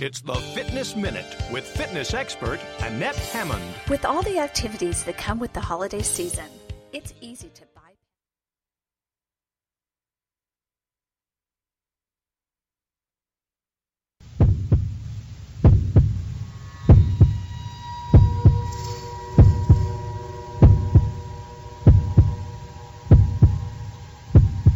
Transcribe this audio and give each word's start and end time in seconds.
It's 0.00 0.20
the 0.20 0.34
Fitness 0.34 0.96
Minute 0.96 1.36
with 1.52 1.64
fitness 1.64 2.14
expert 2.14 2.58
Annette 2.80 3.14
Hammond. 3.14 3.62
With 3.88 4.04
all 4.04 4.22
the 4.22 4.40
activities 4.40 5.04
that 5.04 5.16
come 5.16 5.38
with 5.38 5.52
the 5.52 5.60
holiday 5.60 6.02
season, 6.02 6.46
it's 6.92 7.14
easy 7.20 7.48
to 7.50 7.62
buy. 7.76 7.80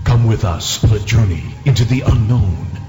Come 0.05 0.29
with 0.29 0.45
us 0.45 0.85
on 0.85 0.93
a 0.93 1.01
journey 1.01 1.43
into 1.65 1.85
the 1.85 2.03
unknown, 2.03 2.69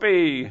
Whoopee! 0.00 0.50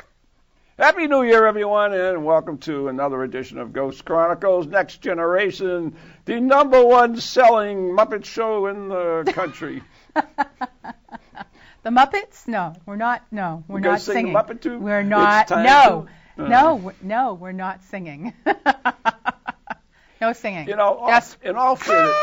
Happy 0.78 1.06
New 1.06 1.22
Year, 1.22 1.46
everyone, 1.46 1.94
and 1.94 2.26
welcome 2.26 2.58
to 2.58 2.88
another 2.88 3.22
edition 3.22 3.58
of 3.58 3.72
Ghost 3.72 4.04
Chronicles 4.04 4.66
Next 4.66 5.00
Generation, 5.00 5.96
the 6.26 6.40
number 6.40 6.84
one 6.84 7.16
selling 7.18 7.96
Muppet 7.96 8.26
show 8.26 8.66
in 8.66 8.90
the 8.90 9.32
country. 9.34 9.82
The 10.14 11.90
Muppets? 11.90 12.46
No, 12.46 12.74
we're 12.84 12.96
not. 12.96 13.22
No, 13.30 13.64
we're 13.66 13.76
We're 13.76 13.80
not 13.80 14.02
sing 14.02 14.14
singing. 14.14 14.34
Muppet 14.34 14.60
too? 14.60 14.78
We're 14.78 15.02
not. 15.02 15.48
No, 15.48 16.06
to? 16.36 16.44
Uh. 16.44 16.48
no, 16.48 16.92
no, 17.00 17.32
we're 17.32 17.52
not 17.52 17.82
singing. 17.84 18.34
no 20.20 20.34
singing. 20.34 20.68
You 20.68 20.76
know, 20.76 20.96
all- 20.96 21.08
yes. 21.08 21.34
in 21.42 21.56
all 21.56 21.76
fairness, 21.76 22.14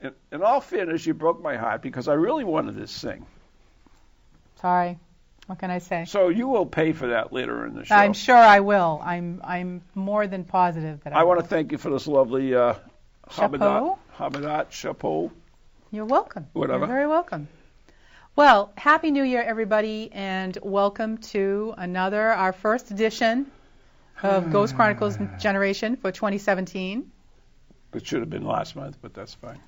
in, 0.00 0.12
in 0.32 0.42
all 0.42 0.62
fairness, 0.62 1.04
you 1.04 1.12
broke 1.12 1.42
my 1.42 1.58
heart 1.58 1.82
because 1.82 2.08
I 2.08 2.14
really 2.14 2.44
wanted 2.44 2.76
to 2.76 2.86
sing. 2.86 3.26
Sorry. 4.62 4.98
What 5.46 5.58
can 5.60 5.70
I 5.70 5.78
say? 5.78 6.04
So 6.06 6.28
you 6.28 6.48
will 6.48 6.66
pay 6.66 6.92
for 6.92 7.08
that 7.08 7.32
later 7.32 7.66
in 7.66 7.74
the 7.74 7.84
show. 7.84 7.94
I'm 7.94 8.12
sure 8.12 8.36
I 8.36 8.60
will. 8.60 9.00
I'm. 9.04 9.40
I'm 9.44 9.82
more 9.94 10.26
than 10.26 10.44
positive 10.44 11.02
that 11.04 11.14
I. 11.14 11.20
I 11.20 11.22
want 11.22 11.40
to 11.40 11.46
thank 11.46 11.72
you 11.72 11.78
for 11.78 11.90
this 11.90 12.06
lovely 12.08 12.54
uh, 12.54 12.74
Chapeau? 13.30 13.98
Habadat 14.18 14.70
chapeau. 14.70 15.30
You're 15.90 16.04
welcome. 16.04 16.46
Whatever. 16.52 16.80
You're 16.80 16.86
very 16.86 17.06
welcome. 17.06 17.48
Well, 18.34 18.72
happy 18.76 19.10
New 19.10 19.24
Year, 19.24 19.42
everybody, 19.42 20.10
and 20.12 20.56
welcome 20.62 21.18
to 21.18 21.74
another, 21.76 22.30
our 22.30 22.52
first 22.52 22.90
edition 22.90 23.50
of 24.22 24.50
Ghost 24.52 24.76
Chronicles 24.76 25.18
Generation 25.38 25.96
for 25.96 26.12
2017. 26.12 27.10
It 27.94 28.06
should 28.06 28.20
have 28.20 28.30
been 28.30 28.44
last 28.44 28.76
month, 28.76 28.98
but 29.00 29.14
that's 29.14 29.34
fine. 29.34 29.58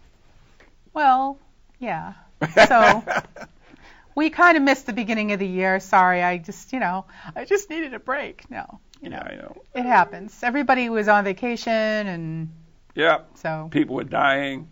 Well, 0.92 1.38
yeah. 1.78 2.14
So 2.66 3.02
we 4.14 4.30
kind 4.30 4.56
of 4.56 4.62
missed 4.62 4.86
the 4.86 4.92
beginning 4.92 5.32
of 5.32 5.38
the 5.38 5.46
year. 5.46 5.80
Sorry, 5.80 6.22
I 6.22 6.38
just, 6.38 6.72
you 6.72 6.80
know, 6.80 7.04
I 7.36 7.44
just 7.44 7.70
needed 7.70 7.94
a 7.94 7.98
break. 7.98 8.50
No, 8.50 8.80
you 9.00 9.10
know, 9.10 9.16
Yeah, 9.24 9.32
I 9.32 9.36
know. 9.36 9.56
it 9.74 9.84
happens. 9.84 10.38
Everybody 10.42 10.88
was 10.88 11.08
on 11.08 11.24
vacation, 11.24 11.72
and 11.72 12.48
Yeah, 12.94 13.18
so 13.34 13.68
people 13.70 13.96
were 13.96 14.04
dying. 14.04 14.68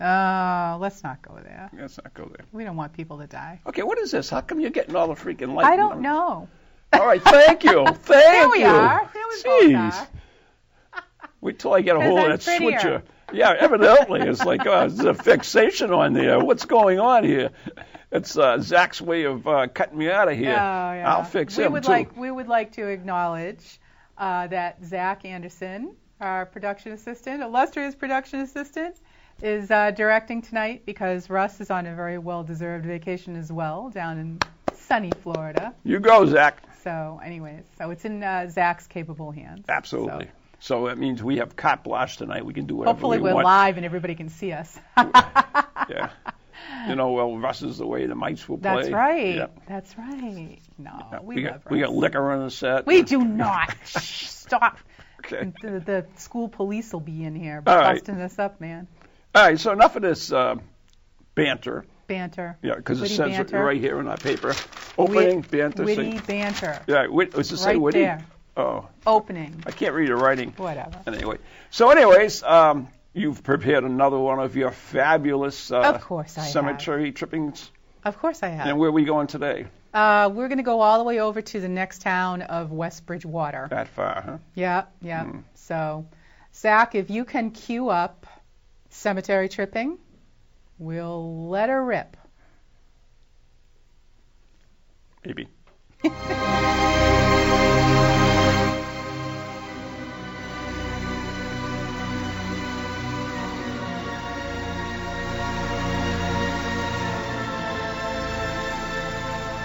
uh, 0.00 0.76
let's 0.80 1.02
not 1.02 1.20
go 1.22 1.38
there. 1.42 1.70
Let's 1.78 1.98
not 1.98 2.12
go 2.14 2.24
there. 2.26 2.46
We 2.52 2.64
don't 2.64 2.76
want 2.76 2.92
people 2.92 3.18
to 3.18 3.26
die. 3.26 3.60
Okay, 3.66 3.82
what 3.82 3.98
is 3.98 4.10
this? 4.10 4.30
How 4.30 4.40
come 4.40 4.60
you're 4.60 4.70
getting 4.70 4.96
all 4.96 5.08
the 5.08 5.14
freaking 5.14 5.54
light? 5.54 5.66
I 5.66 5.76
don't 5.76 6.00
know. 6.00 6.48
All 6.92 7.06
right, 7.06 7.22
thank 7.22 7.62
you. 7.64 7.84
Thank 8.02 8.08
you. 8.08 8.14
There 8.14 8.48
we 8.50 8.64
are. 8.64 9.10
There 9.14 9.22
we 9.28 9.42
both 9.44 9.62
Jeez. 9.70 9.92
are. 9.94 10.08
Wait 11.40 11.58
till 11.58 11.72
I 11.72 11.80
get 11.82 11.96
a 11.96 12.00
hold 12.00 12.18
of 12.18 12.26
that 12.26 12.44
prettier. 12.44 12.80
switcher. 12.80 13.02
Yeah, 13.32 13.54
evidently 13.58 14.22
it's 14.22 14.44
like 14.44 14.66
uh, 14.66 14.88
there's 14.88 14.98
a 15.04 15.14
fixation 15.14 15.92
on 15.92 16.14
there. 16.14 16.40
What's 16.40 16.64
going 16.64 16.98
on 16.98 17.22
here? 17.22 17.50
It's 18.12 18.36
uh, 18.36 18.58
Zach's 18.60 19.00
way 19.00 19.24
of 19.24 19.46
uh, 19.46 19.68
cutting 19.68 19.98
me 19.98 20.10
out 20.10 20.28
of 20.28 20.36
here. 20.36 20.50
Oh, 20.50 20.54
yeah. 20.54 21.04
I'll 21.06 21.24
fix 21.24 21.56
we 21.56 21.64
him 21.64 21.72
would 21.72 21.84
too. 21.84 21.90
like 21.90 22.16
we 22.16 22.30
would 22.30 22.48
like 22.48 22.72
to 22.72 22.88
acknowledge 22.88 23.78
uh, 24.18 24.48
that 24.48 24.84
Zach 24.84 25.24
Anderson, 25.24 25.94
our 26.20 26.44
production 26.46 26.92
assistant, 26.92 27.42
illustrious 27.42 27.94
production 27.94 28.40
assistant, 28.40 28.96
is 29.42 29.70
uh, 29.70 29.92
directing 29.92 30.42
tonight 30.42 30.82
because 30.84 31.30
Russ 31.30 31.60
is 31.60 31.70
on 31.70 31.86
a 31.86 31.94
very 31.94 32.18
well-deserved 32.18 32.84
vacation 32.84 33.36
as 33.36 33.52
well 33.52 33.90
down 33.90 34.18
in 34.18 34.38
sunny 34.74 35.12
Florida. 35.22 35.72
You 35.84 36.00
go, 36.00 36.26
Zach. 36.26 36.62
So, 36.82 37.20
anyways, 37.24 37.62
so 37.78 37.90
it's 37.90 38.04
in 38.04 38.22
uh, 38.24 38.48
Zach's 38.48 38.86
capable 38.88 39.30
hands. 39.30 39.66
Absolutely. 39.68 40.24
So, 40.24 40.30
So 40.82 40.86
that 40.88 40.98
means 40.98 41.22
we 41.22 41.36
have 41.36 41.54
carte 41.54 41.84
blanche 41.84 42.16
tonight. 42.16 42.44
We 42.44 42.54
can 42.54 42.66
do 42.66 42.76
whatever 42.76 42.94
hopefully 42.94 43.18
we 43.18 43.32
we're 43.32 43.42
live 43.42 43.76
and 43.76 43.86
everybody 43.86 44.16
can 44.16 44.28
see 44.28 44.52
us. 44.52 44.78
Yeah. 44.96 46.10
You 46.88 46.94
know, 46.96 47.12
well, 47.12 47.36
Russ 47.36 47.62
is 47.62 47.78
the 47.78 47.86
way 47.86 48.06
the 48.06 48.14
mites 48.14 48.48
will 48.48 48.58
play. 48.58 48.74
That's 48.74 48.90
right. 48.90 49.34
Yeah. 49.36 49.46
That's 49.68 49.98
right. 49.98 50.58
No, 50.78 51.08
Yeah, 51.12 51.20
we, 51.20 51.34
we, 51.36 51.42
got, 51.42 51.70
we 51.70 51.80
got 51.80 51.92
liquor 51.92 52.30
on 52.30 52.44
the 52.44 52.50
set. 52.50 52.86
We 52.86 53.02
do 53.02 53.22
not. 53.22 53.74
Shh, 53.84 54.28
Stop. 54.28 54.78
Okay. 55.18 55.52
The, 55.62 55.80
the 55.80 56.06
school 56.16 56.48
police 56.48 56.92
will 56.92 57.00
be 57.00 57.24
in 57.24 57.34
here 57.34 57.62
right. 57.66 57.94
busting 57.94 58.20
us 58.20 58.38
up, 58.38 58.60
man. 58.60 58.88
All 59.34 59.42
right, 59.44 59.60
so 59.60 59.72
enough 59.72 59.94
of 59.96 60.02
this 60.02 60.32
uh, 60.32 60.56
banter. 61.34 61.84
Banter. 62.06 62.56
Yeah, 62.62 62.74
because 62.76 63.00
it 63.02 63.08
says 63.10 63.30
banter. 63.30 63.62
right 63.62 63.80
here 63.80 64.00
in 64.00 64.08
our 64.08 64.16
paper. 64.16 64.54
Opening 64.98 65.42
banter. 65.42 65.84
Witty 65.84 66.18
banter. 66.20 66.80
yeah, 66.88 67.06
wit, 67.06 67.32
does 67.32 67.52
it 67.52 67.58
say 67.58 67.72
Right 67.72 67.80
witty? 67.80 68.00
there. 68.00 68.24
Oh, 68.56 68.88
Opening. 69.06 69.62
I 69.66 69.70
can't 69.70 69.94
read 69.94 70.08
the 70.08 70.16
writing. 70.16 70.52
Whatever. 70.56 71.00
Anyway, 71.06 71.38
so 71.70 71.90
anyways, 71.90 72.42
um, 72.42 72.88
you've 73.12 73.42
prepared 73.42 73.84
another 73.84 74.18
one 74.18 74.38
of 74.38 74.56
your 74.56 74.70
fabulous 74.70 75.70
uh, 75.70 75.80
Of 75.80 76.00
course 76.02 76.36
I 76.38 76.42
have. 76.42 76.50
cemetery 76.50 77.12
trippings. 77.12 77.70
Of 78.04 78.18
course 78.18 78.42
I 78.42 78.48
have. 78.48 78.66
And 78.66 78.78
where 78.78 78.88
are 78.88 78.92
we 78.92 79.04
going 79.04 79.26
today? 79.26 79.66
Uh, 79.92 80.30
we're 80.32 80.48
going 80.48 80.58
to 80.58 80.64
go 80.64 80.80
all 80.80 80.98
the 80.98 81.04
way 81.04 81.18
over 81.20 81.42
to 81.42 81.60
the 81.60 81.68
next 81.68 82.02
town 82.02 82.42
of 82.42 82.70
West 82.70 83.06
Bridgewater. 83.06 83.66
That 83.70 83.88
far, 83.88 84.22
huh? 84.22 84.38
Yeah, 84.54 84.84
yeah. 85.02 85.24
Hmm. 85.24 85.38
So, 85.54 86.06
Zach, 86.54 86.94
if 86.94 87.10
you 87.10 87.24
can 87.24 87.50
cue 87.50 87.88
up 87.88 88.26
cemetery 88.90 89.48
tripping, 89.48 89.98
we'll 90.78 91.48
let 91.48 91.68
her 91.68 91.84
rip. 91.84 92.16
Maybe. 95.24 95.48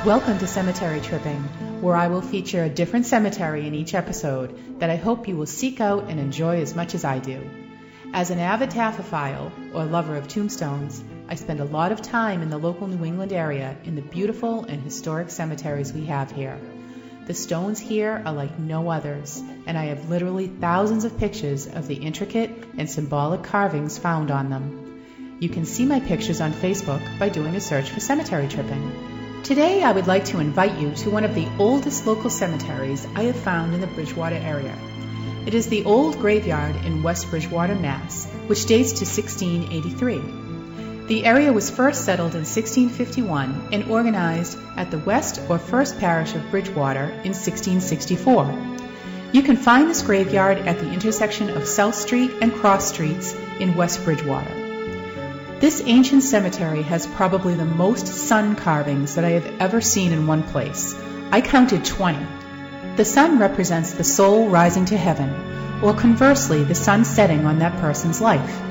Welcome 0.06 0.38
to 0.38 0.46
Cemetery 0.46 1.02
Tripping, 1.02 1.42
where 1.82 1.96
I 1.96 2.10
will 2.10 2.22
feature 2.22 2.64
a 2.64 2.70
different 2.70 3.08
cemetery 3.08 3.66
in 3.66 3.74
each 3.74 3.96
episode 3.96 4.80
that 4.80 4.92
I 4.92 4.98
hope 4.98 5.28
you 5.28 5.36
will 5.36 5.48
seek 5.48 5.82
out 5.82 6.12
and 6.12 6.20
enjoy 6.20 6.62
as 6.62 6.76
much 6.76 6.94
as 6.94 7.04
I 7.04 7.18
do. 7.18 7.50
As 8.14 8.30
an 8.30 8.38
avid 8.38 8.70
taphophile, 8.70 9.52
or 9.74 9.84
lover 9.86 10.16
of 10.16 10.28
tombstones, 10.28 11.04
I 11.28 11.34
spend 11.34 11.60
a 11.60 11.66
lot 11.66 11.92
of 11.92 12.04
time 12.04 12.44
in 12.44 12.52
the 12.52 12.60
local 12.60 12.86
New 12.86 13.04
England 13.04 13.34
area 13.34 13.76
in 13.84 13.96
the 13.96 14.04
beautiful 14.04 14.66
and 14.66 14.80
historic 14.80 15.32
cemeteries 15.32 15.92
we 15.92 16.06
have 16.06 16.32
here. 16.32 16.60
The 17.26 17.34
stones 17.34 17.80
here 17.80 18.22
are 18.24 18.34
like 18.34 18.60
no 18.60 18.92
others, 18.92 19.42
and 19.66 19.76
I 19.76 19.86
have 19.86 20.12
literally 20.12 20.46
thousands 20.46 21.06
of 21.06 21.18
pictures 21.18 21.66
of 21.66 21.88
the 21.88 21.96
intricate 21.96 22.52
and 22.78 22.88
symbolic 22.88 23.42
carvings 23.42 23.98
found 23.98 24.30
on 24.30 24.52
them. 24.52 25.38
You 25.40 25.50
can 25.50 25.66
see 25.66 25.88
my 25.88 26.00
pictures 26.00 26.42
on 26.42 26.54
Facebook 26.54 27.02
by 27.18 27.30
doing 27.30 27.56
a 27.56 27.60
search 27.60 27.90
for 27.90 28.00
Cemetery 28.00 28.48
Tripping. 28.48 29.15
Today, 29.46 29.84
I 29.84 29.92
would 29.92 30.08
like 30.08 30.26
to 30.26 30.40
invite 30.40 30.80
you 30.80 30.92
to 30.96 31.12
one 31.12 31.24
of 31.24 31.36
the 31.36 31.48
oldest 31.60 32.08
local 32.08 32.32
cemeteries 32.32 33.06
I 33.14 33.26
have 33.26 33.36
found 33.36 33.76
in 33.76 33.82
the 33.82 33.86
Bridgewater 33.86 34.38
area. 34.38 34.76
It 35.46 35.54
is 35.54 35.68
the 35.68 35.86
Old 35.86 36.18
Graveyard 36.18 36.76
in 36.84 37.04
West 37.04 37.30
Bridgewater, 37.30 37.76
Mass., 37.76 38.26
which 38.48 38.66
dates 38.66 38.94
to 38.94 39.06
1683. 39.06 41.06
The 41.06 41.28
area 41.28 41.54
was 41.54 41.70
first 41.70 42.06
settled 42.06 42.34
in 42.34 42.42
1651 42.42 43.70
and 43.72 43.92
organized 43.92 44.58
at 44.78 44.90
the 44.90 44.98
west 44.98 45.40
or 45.48 45.60
first 45.60 46.00
parish 46.00 46.34
of 46.34 46.50
Bridgewater 46.50 47.04
in 47.04 47.36
1664. 47.36 48.80
You 49.32 49.44
can 49.44 49.58
find 49.58 49.88
this 49.88 50.02
graveyard 50.02 50.58
at 50.58 50.80
the 50.80 50.92
intersection 50.92 51.52
of 51.52 51.68
South 51.68 51.94
Street 51.94 52.32
and 52.42 52.52
Cross 52.52 52.88
Streets 52.88 53.36
in 53.60 53.76
West 53.76 54.04
Bridgewater. 54.06 54.65
This 55.58 55.82
ancient 55.86 56.22
cemetery 56.22 56.82
has 56.82 57.08
probably 57.08 57.56
the 57.56 57.64
most 57.64 58.08
sun 58.08 58.58
carvings 58.58 59.16
that 59.16 59.24
I 59.24 59.30
have 59.30 59.50
ever 59.62 59.80
seen 59.80 60.12
in 60.12 60.28
one 60.28 60.44
place, 60.44 60.94
I 61.32 61.40
counted 61.40 61.86
20. 61.86 62.20
The 62.98 63.06
sun 63.06 63.40
represents 63.40 63.94
the 63.94 64.04
soul 64.04 64.50
rising 64.50 64.84
to 64.86 64.98
heaven, 64.98 65.34
or 65.82 65.94
conversely, 65.94 66.66
the 66.66 66.76
sun 66.76 67.06
setting 67.06 67.46
on 67.46 67.60
that 67.60 67.80
person's 67.80 68.20
life. 68.20 68.62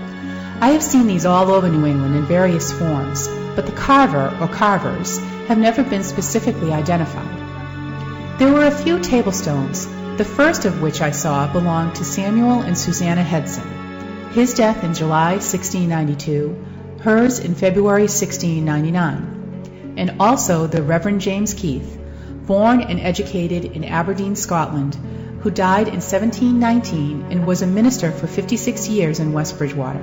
I 0.60 0.72
have 0.72 0.82
seen 0.82 1.06
these 1.06 1.24
all 1.24 1.50
over 1.50 1.70
New 1.70 1.86
England 1.86 2.16
in 2.16 2.26
various 2.26 2.70
forms, 2.70 3.28
but 3.56 3.64
the 3.64 3.72
carver 3.72 4.36
or 4.38 4.48
carvers 4.48 5.18
have 5.48 5.56
never 5.56 5.82
been 5.82 6.04
specifically 6.04 6.70
identified. 6.70 8.38
There 8.38 8.52
were 8.52 8.66
a 8.66 8.70
few 8.70 8.98
table 8.98 9.32
stones, 9.32 9.86
the 10.18 10.24
first 10.36 10.66
of 10.66 10.82
which 10.82 11.00
I 11.00 11.12
saw 11.12 11.50
belonged 11.50 11.94
to 11.94 12.04
Samuel 12.04 12.60
and 12.60 12.76
Susanna 12.76 13.22
Hedson. 13.22 14.30
His 14.32 14.52
death 14.52 14.84
in 14.84 14.92
July 14.92 15.34
1692, 15.34 16.73
hers 17.04 17.38
in 17.38 17.54
February 17.54 18.04
1699, 18.04 19.94
and 19.98 20.16
also 20.18 20.66
the 20.66 20.82
Reverend 20.82 21.20
James 21.20 21.52
Keith, 21.52 22.00
born 22.46 22.80
and 22.80 22.98
educated 22.98 23.66
in 23.66 23.84
Aberdeen, 23.84 24.34
Scotland, 24.34 24.94
who 25.42 25.50
died 25.50 25.88
in 25.88 26.00
1719 26.00 27.26
and 27.30 27.46
was 27.46 27.60
a 27.60 27.66
minister 27.66 28.10
for 28.10 28.26
56 28.26 28.88
years 28.88 29.20
in 29.20 29.34
West 29.34 29.58
Bridgewater. 29.58 29.98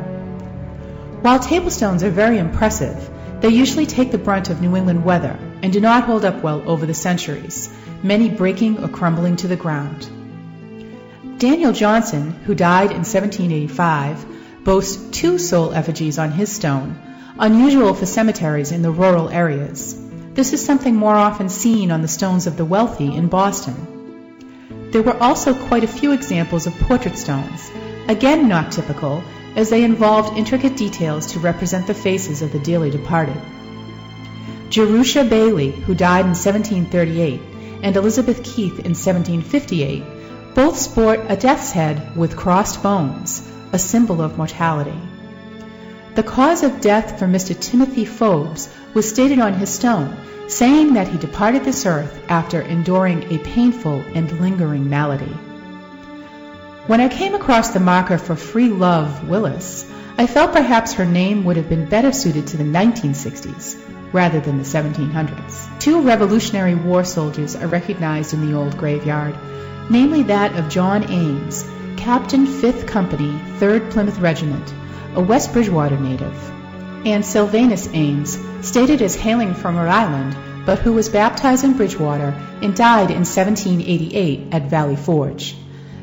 While 1.22 1.40
table 1.40 1.72
stones 1.72 2.04
are 2.04 2.12
very 2.12 2.38
impressive, 2.38 3.10
they 3.40 3.50
usually 3.50 3.88
take 3.88 4.12
the 4.12 4.20
brunt 4.20 4.52
of 4.52 4.62
New 4.62 4.76
England 4.76 5.04
weather 5.04 5.40
and 5.64 5.74
do 5.74 5.82
not 5.82 6.04
hold 6.04 6.24
up 6.24 6.44
well 6.44 6.62
over 6.70 6.86
the 6.86 6.94
centuries, 6.94 7.74
many 8.04 8.30
breaking 8.30 8.78
or 8.78 8.88
crumbling 8.88 9.38
to 9.38 9.48
the 9.48 9.56
ground. 9.56 10.08
Daniel 11.40 11.72
Johnson, 11.72 12.30
who 12.46 12.54
died 12.54 12.92
in 12.92 12.98
1785, 12.98 14.41
boasts 14.64 14.98
two 15.12 15.38
soul 15.38 15.74
effigies 15.74 16.20
on 16.20 16.32
his 16.32 16.52
stone, 16.52 16.98
unusual 17.40 17.94
for 17.94 18.06
cemeteries 18.06 18.72
in 18.72 18.82
the 18.82 18.92
rural 18.92 19.30
areas. 19.30 20.00
This 20.34 20.54
is 20.54 20.64
something 20.64 20.96
more 20.96 21.16
often 21.16 21.50
seen 21.50 21.92
on 21.92 22.02
the 22.02 22.08
stones 22.08 22.48
of 22.48 22.58
the 22.58 22.66
wealthy 22.66 23.14
in 23.16 23.28
Boston. 23.28 24.92
There 24.92 25.02
were 25.02 25.18
also 25.18 25.54
quite 25.54 25.84
a 25.84 25.88
few 26.00 26.12
examples 26.12 26.68
of 26.68 26.80
portrait 26.80 27.18
stones, 27.18 27.72
again 28.08 28.48
not 28.48 28.72
typical, 28.72 29.24
as 29.56 29.70
they 29.70 29.84
involved 29.84 30.38
intricate 30.38 30.78
details 30.78 31.28
to 31.34 31.40
represent 31.40 31.88
the 31.88 31.94
faces 31.94 32.42
of 32.42 32.52
the 32.52 32.60
dearly 32.60 32.90
departed. 32.90 33.42
Jerusha 34.70 35.26
Bailey, 35.26 35.72
who 35.72 35.94
died 35.94 36.26
in 36.26 36.36
1738, 36.36 37.42
and 37.84 37.96
Elizabeth 37.96 38.44
Keith 38.44 38.80
in 38.80 38.94
1758 38.94 40.04
both 40.54 40.78
sport 40.78 41.22
a 41.30 41.36
death's 41.38 41.72
head 41.72 42.16
with 42.16 42.36
crossed 42.36 42.84
bones, 42.84 43.42
a 43.74 43.80
symbol 43.80 44.22
of 44.22 44.38
mortality. 44.38 45.00
The 46.16 46.24
cause 46.24 46.64
of 46.64 46.82
death 46.82 47.18
for 47.18 47.26
Mr. 47.26 47.58
Timothy 47.60 48.06
Forbes 48.06 48.70
was 48.94 49.08
stated 49.08 49.40
on 49.40 49.54
his 49.54 49.70
stone, 49.70 50.18
saying 50.48 50.94
that 50.96 51.08
he 51.08 51.18
departed 51.18 51.64
this 51.64 51.86
earth 51.86 52.22
after 52.28 52.62
enduring 52.62 53.32
a 53.32 53.38
painful 53.40 54.04
and 54.14 54.40
lingering 54.42 54.90
malady. 54.90 55.34
When 56.88 57.00
I 57.00 57.08
came 57.08 57.34
across 57.36 57.70
the 57.70 57.80
marker 57.80 58.18
for 58.18 58.36
Free 58.36 58.68
Love 58.68 59.30
Willis, 59.30 59.90
I 60.18 60.28
felt 60.28 60.52
perhaps 60.52 60.94
her 60.94 61.06
name 61.06 61.46
would 61.46 61.56
have 61.56 61.70
been 61.70 61.86
better 61.86 62.12
suited 62.12 62.48
to 62.48 62.58
the 62.58 62.66
1960s 62.66 63.80
rather 64.12 64.42
than 64.42 64.58
the 64.58 64.64
1700s. 64.64 65.80
Two 65.80 66.02
Revolutionary 66.02 66.76
War 66.76 67.04
soldiers 67.04 67.56
are 67.56 67.68
recognized 67.68 68.34
in 68.34 68.46
the 68.46 68.58
old 68.58 68.78
graveyard, 68.78 69.36
namely 69.90 70.24
that 70.24 70.56
of 70.58 70.70
John 70.70 71.10
Ames, 71.10 71.64
Captain 71.98 72.48
5th 72.48 72.88
Company, 72.88 73.32
3rd 73.60 73.92
Plymouth 73.92 74.20
Regiment, 74.20 74.74
a 75.16 75.22
West 75.22 75.54
Bridgewater 75.54 76.00
native, 76.00 76.52
and 77.06 77.26
Sylvanus 77.26 77.90
Ames, 77.94 78.38
stated 78.62 79.02
as 79.02 79.16
hailing 79.16 79.54
from 79.54 79.78
Rhode 79.78 79.90
Island, 79.90 80.66
but 80.66 80.80
who 80.80 80.94
was 80.94 81.10
baptized 81.10 81.64
in 81.64 81.74
Bridgewater 81.74 82.34
and 82.62 82.76
died 82.76 83.12
in 83.12 83.26
1788 83.26 84.54
at 84.54 84.70
Valley 84.70 84.96
Forge. 84.96 85.56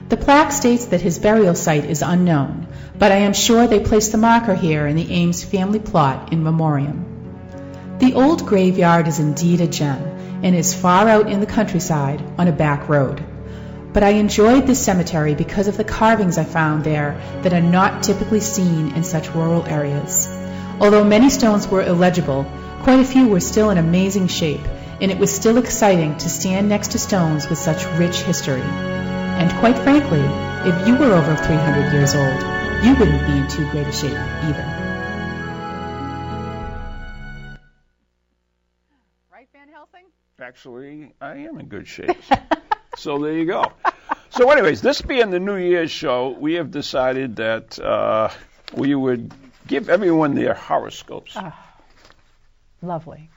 The 0.08 0.17
plaque 0.17 0.52
states 0.52 0.87
that 0.87 1.00
his 1.00 1.19
burial 1.19 1.55
site 1.55 1.85
is 1.85 2.02
unknown, 2.02 2.67
but 2.99 3.12
I 3.12 3.17
am 3.17 3.32
sure 3.32 3.67
they 3.67 3.81
placed 3.81 4.12
the 4.12 4.19
marker 4.19 4.55
here 4.55 4.87
in 4.87 4.96
the 4.96 5.12
Ames 5.12 5.44
family 5.44 5.79
plot 5.79 6.32
in 6.32 6.43
memoriam. 6.43 7.96
The 7.99 8.14
old 8.14 8.46
graveyard 8.46 9.08
is 9.08 9.19
indeed 9.19 9.61
a 9.61 9.67
gem 9.67 10.00
and 10.43 10.55
is 10.55 10.75
far 10.75 11.08
out 11.08 11.29
in 11.29 11.41
the 11.41 11.46
countryside 11.46 12.23
on 12.38 12.49
a 12.49 12.52
back 12.52 12.88
road. 12.88 13.23
But 13.93 14.02
I 14.02 14.11
enjoyed 14.11 14.67
this 14.67 14.85
cemetery 14.85 15.35
because 15.35 15.67
of 15.67 15.76
the 15.76 15.85
carvings 15.85 16.37
I 16.37 16.44
found 16.44 16.85
there 16.85 17.20
that 17.43 17.55
are 17.55 17.62
not 17.62 18.02
typically 18.02 18.40
seen 18.40 18.94
in 18.94 19.02
such 19.02 19.35
rural 19.35 19.64
areas. 19.64 20.29
Although 20.81 21.05
many 21.05 21.31
stones 21.31 21.67
were 21.67 21.82
illegible, 21.82 22.44
quite 22.82 23.00
a 23.00 23.05
few 23.05 23.29
were 23.29 23.40
still 23.40 23.70
in 23.70 23.79
amazing 23.79 24.29
shape, 24.29 24.61
and 25.00 25.11
it 25.11 25.19
was 25.19 25.35
still 25.35 25.56
exciting 25.56 26.17
to 26.19 26.29
stand 26.29 26.69
next 26.69 26.93
to 26.93 26.99
stones 26.99 27.49
with 27.49 27.58
such 27.58 27.87
rich 27.99 28.20
history. 28.20 28.61
And 28.61 29.50
quite 29.58 29.79
frankly, 29.79 30.20
if 30.69 30.87
you 30.87 30.96
were 30.96 31.14
over 31.14 31.34
300 31.37 31.93
years 31.93 32.14
old, 32.14 32.58
you 32.84 32.94
wouldn't 32.94 33.26
be 33.26 33.38
in 33.38 33.49
too 33.49 33.69
great 33.70 33.87
a 33.87 33.93
shape 33.93 34.12
either. 34.12 34.67
Right, 39.32 39.49
Van 39.52 39.69
Helsing? 39.69 40.05
Actually, 40.38 41.14
I 41.20 41.37
am 41.38 41.58
in 41.58 41.67
good 41.67 41.88
shape. 41.88 42.11
so 42.99 43.19
there 43.19 43.33
you 43.33 43.47
go. 43.47 43.65
So, 44.31 44.50
anyways, 44.50 44.83
this 44.83 45.00
being 45.00 45.31
the 45.31 45.41
New 45.41 45.56
Year's 45.56 45.91
show, 45.91 46.31
we 46.31 46.55
have 46.55 46.71
decided 46.71 47.37
that 47.37 47.79
uh, 47.79 48.29
we 48.75 48.95
would 48.95 49.33
give 49.67 49.89
everyone 49.89 50.35
their 50.35 50.55
horoscopes. 50.55 51.37
Lovely. 52.83 53.31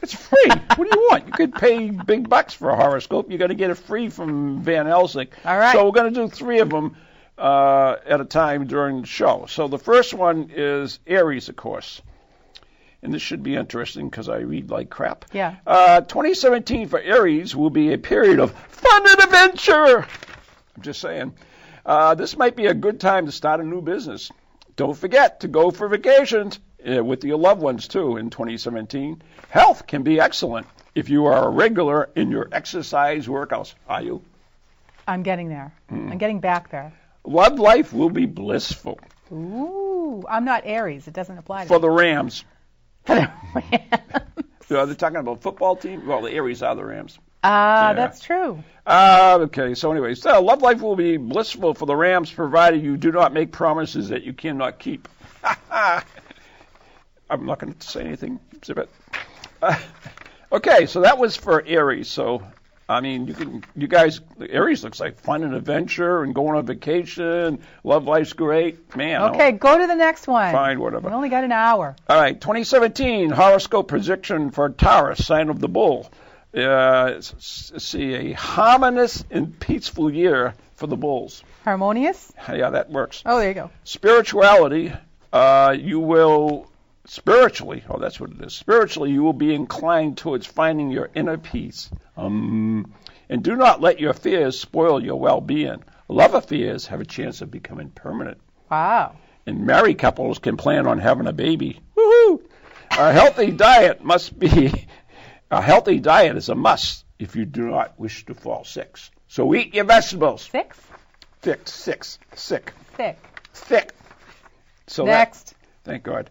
It's 0.00 0.14
free. 0.14 0.48
what 0.48 0.76
do 0.76 0.88
you 1.00 1.08
want? 1.10 1.26
You 1.28 1.32
could 1.32 1.54
pay 1.54 1.90
big 1.90 2.28
bucks 2.28 2.54
for 2.54 2.70
a 2.70 2.76
horoscope. 2.76 3.30
You're 3.30 3.38
going 3.38 3.50
to 3.50 3.54
get 3.54 3.70
it 3.70 3.76
free 3.76 4.08
from 4.08 4.62
Van 4.62 4.86
Helsing. 4.86 5.28
All 5.44 5.56
right. 5.56 5.72
So 5.72 5.84
we're 5.84 5.92
going 5.92 6.12
to 6.12 6.20
do 6.22 6.28
three 6.28 6.58
of 6.58 6.70
them 6.70 6.96
uh, 7.38 7.96
at 8.04 8.20
a 8.20 8.24
time 8.24 8.66
during 8.66 9.02
the 9.02 9.06
show. 9.06 9.46
So 9.48 9.68
the 9.68 9.78
first 9.78 10.12
one 10.12 10.50
is 10.54 10.98
Aries, 11.06 11.48
of 11.48 11.56
course. 11.56 12.02
And 13.02 13.12
this 13.12 13.22
should 13.22 13.42
be 13.42 13.56
interesting 13.56 14.08
because 14.08 14.28
I 14.28 14.38
read 14.38 14.70
like 14.70 14.88
crap. 14.88 15.24
Yeah. 15.32 15.56
Uh, 15.66 16.02
2017 16.02 16.88
for 16.88 17.00
Aries 17.00 17.56
will 17.56 17.70
be 17.70 17.92
a 17.92 17.98
period 17.98 18.38
of 18.38 18.52
fun 18.52 19.02
and 19.08 19.20
adventure. 19.20 20.06
I'm 20.76 20.82
just 20.82 21.00
saying. 21.00 21.34
Uh, 21.84 22.14
this 22.14 22.36
might 22.36 22.54
be 22.54 22.66
a 22.66 22.74
good 22.74 23.00
time 23.00 23.26
to 23.26 23.32
start 23.32 23.60
a 23.60 23.64
new 23.64 23.82
business. 23.82 24.30
Don't 24.76 24.96
forget 24.96 25.40
to 25.40 25.48
go 25.48 25.72
for 25.72 25.88
vacations 25.88 26.60
uh, 26.88 27.02
with 27.02 27.24
your 27.24 27.38
loved 27.38 27.60
ones 27.60 27.88
too 27.88 28.18
in 28.18 28.30
2017. 28.30 29.20
Health 29.48 29.86
can 29.86 30.04
be 30.04 30.20
excellent 30.20 30.66
if 30.94 31.08
you 31.08 31.26
are 31.26 31.48
a 31.48 31.50
regular 31.50 32.08
in 32.14 32.30
your 32.30 32.48
exercise 32.52 33.26
workouts. 33.26 33.74
Are 33.88 34.02
you? 34.02 34.22
I'm 35.08 35.24
getting 35.24 35.48
there. 35.48 35.74
Hmm. 35.88 36.12
I'm 36.12 36.18
getting 36.18 36.38
back 36.38 36.70
there. 36.70 36.92
Love 37.24 37.58
life 37.58 37.92
will 37.92 38.10
be 38.10 38.26
blissful 38.26 38.98
Ooh, 39.32 40.24
I'm 40.28 40.44
not 40.44 40.62
Aries. 40.66 41.08
It 41.08 41.14
doesn't 41.14 41.38
apply 41.38 41.60
to 41.60 41.64
me. 41.64 41.68
for 41.68 41.78
me. 41.78 41.80
the 41.80 41.90
Rams. 41.90 42.44
So 44.72 44.86
they're 44.86 44.94
talking 44.94 45.18
about 45.18 45.42
football 45.42 45.76
team. 45.76 46.06
Well, 46.06 46.22
the 46.22 46.32
Aries 46.32 46.62
are 46.62 46.74
the 46.74 46.82
Rams. 46.82 47.18
Ah, 47.44 47.92
that's 47.94 48.20
true. 48.20 48.64
Uh, 48.86 49.36
okay, 49.42 49.74
so 49.74 49.92
anyways, 49.92 50.22
so 50.22 50.40
love 50.40 50.62
life 50.62 50.80
will 50.80 50.96
be 50.96 51.18
blissful 51.18 51.74
for 51.74 51.84
the 51.84 51.94
Rams 51.94 52.32
provided 52.32 52.82
you 52.82 52.96
do 52.96 53.12
not 53.12 53.34
make 53.34 53.52
promises 53.52 54.08
that 54.08 54.22
you 54.22 54.32
cannot 54.32 54.78
keep. 54.78 55.08
I'm 55.70 56.02
not 57.44 57.58
going 57.58 57.74
to 57.74 57.86
say 57.86 58.02
anything. 58.02 58.40
Zip 58.64 58.78
it. 58.78 58.88
Uh, 59.60 59.78
okay, 60.52 60.86
so 60.86 61.02
that 61.02 61.18
was 61.18 61.36
for 61.36 61.62
Aries. 61.66 62.08
So, 62.08 62.42
I 62.88 63.00
mean, 63.00 63.26
you 63.26 63.34
can, 63.34 63.64
you 63.74 63.86
guys, 63.86 64.20
Aries 64.40 64.84
looks 64.84 65.00
like 65.00 65.18
fun 65.20 65.44
and 65.44 65.54
adventure 65.54 66.22
and 66.22 66.34
going 66.34 66.56
on 66.56 66.66
vacation. 66.66 67.60
Love 67.84 68.04
life's 68.04 68.32
great, 68.32 68.94
man. 68.96 69.22
Okay, 69.34 69.52
go 69.52 69.78
to 69.78 69.86
the 69.86 69.94
next 69.94 70.26
one. 70.26 70.52
Fine, 70.52 70.80
whatever. 70.80 71.08
We 71.08 71.14
only 71.14 71.28
got 71.28 71.44
an 71.44 71.52
hour. 71.52 71.96
All 72.08 72.20
right, 72.20 72.38
2017 72.38 73.30
horoscope 73.30 73.88
prediction 73.88 74.50
for 74.50 74.68
Taurus, 74.68 75.24
sign 75.24 75.48
of 75.48 75.60
the 75.60 75.68
bull. 75.68 76.10
Uh, 76.54 77.20
see 77.20 78.14
a 78.14 78.32
harmonious 78.32 79.24
and 79.30 79.58
peaceful 79.58 80.12
year 80.12 80.54
for 80.74 80.86
the 80.86 80.96
bulls. 80.96 81.42
Harmonious? 81.64 82.30
Yeah, 82.48 82.70
that 82.70 82.90
works. 82.90 83.22
Oh, 83.24 83.38
there 83.38 83.48
you 83.48 83.54
go. 83.54 83.70
Spirituality, 83.84 84.92
uh, 85.32 85.74
you 85.78 86.00
will 86.00 86.70
spiritually. 87.06 87.82
Oh, 87.88 87.98
that's 87.98 88.20
what 88.20 88.30
it 88.30 88.40
is. 88.42 88.54
Spiritually, 88.54 89.10
you 89.10 89.22
will 89.22 89.32
be 89.32 89.54
inclined 89.54 90.18
towards 90.18 90.46
finding 90.46 90.90
your 90.90 91.10
inner 91.14 91.38
peace. 91.38 91.90
Um, 92.16 92.92
and 93.28 93.42
do 93.42 93.56
not 93.56 93.80
let 93.80 94.00
your 94.00 94.12
fears 94.12 94.58
spoil 94.58 95.02
your 95.02 95.18
well-being. 95.18 95.82
Love 96.08 96.34
affairs 96.34 96.86
have 96.88 97.00
a 97.00 97.04
chance 97.06 97.40
of 97.40 97.50
becoming 97.50 97.90
permanent 97.90 98.38
Wow. 98.70 99.16
and 99.46 99.66
married 99.66 99.98
couples 99.98 100.38
can 100.38 100.56
plan 100.56 100.86
on 100.86 100.98
having 100.98 101.26
a 101.26 101.32
baby. 101.32 101.80
Woohoo! 101.96 102.42
A 102.98 103.12
healthy 103.12 103.50
diet 103.50 104.04
must 104.04 104.38
be 104.38 104.86
a 105.50 105.62
healthy 105.62 105.98
diet 106.00 106.36
is 106.36 106.50
a 106.50 106.54
must 106.54 107.04
if 107.18 107.34
you 107.36 107.46
do 107.46 107.70
not 107.70 107.98
wish 107.98 108.26
to 108.26 108.34
fall 108.34 108.64
sick. 108.64 108.98
So 109.28 109.54
eat 109.54 109.74
your 109.74 109.84
vegetables. 109.84 110.42
Six? 110.42 110.78
Thick, 111.40 111.66
six, 111.66 112.18
sick, 112.34 112.72
Thick. 112.94 113.18
thick. 113.54 113.92
So 114.86 115.04
that- 115.06 115.10
Next. 115.18 115.54
thank 115.84 116.02
God. 116.02 116.28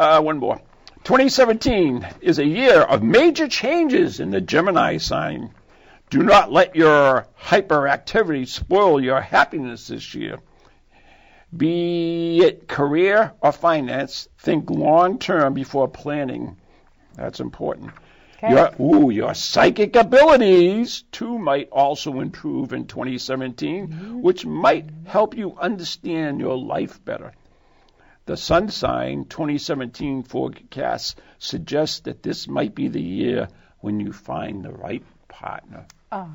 Uh, 0.00 0.18
one 0.18 0.38
more. 0.38 0.58
2017 1.04 2.08
is 2.22 2.38
a 2.38 2.46
year 2.46 2.80
of 2.80 3.02
major 3.02 3.46
changes 3.46 4.18
in 4.18 4.30
the 4.30 4.40
Gemini 4.40 4.96
sign. 4.96 5.52
Do 6.08 6.22
not 6.22 6.50
let 6.50 6.74
your 6.74 7.26
hyperactivity 7.38 8.48
spoil 8.48 8.98
your 8.98 9.20
happiness 9.20 9.88
this 9.88 10.14
year. 10.14 10.38
Be 11.54 12.38
it 12.38 12.66
career 12.66 13.34
or 13.42 13.52
finance, 13.52 14.26
think 14.38 14.70
long 14.70 15.18
term 15.18 15.52
before 15.52 15.86
planning. 15.86 16.56
That's 17.16 17.40
important. 17.40 17.90
Okay. 18.38 18.54
Your, 18.54 18.70
ooh, 18.80 19.10
your 19.10 19.34
psychic 19.34 19.96
abilities 19.96 21.04
too 21.12 21.38
might 21.38 21.68
also 21.70 22.20
improve 22.20 22.72
in 22.72 22.86
2017, 22.86 24.22
which 24.22 24.46
might 24.46 24.88
help 25.04 25.36
you 25.36 25.58
understand 25.60 26.40
your 26.40 26.56
life 26.56 27.04
better. 27.04 27.34
The 28.26 28.36
sun 28.36 28.68
sign 28.68 29.24
2017 29.24 30.22
forecast 30.24 31.20
suggests 31.38 32.00
that 32.00 32.22
this 32.22 32.46
might 32.46 32.74
be 32.74 32.88
the 32.88 33.00
year 33.02 33.48
when 33.80 33.98
you 33.98 34.12
find 34.12 34.64
the 34.64 34.70
right 34.70 35.02
partner. 35.28 35.86
Oh, 36.12 36.28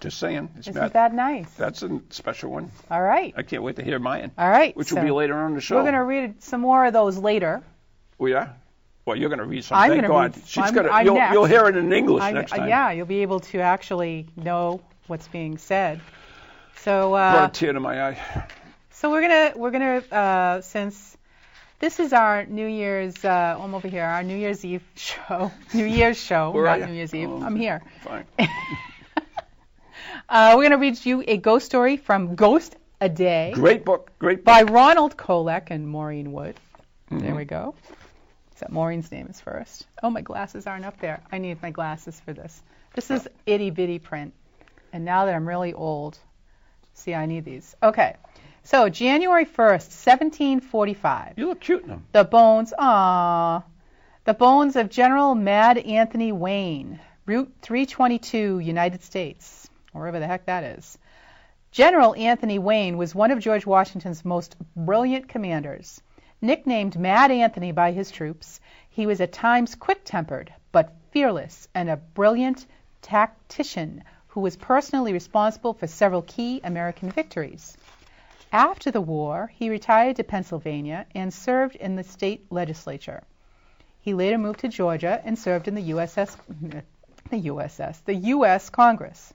Just 0.00 0.18
saying. 0.18 0.48
It's 0.56 0.68
isn't 0.68 0.92
that 0.92 1.12
nice? 1.12 1.50
that's 1.54 1.82
a 1.82 2.00
special 2.10 2.50
one. 2.50 2.70
All 2.90 3.02
right. 3.02 3.34
I 3.36 3.42
can't 3.42 3.62
wait 3.62 3.76
to 3.76 3.82
hear 3.84 3.98
mine, 3.98 4.30
All 4.38 4.48
right. 4.48 4.74
which 4.76 4.88
so 4.88 4.96
will 4.96 5.02
be 5.02 5.10
later 5.10 5.34
on 5.36 5.54
the 5.54 5.60
show. 5.60 5.76
We're 5.76 5.82
going 5.82 5.94
to 5.94 6.04
read 6.04 6.42
some 6.42 6.60
more 6.60 6.84
of 6.86 6.92
those 6.92 7.18
later. 7.18 7.62
Oh, 8.20 8.26
yeah? 8.26 8.50
Well, 9.04 9.16
you're 9.16 9.28
going 9.30 9.40
to 9.40 9.44
read 9.44 9.64
some. 9.64 9.76
I'm 9.78 9.90
Thank 9.90 10.06
God. 10.06 10.36
read- 10.36 10.46
She's 10.46 10.62
I'm- 10.64 10.74
gonna, 10.74 10.90
I'm 10.90 11.04
you'll, 11.06 11.14
next. 11.16 11.32
you'll 11.32 11.44
hear 11.46 11.66
it 11.66 11.76
in 11.76 11.92
English 11.92 12.22
I- 12.22 12.32
next 12.32 12.52
time. 12.52 12.68
yeah, 12.68 12.92
you'll 12.92 13.06
be 13.06 13.22
able 13.22 13.40
to 13.40 13.58
actually 13.60 14.26
know 14.36 14.80
what's 15.08 15.26
being 15.28 15.58
said. 15.58 16.00
So, 16.76 17.10
Brought 17.10 17.42
uh, 17.42 17.46
a 17.46 17.50
tear 17.50 17.72
to 17.72 17.80
my 17.80 18.08
eye. 18.10 18.46
So 18.98 19.10
we're 19.10 19.22
gonna 19.22 19.52
we're 19.56 19.70
gonna 19.70 20.02
uh, 20.10 20.60
since 20.60 21.16
this 21.78 22.00
is 22.00 22.12
our 22.12 22.44
New 22.46 22.66
Year's 22.66 23.24
uh, 23.24 23.56
I'm 23.60 23.74
over 23.74 23.88
here 23.88 24.04
our 24.04 24.22
New 24.22 24.36
Year's 24.36 24.64
Eve 24.64 24.82
show 24.94 25.52
New 25.72 25.84
Year's 25.84 26.20
show 26.20 26.52
not? 26.52 26.80
New 26.80 26.94
Year's 26.94 27.14
Eve 27.14 27.30
Oh, 27.30 27.42
I'm 27.42 27.56
here. 27.56 27.82
Fine. 28.02 28.26
Uh, 30.28 30.52
we're 30.54 30.62
gonna 30.62 30.76
read 30.76 31.02
you 31.06 31.24
a 31.26 31.38
ghost 31.38 31.64
story 31.64 31.96
from 31.96 32.34
Ghost 32.34 32.76
a 33.00 33.08
Day 33.08 33.52
Great 33.54 33.82
book. 33.82 34.10
Great 34.18 34.38
book. 34.38 34.44
by 34.44 34.62
Ronald 34.62 35.16
Kolek 35.16 35.70
and 35.70 35.88
Maureen 35.88 36.32
Wood. 36.32 36.54
Mm-hmm. 37.10 37.24
There 37.24 37.34
we 37.34 37.46
go. 37.46 37.74
Except 38.52 38.70
Maureen's 38.70 39.10
name 39.10 39.26
is 39.28 39.40
first. 39.40 39.86
Oh, 40.02 40.10
my 40.10 40.20
glasses 40.20 40.66
aren't 40.66 40.84
up 40.84 41.00
there. 41.00 41.22
I 41.32 41.38
need 41.38 41.62
my 41.62 41.70
glasses 41.70 42.20
for 42.20 42.34
this. 42.34 42.62
This 42.94 43.10
is 43.10 43.26
itty 43.46 43.70
bitty 43.70 44.00
print. 44.00 44.34
And 44.92 45.04
now 45.04 45.24
that 45.24 45.34
I'm 45.34 45.48
really 45.48 45.72
old, 45.72 46.18
see, 46.92 47.14
I 47.14 47.24
need 47.24 47.46
these. 47.46 47.74
Okay. 47.82 48.16
So, 48.70 48.90
January 48.90 49.46
1st, 49.46 49.88
1745. 50.04 51.38
You 51.38 51.48
look 51.48 51.60
cute 51.60 51.84
in 51.84 51.88
them. 51.88 52.04
The 52.12 52.22
bones, 52.22 52.74
ah, 52.78 53.64
the 54.24 54.34
bones 54.34 54.76
of 54.76 54.90
General 54.90 55.34
Mad 55.34 55.78
Anthony 55.78 56.32
Wayne, 56.32 57.00
Route 57.24 57.50
322, 57.62 58.58
United 58.58 59.02
States, 59.02 59.70
wherever 59.92 60.20
the 60.20 60.26
heck 60.26 60.44
that 60.44 60.64
is. 60.64 60.98
General 61.70 62.14
Anthony 62.14 62.58
Wayne 62.58 62.98
was 62.98 63.14
one 63.14 63.30
of 63.30 63.38
George 63.38 63.64
Washington's 63.64 64.22
most 64.22 64.54
brilliant 64.76 65.30
commanders. 65.30 66.02
Nicknamed 66.42 66.98
Mad 66.98 67.30
Anthony 67.30 67.72
by 67.72 67.92
his 67.92 68.10
troops, 68.10 68.60
he 68.90 69.06
was 69.06 69.22
at 69.22 69.32
times 69.32 69.76
quick 69.76 70.02
tempered, 70.04 70.52
but 70.72 70.92
fearless 71.10 71.68
and 71.74 71.88
a 71.88 71.96
brilliant 71.96 72.66
tactician 73.00 74.04
who 74.26 74.40
was 74.40 74.56
personally 74.56 75.14
responsible 75.14 75.72
for 75.72 75.86
several 75.86 76.20
key 76.20 76.60
American 76.62 77.10
victories. 77.10 77.77
After 78.52 78.90
the 78.90 79.00
war, 79.02 79.50
he 79.54 79.68
retired 79.68 80.16
to 80.16 80.24
Pennsylvania 80.24 81.04
and 81.14 81.34
served 81.34 81.76
in 81.76 81.96
the 81.96 82.04
state 82.04 82.50
legislature. 82.50 83.22
He 84.00 84.14
later 84.14 84.38
moved 84.38 84.60
to 84.60 84.68
Georgia 84.68 85.20
and 85.24 85.38
served 85.38 85.68
in 85.68 85.74
the 85.74 85.90
USS, 85.90 86.36
the 87.30 87.40
USS, 87.42 88.02
the 88.04 88.14
U.S. 88.14 88.70
Congress. 88.70 89.34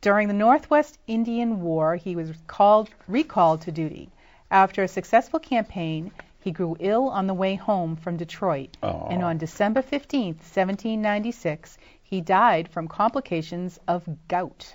During 0.00 0.26
the 0.26 0.34
Northwest 0.34 0.98
Indian 1.06 1.60
War, 1.60 1.94
he 1.94 2.16
was 2.16 2.32
called, 2.48 2.90
recalled 3.06 3.60
to 3.62 3.72
duty. 3.72 4.10
After 4.50 4.82
a 4.82 4.88
successful 4.88 5.38
campaign, 5.38 6.10
he 6.40 6.50
grew 6.50 6.76
ill 6.80 7.08
on 7.08 7.28
the 7.28 7.34
way 7.34 7.54
home 7.54 7.94
from 7.94 8.16
Detroit, 8.16 8.76
Aw. 8.82 9.08
and 9.08 9.22
on 9.22 9.38
December 9.38 9.82
15, 9.82 10.34
1796, 10.34 11.78
he 12.02 12.20
died 12.20 12.68
from 12.68 12.88
complications 12.88 13.78
of 13.86 14.08
gout. 14.26 14.74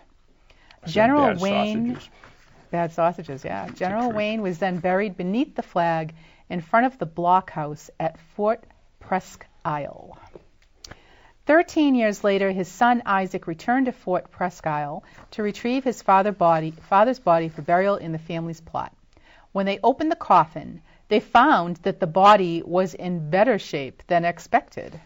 General 0.85 1.35
Wayne 1.39 1.95
sausages. 1.95 2.09
Bad 2.73 2.91
sausages, 2.91 3.45
yeah. 3.45 3.69
General. 3.69 4.11
Wayne 4.11 4.41
was 4.41 4.57
then 4.57 4.79
buried 4.79 5.15
beneath 5.15 5.53
the 5.53 5.61
flag 5.61 6.15
in 6.49 6.59
front 6.59 6.87
of 6.87 6.97
the 6.97 7.05
blockhouse 7.05 7.91
at 7.99 8.19
Fort 8.35 8.63
Presque 8.99 9.45
Isle. 9.63 10.17
Thirteen 11.45 11.93
years 11.93 12.23
later, 12.23 12.49
his 12.49 12.67
son 12.67 13.03
Isaac 13.05 13.45
returned 13.45 13.85
to 13.85 13.91
Fort 13.91 14.31
Presque 14.31 14.65
Isle 14.65 15.03
to 15.31 15.43
retrieve 15.43 15.83
his 15.83 16.01
father 16.01 16.31
body, 16.31 16.71
father's 16.71 17.19
body 17.19 17.47
for 17.47 17.61
burial 17.61 17.97
in 17.97 18.11
the 18.11 18.17
family's 18.17 18.61
plot. 18.61 18.91
When 19.51 19.67
they 19.67 19.79
opened 19.83 20.11
the 20.11 20.15
coffin, 20.15 20.81
they 21.09 21.19
found 21.19 21.75
that 21.83 21.99
the 21.99 22.07
body 22.07 22.63
was 22.65 22.95
in 22.95 23.29
better 23.29 23.59
shape 23.59 24.01
than 24.07 24.25
expected. 24.25 24.99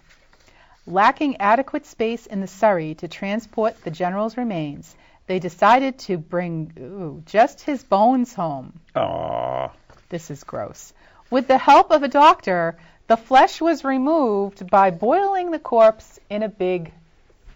Lacking 0.86 1.36
adequate 1.42 1.86
space 1.86 2.28
in 2.28 2.40
the 2.40 2.48
Surrey 2.48 2.96
to 2.96 3.10
transport 3.10 3.84
the 3.84 3.92
general's 3.92 4.38
remains, 4.38 4.96
they 5.28 5.40
decided 5.40 6.00
to 6.00 6.18
bring 6.18 6.74
ooh, 6.80 7.22
just 7.26 7.62
his 7.62 7.84
bones 7.84 8.34
home. 8.34 8.80
Aw. 8.96 9.70
This 10.10 10.32
is 10.32 10.44
gross. 10.44 10.94
With 11.30 11.48
the 11.48 11.58
help 11.58 11.92
of 11.92 12.04
a 12.04 12.08
doctor, 12.08 12.78
the 13.08 13.18
flesh 13.18 13.62
was 13.62 13.84
removed 13.84 14.70
by 14.70 14.92
boiling 14.92 15.52
the 15.52 15.60
corpse 15.60 16.20
in 16.30 16.44
a 16.44 16.50
big 16.50 16.94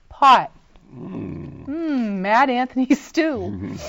pot. 0.09 0.51
Mmm, 0.93 1.67
Mad 1.67 2.49
Anthony 2.49 2.93
stew. 2.95 3.77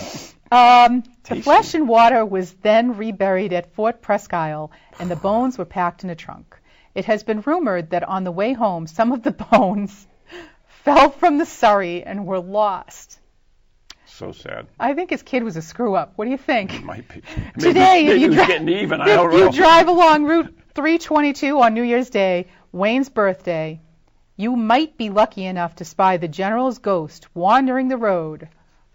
Um, 0.53 1.03
the 1.23 1.37
flesh 1.37 1.73
and 1.73 1.89
water 1.89 2.27
was 2.27 2.53
then 2.61 2.99
reburied 2.99 3.55
at 3.55 3.73
Fort 3.73 4.03
Presque 4.03 4.35
Isle, 4.35 4.71
and 4.99 5.11
the 5.11 5.17
bones 5.17 5.57
were 5.57 5.65
packed 5.65 6.05
in 6.05 6.11
a 6.11 6.15
trunk. 6.15 6.61
It 6.95 7.07
has 7.07 7.23
been 7.23 7.41
rumored 7.41 7.89
that 7.91 8.05
on 8.05 8.25
the 8.25 8.31
way 8.31 8.53
home, 8.53 8.87
some 8.87 9.12
of 9.12 9.23
the 9.23 9.31
bones 9.53 10.07
fell 10.85 11.09
from 11.09 11.39
the 11.39 11.47
Surrey 11.47 12.03
and 12.05 12.27
were 12.27 12.39
lost. 12.39 13.19
So 14.14 14.33
sad. 14.33 14.66
I 14.78 14.95
think 14.95 15.11
his 15.11 15.23
kid 15.23 15.42
was 15.42 15.57
a 15.57 15.62
screw 15.62 15.95
up. 15.95 16.12
What 16.16 16.26
do 16.26 16.31
you 16.31 16.37
think? 16.37 16.83
Might 16.85 17.09
be. 17.09 17.23
Today, 17.59 18.04
maybe, 18.04 18.07
if 18.07 18.07
maybe 18.09 18.21
you 18.21 18.28
dri- 18.35 18.47
getting 18.47 18.69
even. 18.69 19.00
I 19.00 19.07
don't 19.07 19.33
you 19.33 19.38
know. 19.47 19.50
drive 19.50 19.88
along 19.88 20.25
Route 20.25 20.54
322 20.75 21.61
on 21.61 21.75
New 21.75 21.83
Year's 21.83 22.11
Day, 22.11 22.47
Wayne's 22.73 23.09
birthday, 23.09 23.81
you 24.37 24.54
might 24.57 24.97
be 24.99 25.09
lucky 25.11 25.45
enough 25.47 25.76
to 25.76 25.85
spy 25.85 26.19
the 26.19 26.28
general's 26.28 26.78
ghost 26.78 27.26
wandering 27.35 27.88
the 27.88 27.97
road 27.97 28.49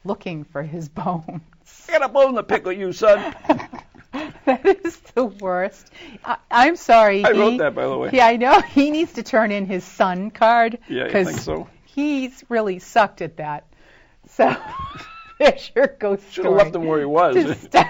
looking 0.04 0.44
for 0.44 0.62
his 0.62 0.88
bones. 1.02 1.42
I 1.90 1.92
got 1.94 2.04
a 2.04 2.10
bone 2.10 2.36
to 2.36 2.44
pick 2.44 2.66
with 2.66 2.78
you, 2.78 2.94
son. 2.94 3.36
that 4.46 4.66
is 4.86 4.98
the 5.16 5.26
worst. 5.26 5.90
I, 6.24 6.38
I'm 6.52 6.76
sorry. 6.76 7.26
I 7.26 7.34
he- 7.34 7.40
wrote 7.40 7.58
that, 7.58 7.74
by 7.76 7.86
the 7.88 7.98
way. 7.98 8.12
Yeah, 8.14 8.28
I 8.28 8.38
know. 8.38 8.62
He 8.62 8.92
needs 8.92 9.14
to 9.14 9.24
turn 9.24 9.52
in 9.52 9.66
his 9.66 9.84
son 9.84 10.30
card. 10.32 10.78
Yeah, 10.88 11.06
you 11.06 11.12
'cause 11.12 11.28
think 11.28 11.40
so? 11.40 11.68
He's 11.86 12.44
really 12.50 12.80
sucked 12.80 13.22
at 13.22 13.38
that. 13.38 13.66
So 14.38 14.56
your 15.76 15.88
ghost 16.00 16.32
Should 16.32 16.46
have 16.46 16.54
left 16.54 16.76
him 16.76 16.86
where 16.86 17.00
he 17.00 17.06
was. 17.06 17.36
Just- 17.36 17.76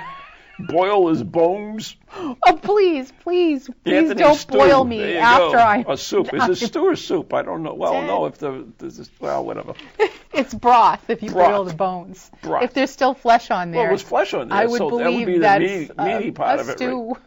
Boil 0.60 1.10
his 1.10 1.22
bones. 1.22 1.96
oh, 2.16 2.36
please, 2.64 3.14
please, 3.22 3.70
please 3.84 3.94
Anthony 3.94 4.16
don't 4.20 4.36
stew. 4.36 4.54
boil 4.58 4.84
me 4.84 5.16
after 5.16 5.52
go. 5.56 5.60
I. 5.60 5.86
A 5.88 5.96
soup. 5.96 6.34
Is 6.34 6.64
it 6.64 6.66
stew 6.70 6.84
or 6.88 6.96
soup? 6.96 7.32
I 7.32 7.44
don't 7.44 7.62
know. 7.62 7.76
Well, 7.76 7.94
Dead. 7.94 8.08
no. 8.08 8.26
If 8.26 8.40
the 8.40 8.66
this 8.80 8.98
is, 8.98 9.12
well, 9.20 9.46
whatever. 9.46 9.74
It's 10.34 10.54
broth 10.56 11.10
if 11.10 11.22
you 11.24 11.30
Broth. 11.32 11.52
boil 11.52 11.64
the 11.64 11.74
bones. 11.76 12.30
Broth. 12.42 12.64
If 12.64 12.74
there's 12.74 12.90
still 12.92 13.14
flesh 13.14 13.50
on 13.52 13.70
there, 13.72 13.82
Well, 13.82 13.90
there's 13.90 14.02
flesh 14.02 14.34
on 14.34 14.50
there, 14.50 14.58
I 14.58 14.66
would 14.66 14.78
so 14.80 14.98
that 14.98 15.12
would 15.14 15.26
be 15.28 15.34
the 15.34 15.40
that's 15.40 15.62
meaty, 15.98 16.28
a- 16.30 16.32
part 16.32 16.58
a 16.60 16.62
of 16.62 16.70
it. 16.70 16.72
Right? 16.72 16.78
stew. 16.78 17.18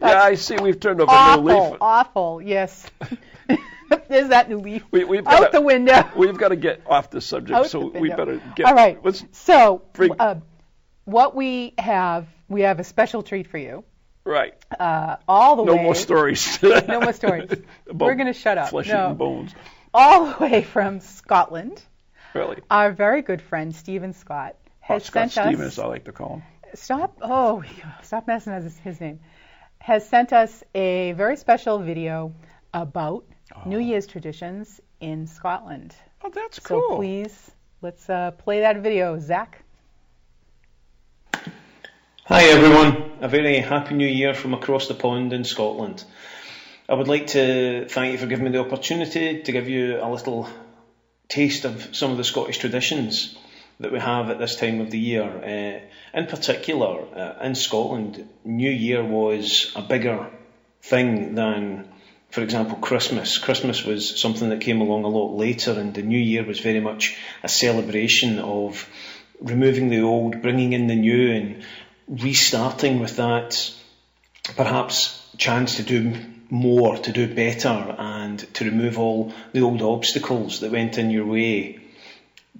Yeah, 0.00 0.22
I 0.22 0.34
see. 0.36 0.56
We've 0.56 0.80
turned 0.80 1.00
over 1.02 1.10
a 1.10 1.14
new 1.14 1.50
Awful, 1.50 1.70
leaf. 1.70 1.78
awful. 1.82 2.42
Yes. 2.42 2.86
there's 4.08 4.28
that 4.28 4.48
new 4.48 4.58
leaf 4.58 4.84
We, 4.90 5.04
we've 5.04 5.26
out 5.26 5.40
got 5.40 5.52
the 5.52 5.60
window. 5.60 6.08
We've 6.16 6.36
got 6.36 6.48
to 6.48 6.56
get 6.56 6.82
off 6.86 7.10
the 7.10 7.20
subject, 7.20 7.56
Out 7.56 7.66
so 7.70 7.90
the 7.90 8.00
we 8.00 8.08
better 8.10 8.40
get. 8.56 8.66
All 8.66 8.74
right. 8.74 8.98
Let's, 9.04 9.24
So, 9.32 9.82
uh, 10.18 10.36
what 11.04 11.34
we 11.34 11.74
have, 11.78 12.26
we 12.48 12.62
have 12.62 12.80
a 12.80 12.84
special 12.84 13.22
treat 13.22 13.46
for 13.48 13.58
you. 13.58 13.84
right. 14.24 14.54
Uh, 14.78 15.16
all 15.28 15.56
the 15.56 15.64
No 15.64 15.76
way, 15.76 15.82
more 15.82 15.94
stories. 15.94 16.58
No 16.62 17.00
more 17.00 17.12
stories. 17.12 17.50
We're 17.92 18.14
gonna 18.14 18.32
shut 18.32 18.58
up. 18.58 18.70
Flesh 18.70 18.88
No. 18.88 19.08
and 19.08 19.18
bones. 19.18 19.54
all 19.92 20.26
the 20.26 20.36
way 20.44 20.62
from 20.62 21.00
Scotland. 21.00 21.82
Really. 22.34 22.58
Our 22.70 22.92
very 22.92 23.22
good 23.22 23.42
friend 23.42 23.74
Stephen 23.74 24.12
Scott 24.12 24.54
has 24.80 25.04
Scott 25.04 25.30
sent 25.30 25.48
Stevens, 25.48 25.78
us. 25.78 25.84
I 25.84 25.86
like 25.88 26.04
to 26.04 26.12
call 26.12 26.34
him. 26.36 26.42
Stop! 26.74 27.18
Oh, 27.22 27.64
stop 28.02 28.28
messing 28.28 28.54
with 28.54 28.62
his, 28.64 28.78
his 28.78 29.00
name. 29.00 29.18
Has 29.80 30.08
sent 30.08 30.32
us 30.32 30.62
a 30.74 31.12
very 31.12 31.36
special 31.36 31.78
video 31.80 32.32
about 32.72 33.24
New 33.66 33.78
Year's 33.78 34.06
traditions 34.06 34.80
in 35.00 35.26
Scotland. 35.26 35.94
Oh, 36.22 36.30
that's 36.34 36.62
So 36.62 36.80
cool. 36.80 36.96
please, 36.96 37.50
let's 37.82 38.08
uh, 38.08 38.30
play 38.32 38.60
that 38.60 38.78
video, 38.82 39.18
Zach. 39.18 39.62
Hi 42.24 42.44
everyone. 42.44 43.10
a 43.20 43.28
very 43.28 43.56
happy 43.58 43.94
new 43.94 44.06
year 44.06 44.34
from 44.34 44.54
across 44.54 44.86
the 44.88 44.94
pond 44.94 45.32
in 45.32 45.44
Scotland. 45.44 46.04
I 46.88 46.94
would 46.94 47.08
like 47.08 47.28
to 47.28 47.86
thank 47.88 48.12
you 48.12 48.18
for 48.18 48.26
giving 48.26 48.44
me 48.44 48.50
the 48.52 48.60
opportunity 48.60 49.42
to 49.42 49.52
give 49.52 49.68
you 49.68 49.98
a 50.00 50.08
little 50.10 50.48
taste 51.28 51.64
of 51.64 51.94
some 51.94 52.10
of 52.10 52.16
the 52.16 52.24
Scottish 52.24 52.58
traditions 52.58 53.36
that 53.80 53.92
we 53.92 53.98
have 53.98 54.30
at 54.30 54.38
this 54.38 54.56
time 54.56 54.80
of 54.80 54.90
the 54.90 54.98
year. 54.98 55.24
Uh, 55.24 56.18
in 56.18 56.26
particular, 56.26 57.02
uh, 57.16 57.44
in 57.44 57.54
Scotland, 57.54 58.28
New 58.44 58.70
Year 58.70 59.02
was 59.04 59.72
a 59.76 59.82
bigger 59.82 60.28
thing 60.82 61.34
than, 61.34 61.88
for 62.30 62.42
example, 62.42 62.76
Christmas. 62.76 63.38
Christmas 63.38 63.84
was 63.84 64.20
something 64.20 64.50
that 64.50 64.60
came 64.60 64.80
along 64.80 65.04
a 65.04 65.08
lot 65.08 65.36
later, 65.36 65.72
and 65.72 65.92
the 65.92 66.02
New 66.02 66.18
Year 66.18 66.44
was 66.44 66.60
very 66.60 66.80
much 66.80 67.16
a 67.42 67.48
celebration 67.48 68.38
of 68.38 68.88
removing 69.40 69.88
the 69.88 70.02
old, 70.02 70.40
bringing 70.40 70.72
in 70.72 70.86
the 70.86 70.94
new, 70.94 71.32
and 71.32 71.64
restarting 72.08 73.00
with 73.00 73.16
that 73.16 73.72
perhaps 74.56 75.20
chance 75.38 75.76
to 75.76 75.82
do 75.82 76.14
more, 76.50 76.96
to 76.98 77.12
do 77.12 77.32
better, 77.32 77.96
and 77.98 78.38
to 78.54 78.64
remove 78.64 78.98
all 78.98 79.32
the 79.52 79.62
old 79.62 79.82
obstacles 79.82 80.60
that 80.60 80.72
went 80.72 80.98
in 80.98 81.10
your 81.10 81.26
way. 81.26 81.80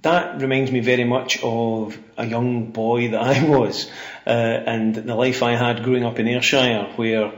That 0.01 0.41
reminds 0.41 0.71
me 0.71 0.79
very 0.79 1.03
much 1.03 1.41
of 1.43 1.97
a 2.17 2.25
young 2.25 2.71
boy 2.71 3.11
that 3.11 3.21
I 3.37 3.43
was, 3.47 3.89
uh, 4.25 4.29
and 4.29 4.95
the 4.95 5.15
life 5.15 5.43
I 5.43 5.55
had 5.55 5.83
growing 5.83 6.03
up 6.03 6.19
in 6.19 6.27
Ayrshire, 6.27 6.91
where 6.95 7.33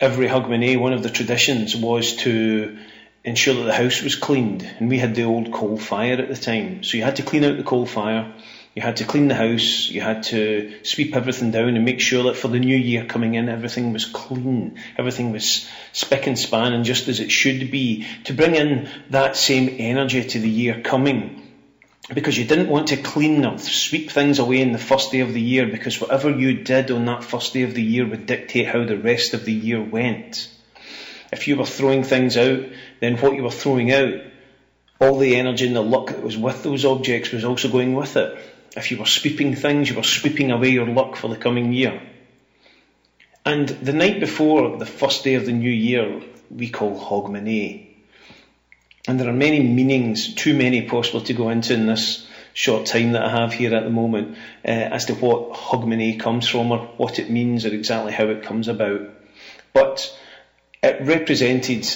every 0.00 0.26
Hogmanay, 0.28 0.78
one 0.78 0.92
of 0.92 1.02
the 1.02 1.10
traditions 1.10 1.76
was 1.76 2.16
to 2.16 2.78
ensure 3.22 3.54
that 3.54 3.64
the 3.64 3.74
house 3.74 4.02
was 4.02 4.16
cleaned, 4.16 4.62
and 4.78 4.88
we 4.88 4.98
had 4.98 5.14
the 5.14 5.24
old 5.24 5.52
coal 5.52 5.76
fire 5.76 6.14
at 6.14 6.28
the 6.28 6.36
time, 6.36 6.82
so 6.82 6.96
you 6.96 7.04
had 7.04 7.16
to 7.16 7.22
clean 7.22 7.44
out 7.44 7.56
the 7.56 7.62
coal 7.62 7.86
fire 7.86 8.32
you 8.74 8.82
had 8.82 8.98
to 8.98 9.04
clean 9.04 9.26
the 9.26 9.34
house, 9.34 9.88
you 9.88 10.00
had 10.00 10.22
to 10.24 10.72
sweep 10.84 11.16
everything 11.16 11.50
down 11.50 11.74
and 11.74 11.84
make 11.84 12.00
sure 12.00 12.24
that 12.24 12.36
for 12.36 12.46
the 12.46 12.60
new 12.60 12.76
year 12.76 13.04
coming 13.04 13.34
in, 13.34 13.48
everything 13.48 13.92
was 13.92 14.04
clean, 14.04 14.78
everything 14.96 15.32
was 15.32 15.68
spick 15.92 16.28
and 16.28 16.38
span 16.38 16.72
and 16.72 16.84
just 16.84 17.08
as 17.08 17.18
it 17.18 17.32
should 17.32 17.72
be, 17.72 18.06
to 18.24 18.32
bring 18.32 18.54
in 18.54 18.88
that 19.10 19.36
same 19.36 19.76
energy 19.80 20.22
to 20.22 20.38
the 20.38 20.48
year 20.48 20.82
coming. 20.82 21.39
Because 22.12 22.36
you 22.36 22.44
didn't 22.44 22.68
want 22.68 22.88
to 22.88 22.96
clean 22.96 23.44
or 23.44 23.58
sweep 23.58 24.10
things 24.10 24.40
away 24.40 24.60
in 24.60 24.72
the 24.72 24.78
first 24.78 25.12
day 25.12 25.20
of 25.20 25.32
the 25.32 25.40
year, 25.40 25.66
because 25.66 26.00
whatever 26.00 26.30
you 26.30 26.64
did 26.64 26.90
on 26.90 27.04
that 27.04 27.22
first 27.22 27.54
day 27.54 27.62
of 27.62 27.74
the 27.74 27.82
year 27.82 28.06
would 28.06 28.26
dictate 28.26 28.66
how 28.66 28.84
the 28.84 28.98
rest 28.98 29.32
of 29.32 29.44
the 29.44 29.52
year 29.52 29.80
went. 29.80 30.50
If 31.32 31.46
you 31.46 31.56
were 31.56 31.66
throwing 31.66 32.02
things 32.02 32.36
out, 32.36 32.64
then 32.98 33.16
what 33.18 33.34
you 33.34 33.44
were 33.44 33.50
throwing 33.50 33.92
out, 33.92 34.14
all 34.98 35.18
the 35.18 35.36
energy 35.36 35.66
and 35.68 35.76
the 35.76 35.82
luck 35.82 36.08
that 36.08 36.22
was 36.22 36.36
with 36.36 36.64
those 36.64 36.84
objects 36.84 37.30
was 37.30 37.44
also 37.44 37.68
going 37.68 37.94
with 37.94 38.16
it. 38.16 38.36
If 38.76 38.90
you 38.90 38.98
were 38.98 39.06
sweeping 39.06 39.54
things, 39.54 39.88
you 39.88 39.96
were 39.96 40.02
sweeping 40.02 40.50
away 40.50 40.70
your 40.70 40.86
luck 40.86 41.16
for 41.16 41.28
the 41.28 41.36
coming 41.36 41.72
year. 41.72 42.02
And 43.44 43.68
the 43.68 43.92
night 43.92 44.20
before 44.20 44.76
the 44.76 44.86
first 44.86 45.24
day 45.24 45.34
of 45.34 45.46
the 45.46 45.52
new 45.52 45.70
year, 45.70 46.20
we 46.50 46.68
call 46.68 46.98
Hogmanay. 46.98 47.89
And 49.08 49.18
there 49.18 49.28
are 49.28 49.32
many 49.32 49.60
meanings, 49.60 50.34
too 50.34 50.54
many 50.54 50.82
possible 50.82 51.22
to 51.22 51.32
go 51.32 51.48
into 51.48 51.74
in 51.74 51.86
this 51.86 52.26
short 52.52 52.86
time 52.86 53.12
that 53.12 53.24
I 53.24 53.30
have 53.30 53.52
here 53.52 53.74
at 53.74 53.84
the 53.84 53.90
moment, 53.90 54.36
uh, 54.64 54.70
as 54.70 55.06
to 55.06 55.14
what 55.14 55.52
Hogmanay 55.52 56.18
comes 56.20 56.46
from 56.48 56.70
or 56.70 56.78
what 56.96 57.18
it 57.18 57.30
means 57.30 57.64
or 57.64 57.72
exactly 57.74 58.12
how 58.12 58.28
it 58.28 58.42
comes 58.42 58.68
about. 58.68 59.08
But 59.72 60.14
it 60.82 61.00
represented 61.00 61.86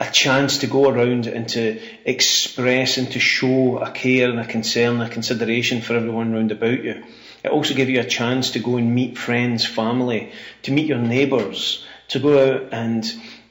a 0.00 0.10
chance 0.10 0.58
to 0.58 0.66
go 0.66 0.88
around 0.88 1.26
and 1.26 1.48
to 1.48 1.80
express 2.04 2.98
and 2.98 3.10
to 3.12 3.20
show 3.20 3.78
a 3.78 3.90
care 3.90 4.30
and 4.30 4.38
a 4.40 4.46
concern, 4.46 5.00
and 5.00 5.02
a 5.02 5.08
consideration 5.08 5.80
for 5.80 5.94
everyone 5.94 6.32
round 6.32 6.52
about 6.52 6.82
you. 6.82 7.04
It 7.44 7.50
also 7.50 7.74
gave 7.74 7.88
you 7.88 8.00
a 8.00 8.04
chance 8.04 8.50
to 8.50 8.58
go 8.58 8.76
and 8.76 8.94
meet 8.94 9.18
friends, 9.18 9.64
family, 9.64 10.32
to 10.62 10.72
meet 10.72 10.86
your 10.86 10.98
neighbours, 10.98 11.84
to 12.08 12.18
go 12.18 12.56
out 12.56 12.72
and 12.72 13.04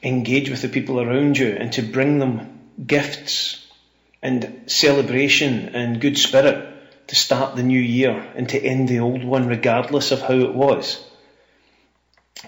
engage 0.04 0.50
with 0.50 0.62
the 0.62 0.70
people 0.70 1.02
around 1.02 1.38
you 1.38 1.50
and 1.50 1.72
to 1.74 1.82
bring 1.82 2.20
them 2.20 2.57
gifts 2.86 3.66
and 4.22 4.64
celebration 4.68 5.70
and 5.76 6.02
good 6.02 6.18
spirit 6.18 6.74
to 7.08 7.16
start 7.16 7.56
the 7.56 7.63
new 7.63 7.80
year 7.80 8.32
and 8.36 8.50
to 8.50 8.62
end 8.62 8.88
the 8.88 9.00
old 9.00 9.24
one 9.24 9.48
regardless 9.48 10.12
of 10.12 10.22
how 10.22 10.34
it 10.36 10.54
was. 10.54 11.04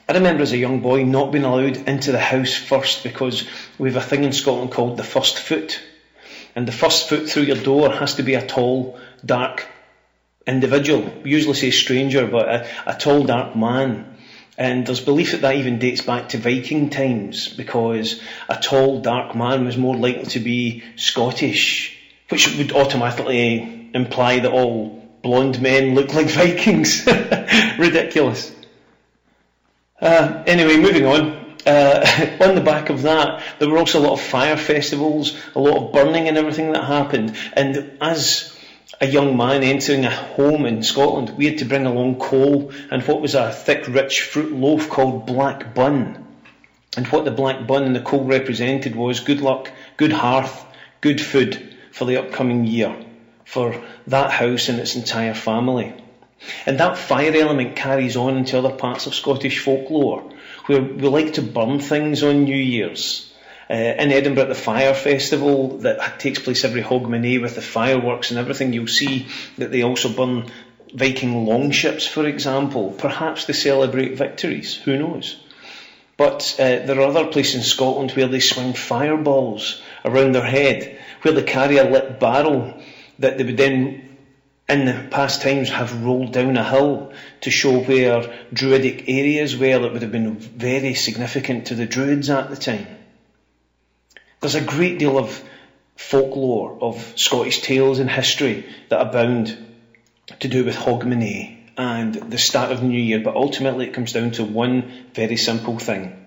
I 0.07 0.13
remember 0.13 0.43
as 0.43 0.51
a 0.51 0.57
young 0.57 0.81
boy 0.81 1.03
not 1.03 1.31
being 1.31 1.45
allowed 1.45 1.77
into 1.87 2.11
the 2.11 2.19
house 2.19 2.53
first 2.53 3.03
because 3.03 3.47
we 3.77 3.89
have 3.89 4.03
a 4.03 4.05
thing 4.05 4.23
in 4.23 4.33
Scotland 4.33 4.71
called 4.71 4.97
the 4.97 5.03
first 5.03 5.39
foot. 5.39 5.81
And 6.55 6.67
the 6.67 6.71
first 6.73 7.09
foot 7.09 7.29
through 7.29 7.43
your 7.43 7.55
door 7.55 7.91
has 7.91 8.15
to 8.15 8.23
be 8.23 8.35
a 8.35 8.45
tall, 8.45 8.99
dark 9.25 9.67
individual. 10.45 11.11
We 11.23 11.31
usually 11.31 11.55
say 11.55 11.71
stranger, 11.71 12.27
but 12.27 12.49
a, 12.49 12.67
a 12.85 12.95
tall, 12.95 13.23
dark 13.23 13.55
man. 13.55 14.17
And 14.59 14.85
there's 14.85 14.99
belief 14.99 15.31
that 15.31 15.41
that 15.41 15.55
even 15.55 15.79
dates 15.79 16.01
back 16.01 16.29
to 16.29 16.37
Viking 16.37 16.89
times 16.89 17.47
because 17.47 18.21
a 18.49 18.57
tall, 18.57 18.99
dark 19.01 19.33
man 19.33 19.63
was 19.63 19.77
more 19.77 19.95
likely 19.95 20.25
to 20.25 20.41
be 20.41 20.83
Scottish, 20.97 21.97
which 22.27 22.57
would 22.57 22.73
automatically 22.73 23.89
imply 23.93 24.39
that 24.39 24.51
all 24.51 25.01
blonde 25.21 25.61
men 25.61 25.95
look 25.95 26.13
like 26.13 26.27
Vikings. 26.29 27.07
Ridiculous. 27.77 28.53
Uh, 30.01 30.43
anyway, 30.45 30.75
moving 30.75 31.05
on. 31.05 31.55
Uh, 31.65 32.37
on 32.41 32.55
the 32.55 32.61
back 32.61 32.89
of 32.89 33.03
that, 33.03 33.41
there 33.59 33.69
were 33.69 33.77
also 33.77 33.99
a 33.99 34.03
lot 34.03 34.13
of 34.13 34.21
fire 34.21 34.57
festivals, 34.57 35.37
a 35.55 35.59
lot 35.59 35.77
of 35.77 35.93
burning 35.93 36.27
and 36.27 36.37
everything 36.37 36.73
that 36.73 36.83
happened. 36.83 37.33
And 37.53 37.97
as 38.01 38.53
a 39.01 39.07
young 39.07 39.37
man 39.37 39.63
entering 39.63 40.03
a 40.03 40.09
home 40.09 40.65
in 40.65 40.83
Scotland, 40.83 41.29
we 41.37 41.45
had 41.45 41.59
to 41.59 41.65
bring 41.65 41.85
along 41.85 42.19
coal 42.19 42.71
and 42.91 43.01
what 43.03 43.21
was 43.21 43.33
a 43.33 43.51
thick, 43.51 43.87
rich 43.87 44.21
fruit 44.21 44.51
loaf 44.51 44.89
called 44.89 45.25
black 45.25 45.73
bun. 45.73 46.25
And 46.97 47.07
what 47.07 47.23
the 47.23 47.31
black 47.31 47.65
bun 47.65 47.83
and 47.83 47.95
the 47.95 48.01
coal 48.01 48.25
represented 48.25 48.95
was 48.95 49.21
good 49.21 49.41
luck, 49.41 49.71
good 49.95 50.11
hearth, 50.11 50.65
good 51.01 51.21
food 51.21 51.77
for 51.91 52.05
the 52.05 52.17
upcoming 52.17 52.65
year, 52.65 53.05
for 53.45 53.81
that 54.07 54.31
house 54.31 54.67
and 54.67 54.79
its 54.79 54.95
entire 54.95 55.33
family. 55.33 55.93
And 56.65 56.79
that 56.79 56.97
fire 56.97 57.35
element 57.35 57.75
carries 57.75 58.17
on 58.17 58.37
into 58.37 58.57
other 58.57 58.75
parts 58.75 59.05
of 59.05 59.13
Scottish 59.13 59.59
folklore, 59.59 60.29
where 60.65 60.81
we 60.81 61.07
like 61.07 61.33
to 61.33 61.41
burn 61.41 61.79
things 61.79 62.23
on 62.23 62.43
New 62.43 62.55
Year's. 62.55 63.28
Uh, 63.69 63.75
in 63.75 64.11
Edinburgh 64.11 64.43
at 64.43 64.49
the 64.49 64.55
Fire 64.55 64.95
Festival 64.95 65.77
that 65.79 66.19
takes 66.19 66.39
place 66.39 66.63
every 66.63 66.81
Hogmanay 66.81 67.39
with 67.39 67.53
the 67.53 67.61
fireworks 67.61 68.31
and 68.31 68.39
everything, 68.39 68.73
you'll 68.73 68.87
see 68.87 69.27
that 69.57 69.71
they 69.71 69.83
also 69.83 70.09
burn 70.09 70.51
Viking 70.91 71.45
longships, 71.45 72.07
for 72.07 72.25
example, 72.25 72.91
perhaps 72.91 73.45
to 73.45 73.53
celebrate 73.53 74.17
victories, 74.17 74.73
who 74.73 74.97
knows. 74.97 75.39
But 76.17 76.55
uh, 76.59 76.83
there 76.85 76.99
are 76.99 77.07
other 77.07 77.27
places 77.27 77.55
in 77.55 77.61
Scotland 77.61 78.11
where 78.11 78.27
they 78.27 78.39
swing 78.39 78.73
fireballs 78.73 79.81
around 80.03 80.33
their 80.33 80.45
head, 80.45 80.99
where 81.21 81.35
they 81.35 81.43
carry 81.43 81.77
a 81.77 81.83
lit 81.83 82.19
barrel 82.19 82.81
that 83.19 83.37
they 83.37 83.43
would 83.43 83.57
then 83.57 84.17
in 84.67 84.85
the 84.85 85.07
past 85.11 85.41
times 85.41 85.69
have 85.69 86.03
rolled 86.03 86.33
down 86.33 86.57
a 86.57 86.63
hill 86.63 87.13
to 87.41 87.51
show 87.51 87.79
where 87.79 88.45
druidic 88.51 89.05
areas 89.07 89.55
were 89.55 89.79
that 89.79 89.93
would 89.93 90.01
have 90.01 90.11
been 90.11 90.37
very 90.37 90.93
significant 90.93 91.67
to 91.67 91.75
the 91.75 91.85
druids 91.85 92.29
at 92.29 92.49
the 92.49 92.55
time. 92.55 92.87
There's 94.39 94.55
a 94.55 94.61
great 94.61 94.99
deal 94.99 95.17
of 95.17 95.41
folklore, 95.97 96.77
of 96.81 97.13
Scottish 97.15 97.61
tales 97.61 97.99
and 97.99 98.09
history 98.09 98.65
that 98.89 99.01
abound 99.01 99.57
to 100.39 100.47
do 100.47 100.63
with 100.63 100.75
Hogmanay 100.75 101.57
and 101.77 102.13
the 102.13 102.37
start 102.37 102.71
of 102.71 102.79
the 102.79 102.87
new 102.87 102.99
year, 102.99 103.19
but 103.19 103.35
ultimately 103.35 103.87
it 103.87 103.93
comes 103.93 104.13
down 104.13 104.31
to 104.31 104.43
one 104.43 105.05
very 105.13 105.35
simple 105.35 105.77
thing. 105.77 106.25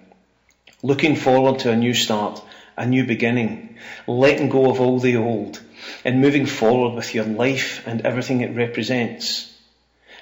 Looking 0.82 1.16
forward 1.16 1.60
to 1.60 1.70
a 1.70 1.76
new 1.76 1.94
start, 1.94 2.42
a 2.76 2.86
new 2.86 3.06
beginning, 3.06 3.76
letting 4.06 4.48
go 4.48 4.70
of 4.70 4.80
all 4.80 4.98
the 4.98 5.16
old, 5.16 5.60
and 6.04 6.20
moving 6.20 6.46
forward 6.46 6.94
with 6.94 7.14
your 7.14 7.24
life 7.24 7.86
and 7.86 8.02
everything 8.02 8.40
it 8.40 8.56
represents. 8.56 9.52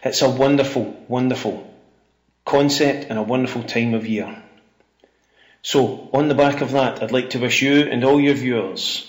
It's 0.02 0.22
a 0.22 0.30
wonderful, 0.30 0.96
wonderful 1.08 1.66
concept 2.44 3.06
and 3.10 3.18
a 3.18 3.22
wonderful 3.22 3.62
time 3.62 3.94
of 3.94 4.06
year. 4.06 4.42
So, 5.62 6.08
on 6.12 6.28
the 6.28 6.34
back 6.34 6.62
of 6.62 6.72
that, 6.72 7.02
I'd 7.02 7.12
like 7.12 7.30
to 7.30 7.38
wish 7.38 7.60
you 7.60 7.82
and 7.82 8.02
all 8.02 8.20
your 8.20 8.34
viewers 8.34 9.06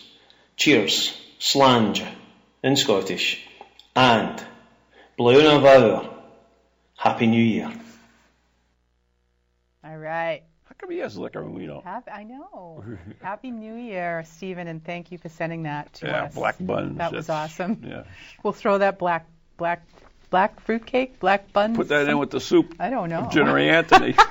cheers, 0.58 1.18
slange 1.40 2.04
in 2.62 2.76
Scottish, 2.76 3.48
and 3.96 4.44
Blauna 5.18 5.62
Vauer, 5.62 6.14
Happy 6.96 7.28
New 7.28 7.44
Year. 7.44 7.72
All 9.84 9.98
right. 9.98 10.44
How 10.66 10.76
come 10.78 10.92
he 10.92 11.00
has 11.00 11.18
liquor 11.18 11.42
and 11.42 11.56
we 11.56 11.66
don't? 11.66 11.84
Happy, 11.84 12.12
I 12.12 12.24
know. 12.24 12.84
Happy 13.22 13.50
New 13.50 13.76
Year, 13.76 14.24
Stephen, 14.26 14.68
and 14.68 14.84
thank 14.84 15.12
you 15.12 15.18
for 15.18 15.30
sending 15.30 15.64
that 15.64 15.94
to 15.96 16.08
yeah, 16.08 16.24
us. 16.24 16.34
Yeah, 16.34 16.40
black 16.40 16.56
buns. 16.60 16.98
That 16.98 17.14
was 17.14 17.30
awesome. 17.30 17.82
Yeah. 17.84 18.04
We'll 18.44 18.54
throw 18.54 18.78
that 18.78 19.00
black, 19.00 19.26
black, 19.58 19.84
black 20.30 20.60
fruitcake, 20.60 21.20
black 21.20 21.52
buns. 21.54 21.78
Put 21.78 21.88
that 21.88 22.08
in 22.08 22.20
with 22.20 22.30
the 22.30 22.40
soup. 22.40 22.76
I 22.80 22.90
don't 22.90 23.10
know. 23.10 23.22
of 23.22 23.32
General 23.32 23.58
Anthony. 23.58 24.16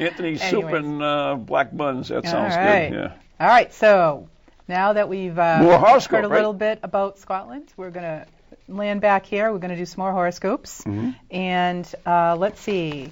Anthony's 0.00 0.40
soup 0.42 0.64
Anyways. 0.64 0.84
and 0.84 1.02
uh, 1.02 1.34
black 1.36 1.76
buns. 1.76 2.08
That 2.08 2.24
sounds 2.24 2.54
All 2.54 2.60
right. 2.60 2.88
good. 2.88 2.96
Yeah. 2.96 3.12
All 3.38 3.48
right, 3.48 3.72
so 3.72 4.28
now 4.66 4.94
that 4.94 5.08
we've 5.08 5.38
uh, 5.38 5.58
heard 5.78 6.24
a 6.24 6.28
right? 6.28 6.30
little 6.30 6.52
bit 6.52 6.80
about 6.82 7.18
Scotland, 7.18 7.72
we're 7.76 7.90
going 7.90 8.04
to 8.04 8.26
land 8.68 9.00
back 9.00 9.26
here. 9.26 9.52
We're 9.52 9.58
going 9.58 9.72
to 9.72 9.76
do 9.76 9.86
some 9.86 10.02
more 10.02 10.12
horoscopes. 10.12 10.82
Mm-hmm. 10.82 11.10
And 11.30 11.94
uh, 12.06 12.36
let's 12.36 12.60
see. 12.60 13.10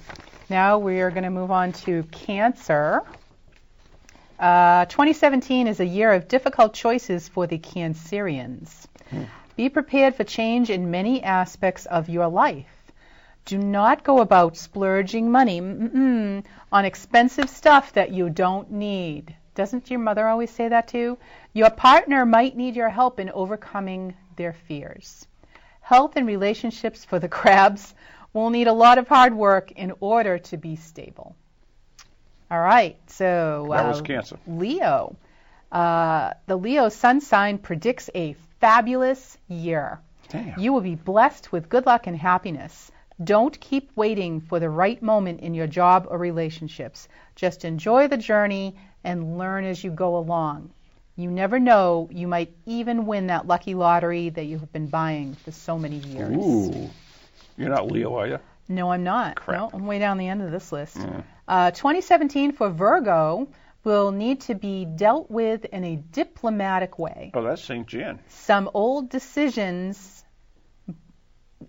Now 0.49 0.79
we 0.79 1.01
are 1.01 1.11
going 1.11 1.23
to 1.23 1.29
move 1.29 1.51
on 1.51 1.73
to 1.73 2.03
Cancer. 2.03 3.03
Uh, 4.39 4.85
2017 4.85 5.67
is 5.67 5.79
a 5.79 5.85
year 5.85 6.13
of 6.13 6.27
difficult 6.27 6.73
choices 6.73 7.27
for 7.27 7.45
the 7.45 7.59
Cancerians. 7.59 8.87
Be 9.55 9.67
prepared 9.67 10.15
for 10.15 10.23
change 10.23 10.69
in 10.69 10.91
many 10.91 11.21
aspects 11.21 11.85
of 11.85 12.07
your 12.07 12.27
life. 12.27 12.67
Do 13.45 13.57
not 13.57 14.03
go 14.03 14.21
about 14.21 14.55
splurging 14.55 15.31
money 15.31 15.59
mm-mm, 15.59 16.43
on 16.71 16.85
expensive 16.85 17.49
stuff 17.49 17.93
that 17.93 18.11
you 18.11 18.29
don't 18.29 18.71
need. 18.71 19.35
Doesn't 19.55 19.89
your 19.89 19.99
mother 19.99 20.27
always 20.27 20.51
say 20.51 20.67
that 20.69 20.87
to 20.89 20.97
you? 20.97 21.17
Your 21.53 21.69
partner 21.69 22.25
might 22.25 22.55
need 22.55 22.75
your 22.75 22.89
help 22.89 23.19
in 23.19 23.29
overcoming 23.31 24.15
their 24.35 24.53
fears. 24.53 25.27
Health 25.81 26.15
and 26.15 26.27
relationships 26.27 27.03
for 27.03 27.19
the 27.19 27.27
crabs 27.39 27.93
will 28.33 28.49
need 28.49 28.67
a 28.67 28.73
lot 28.73 28.97
of 28.97 29.07
hard 29.07 29.33
work 29.33 29.71
in 29.71 29.93
order 29.99 30.37
to 30.37 30.57
be 30.57 30.75
stable. 30.75 31.35
All 32.51 32.59
right, 32.59 32.97
so 33.07 33.67
That 33.69 33.87
was 33.87 33.99
uh, 33.99 34.03
Cancer. 34.03 34.39
Leo. 34.47 35.15
Uh, 35.71 36.33
the 36.47 36.55
Leo 36.55 36.89
sun 36.89 37.21
sign 37.21 37.57
predicts 37.57 38.09
a 38.15 38.35
fabulous 38.59 39.37
year. 39.47 39.99
Damn. 40.29 40.59
You 40.59 40.73
will 40.73 40.81
be 40.81 40.95
blessed 40.95 41.51
with 41.51 41.69
good 41.69 41.85
luck 41.85 42.07
and 42.07 42.15
happiness. 42.15 42.91
Don't 43.23 43.59
keep 43.59 43.91
waiting 43.95 44.39
for 44.41 44.59
the 44.59 44.69
right 44.69 45.01
moment 45.01 45.41
in 45.41 45.53
your 45.53 45.67
job 45.67 46.07
or 46.09 46.17
relationships. 46.17 47.07
Just 47.35 47.65
enjoy 47.65 48.07
the 48.07 48.17
journey 48.17 48.75
and 49.03 49.37
learn 49.37 49.65
as 49.65 49.83
you 49.83 49.91
go 49.91 50.17
along. 50.17 50.71
You 51.15 51.29
never 51.29 51.59
know, 51.59 52.07
you 52.11 52.27
might 52.27 52.55
even 52.65 53.05
win 53.05 53.27
that 53.27 53.45
lucky 53.45 53.75
lottery 53.75 54.29
that 54.29 54.45
you 54.45 54.57
have 54.59 54.71
been 54.71 54.87
buying 54.87 55.35
for 55.35 55.51
so 55.51 55.77
many 55.77 55.97
years. 55.97 56.33
Ooh. 56.33 56.89
You're 57.57 57.69
not 57.69 57.91
Leo, 57.91 58.15
are 58.15 58.27
you? 58.27 58.39
No, 58.69 58.91
I'm 58.91 59.03
not. 59.03 59.35
Crap. 59.35 59.59
No, 59.59 59.69
I'm 59.73 59.85
way 59.85 59.99
down 59.99 60.17
the 60.17 60.27
end 60.29 60.41
of 60.41 60.51
this 60.51 60.71
list. 60.71 60.97
Uh, 61.47 61.71
2017 61.71 62.53
for 62.53 62.69
Virgo 62.69 63.49
will 63.83 64.11
need 64.11 64.41
to 64.41 64.55
be 64.55 64.85
dealt 64.85 65.29
with 65.29 65.65
in 65.65 65.83
a 65.83 65.95
diplomatic 65.95 66.99
way. 66.99 67.31
Oh, 67.33 67.43
that's 67.43 67.63
St. 67.63 67.87
Jan. 67.87 68.19
Some 68.29 68.69
old 68.73 69.09
decisions. 69.09 70.18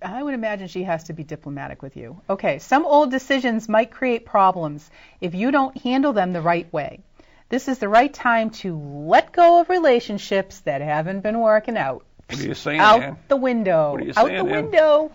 I 0.03 0.23
would 0.23 0.35
imagine 0.35 0.69
she 0.69 0.85
has 0.85 1.05
to 1.05 1.13
be 1.13 1.25
diplomatic 1.25 1.83
with 1.83 1.97
you. 1.97 2.21
Okay, 2.29 2.59
some 2.59 2.85
old 2.87 3.11
decisions 3.11 3.69
might 3.69 3.91
create 3.91 4.25
problems 4.25 4.89
if 5.21 5.35
you 5.35 5.51
don't 5.51 5.77
handle 5.77 6.13
them 6.13 6.33
the 6.33 6.41
right 6.41 6.73
way. 6.73 7.01
This 7.49 7.67
is 7.67 7.79
the 7.79 7.89
right 7.89 8.13
time 8.13 8.51
to 8.51 8.79
let 8.79 9.33
go 9.33 9.61
of 9.61 9.69
relationships 9.69 10.61
that 10.61 10.81
haven't 10.81 11.21
been 11.21 11.41
working 11.41 11.77
out. 11.77 12.05
What 12.29 12.41
are 12.41 12.47
you 12.47 12.55
saying, 12.55 12.81
Out 12.81 13.03
Ann? 13.03 13.17
the 13.27 13.37
window. 13.37 13.93
What 13.93 14.01
are 14.03 14.05
you 14.05 14.13
Out 14.17 14.27
saying, 14.29 14.47
the 14.47 14.55
Ann? 14.55 14.63
window. 14.65 15.13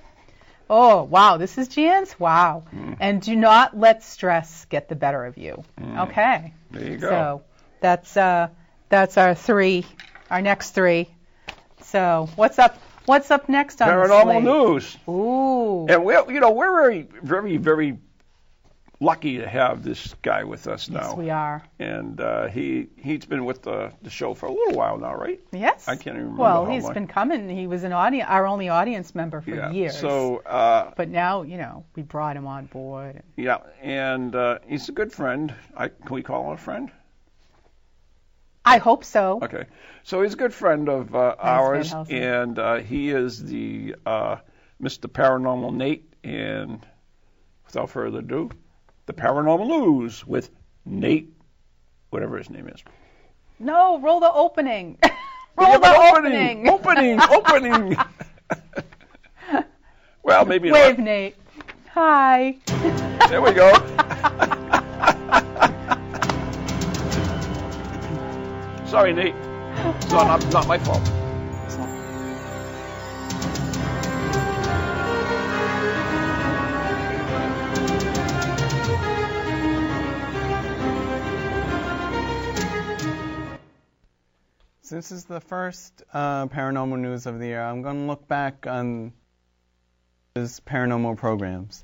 Oh, 0.69 1.03
wow. 1.03 1.37
This 1.37 1.57
is 1.57 1.69
Jan's? 1.69 2.19
Wow. 2.19 2.63
Mm. 2.75 2.97
And 2.99 3.21
do 3.21 3.35
not 3.35 3.77
let 3.77 4.03
stress 4.03 4.65
get 4.65 4.89
the 4.89 4.95
better 4.95 5.23
of 5.23 5.37
you. 5.37 5.63
Okay. 5.99 6.53
There 6.71 6.83
you 6.83 6.97
go. 6.97 7.09
So 7.09 7.43
that's 7.79 8.17
uh 8.17 8.49
that's 8.89 9.17
our 9.17 9.33
three, 9.35 9.85
our 10.29 10.41
next 10.41 10.71
three. 10.71 11.07
So 11.83 12.27
what's 12.35 12.59
up? 12.59 12.77
What's 13.05 13.29
up 13.31 13.47
next 13.49 13.81
on 13.81 13.87
the 13.87 13.93
Paranormal 13.93 14.43
news. 14.43 14.97
Ooh. 15.07 15.85
And 15.87 16.03
we're, 16.03 16.31
you 16.31 16.39
know, 16.39 16.51
we're 16.51 16.71
very, 16.81 17.07
very, 17.21 17.57
very 17.57 17.97
lucky 19.01 19.37
to 19.37 19.47
have 19.47 19.83
this 19.83 20.15
guy 20.21 20.43
with 20.43 20.67
us 20.67 20.89
now. 20.89 21.09
Yes, 21.09 21.17
we 21.17 21.29
are. 21.29 21.63
And 21.79 22.19
uh, 22.21 22.47
he 22.47 22.87
he's 22.97 23.25
been 23.25 23.45
with 23.45 23.61
the, 23.61 23.91
the 24.01 24.09
show 24.09 24.33
for 24.33 24.47
a 24.47 24.51
little 24.51 24.73
while 24.75 24.97
now, 24.97 25.15
right? 25.15 25.39
Yes. 25.51 25.87
I 25.87 25.95
can't 25.95 26.15
even 26.15 26.21
remember 26.21 26.41
Well, 26.41 26.65
he's 26.65 26.83
long. 26.83 26.93
been 26.93 27.07
coming. 27.07 27.49
He 27.49 27.67
was 27.67 27.83
an 27.83 27.91
audience, 27.93 28.27
our 28.29 28.47
only 28.47 28.69
audience 28.69 29.13
member 29.13 29.41
for 29.41 29.51
yeah. 29.53 29.71
years. 29.71 29.97
So 29.99 30.37
uh, 30.37 30.91
But 30.95 31.09
now, 31.09 31.43
you 31.43 31.57
know, 31.57 31.85
we 31.95 32.03
brought 32.03 32.37
him 32.37 32.47
on 32.47 32.65
board. 32.67 33.21
yeah, 33.37 33.57
and 33.81 34.33
uh, 34.35 34.59
he's 34.67 34.89
a 34.89 34.93
good 34.93 35.11
friend. 35.11 35.53
I, 35.75 35.89
can 35.89 36.15
we 36.15 36.23
call 36.23 36.47
him 36.47 36.53
a 36.53 36.57
friend? 36.57 36.89
I 38.65 38.77
hope 38.79 39.03
so. 39.03 39.39
Okay. 39.43 39.65
So 40.03 40.21
he's 40.21 40.33
a 40.33 40.37
good 40.37 40.53
friend 40.53 40.89
of 40.89 41.15
uh, 41.15 41.35
ours, 41.39 41.93
and 42.09 42.57
uh, 42.57 42.77
he 42.77 43.09
is 43.09 43.43
the 43.43 43.95
uh, 44.05 44.37
Mr. 44.81 45.07
Paranormal 45.07 45.73
Nate. 45.73 46.11
And 46.23 46.83
without 47.65 47.91
further 47.91 48.19
ado, 48.19 48.49
the 49.05 49.13
Paranormal 49.13 49.67
News 49.67 50.25
with 50.25 50.49
Nate, 50.85 51.31
whatever 52.09 52.37
his 52.37 52.49
name 52.49 52.67
is. 52.67 52.83
No, 53.59 53.99
roll 53.99 54.19
the 54.19 54.31
opening. 54.31 54.97
roll 55.57 55.79
the 55.79 55.95
opening. 55.95 56.67
opening, 56.67 57.21
opening. 57.21 57.97
well, 60.23 60.45
maybe 60.45 60.71
Wave, 60.71 60.97
not. 60.97 61.05
Nate. 61.05 61.35
Hi. 61.91 62.57
There 63.29 63.41
we 63.41 63.53
go. 63.53 63.71
Sorry, 68.95 69.11
Nate. 69.11 69.35
It's 69.35 70.09
not, 70.09 70.25
not, 70.25 70.53
not 70.53 70.67
my 70.69 70.77
fault. 70.77 71.03
Since 84.81 85.09
this 85.09 85.11
is 85.11 85.25
the 85.25 85.41
first 85.41 86.01
uh, 86.13 86.45
paranormal 86.45 86.97
news 86.97 87.25
of 87.25 87.39
the 87.39 87.47
year, 87.47 87.61
I'm 87.61 87.81
going 87.81 87.97
to 87.97 88.07
look 88.07 88.25
back 88.29 88.65
on 88.65 89.11
his 90.35 90.61
paranormal 90.61 91.17
programs. 91.17 91.83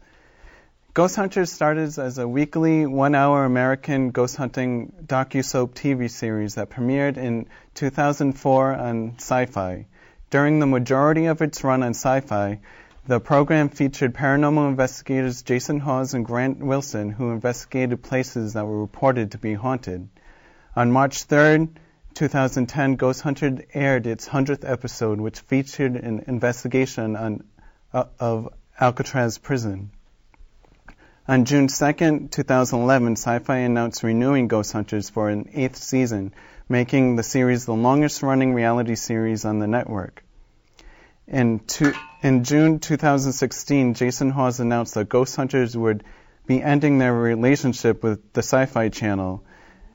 Ghost 0.94 1.16
Hunters 1.16 1.50
started 1.50 1.98
as 1.98 2.18
a 2.18 2.28
weekly 2.28 2.86
one-hour 2.86 3.46
American 3.46 4.12
ghost 4.12 4.36
hunting 4.36 4.92
docu-soap 5.02 5.74
TV 5.74 6.10
series 6.10 6.56
that 6.56 6.70
premiered 6.70 7.16
in 7.16 7.48
2004 7.76 8.74
on 8.74 9.14
Sci-Fi. 9.16 9.86
During 10.30 10.60
the 10.60 10.68
majority 10.68 11.28
of 11.28 11.42
its 11.42 11.64
run 11.64 11.82
on 11.84 11.92
Sci-Fi, 11.92 12.60
the 13.08 13.22
program 13.22 13.70
featured 13.70 14.14
paranormal 14.14 14.68
investigators 14.68 15.44
Jason 15.44 15.80
Hawes 15.80 16.14
and 16.14 16.26
Grant 16.26 16.60
Wilson, 16.60 17.10
who 17.10 17.32
investigated 17.32 18.04
places 18.04 18.52
that 18.54 18.66
were 18.66 18.82
reported 18.82 19.32
to 19.32 19.38
be 19.38 19.54
haunted. 19.54 20.10
On 20.76 20.92
March 20.92 21.24
3, 21.24 21.70
2010, 22.16 22.96
Ghost 22.98 23.22
Hunter 23.22 23.60
aired 23.74 24.08
its 24.08 24.28
100th 24.28 24.70
episode, 24.70 25.22
which 25.22 25.40
featured 25.40 25.96
an 25.96 26.26
investigation 26.28 27.16
on, 27.16 27.46
uh, 27.94 28.04
of 28.20 28.50
Alcatraz 28.78 29.38
prison. 29.38 29.92
On 31.28 31.46
June 31.46 31.68
2, 31.68 32.30
2011, 32.32 33.16
Sci-Fi 33.16 33.58
announced 33.58 34.02
renewing 34.02 34.48
Ghost 34.48 34.74
Hunters 34.74 35.12
for 35.12 35.30
an 35.30 35.52
eighth 35.54 35.76
season, 35.76 36.34
making 36.68 37.16
the 37.16 37.22
series 37.22 37.66
the 37.66 37.76
longest-running 37.76 38.56
reality 38.56 38.96
series 38.96 39.46
on 39.46 39.60
the 39.60 39.68
network. 39.68 40.24
In, 41.28 41.60
two, 41.60 41.94
in 42.24 42.44
June 42.44 42.80
2016, 42.80 43.94
Jason 43.94 44.32
Hawes 44.32 44.60
announced 44.60 44.96
that 44.96 45.10
Ghost 45.10 45.36
Hunters 45.36 45.78
would 45.78 46.04
be 46.48 46.64
ending 46.64 46.98
their 46.98 47.14
relationship 47.14 48.02
with 48.02 48.34
the 48.34 48.42
Sci-Fi 48.42 48.90
Channel 48.90 49.44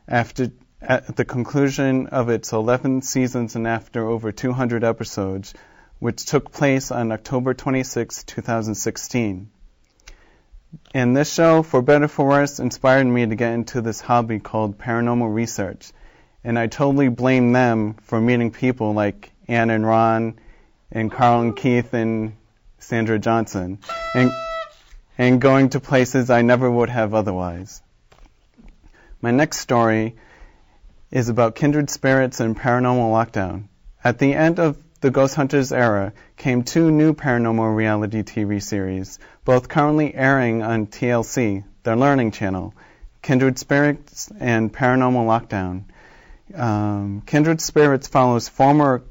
after 0.06 0.52
at 0.80 1.16
the 1.16 1.24
conclusion 1.24 2.06
of 2.06 2.28
its 2.28 2.52
11 2.52 3.02
seasons 3.02 3.56
and 3.56 3.66
after 3.66 4.06
over 4.06 4.30
200 4.30 4.84
episodes, 4.84 5.54
which 5.98 6.24
took 6.24 6.52
place 6.52 6.92
on 6.92 7.10
October 7.10 7.52
26, 7.52 8.22
2016. 8.22 9.50
And 10.94 11.16
this 11.16 11.32
show, 11.32 11.62
for 11.62 11.82
better 11.82 12.08
for 12.08 12.26
worse, 12.26 12.58
inspired 12.58 13.06
me 13.06 13.26
to 13.26 13.34
get 13.34 13.52
into 13.52 13.80
this 13.80 14.00
hobby 14.00 14.38
called 14.38 14.78
paranormal 14.78 15.32
research. 15.32 15.92
And 16.42 16.58
I 16.58 16.66
totally 16.66 17.08
blame 17.08 17.52
them 17.52 17.94
for 18.02 18.20
meeting 18.20 18.50
people 18.50 18.92
like 18.92 19.32
Ann 19.48 19.70
and 19.70 19.86
Ron, 19.86 20.38
and 20.90 21.10
Carl 21.10 21.40
and 21.40 21.56
Keith 21.56 21.92
and 21.94 22.36
Sandra 22.78 23.18
Johnson, 23.18 23.78
and, 24.14 24.30
and 25.18 25.40
going 25.40 25.70
to 25.70 25.80
places 25.80 26.30
I 26.30 26.42
never 26.42 26.70
would 26.70 26.90
have 26.90 27.14
otherwise. 27.14 27.82
My 29.20 29.30
next 29.30 29.58
story 29.58 30.16
is 31.10 31.28
about 31.28 31.54
kindred 31.54 31.90
spirits 31.90 32.40
and 32.40 32.56
paranormal 32.56 33.10
lockdown. 33.10 33.64
At 34.04 34.18
the 34.18 34.34
end 34.34 34.60
of 34.60 34.78
the 35.00 35.10
Ghost 35.10 35.34
Hunters 35.34 35.72
era 35.72 36.14
came 36.36 36.62
two 36.62 36.90
new 36.90 37.12
paranormal 37.12 37.76
reality 37.76 38.22
TV 38.22 38.62
series, 38.62 39.18
both 39.44 39.68
currently 39.68 40.14
airing 40.14 40.62
on 40.62 40.86
TLC, 40.86 41.64
their 41.82 41.96
learning 41.96 42.30
channel, 42.30 42.72
Kindred 43.20 43.58
Spirits 43.58 44.30
and 44.40 44.72
Paranormal 44.72 45.26
Lockdown. 45.26 45.84
Um, 46.54 47.22
Kindred 47.26 47.60
Spirits 47.60 48.08
follows 48.08 48.48
former 48.48 49.02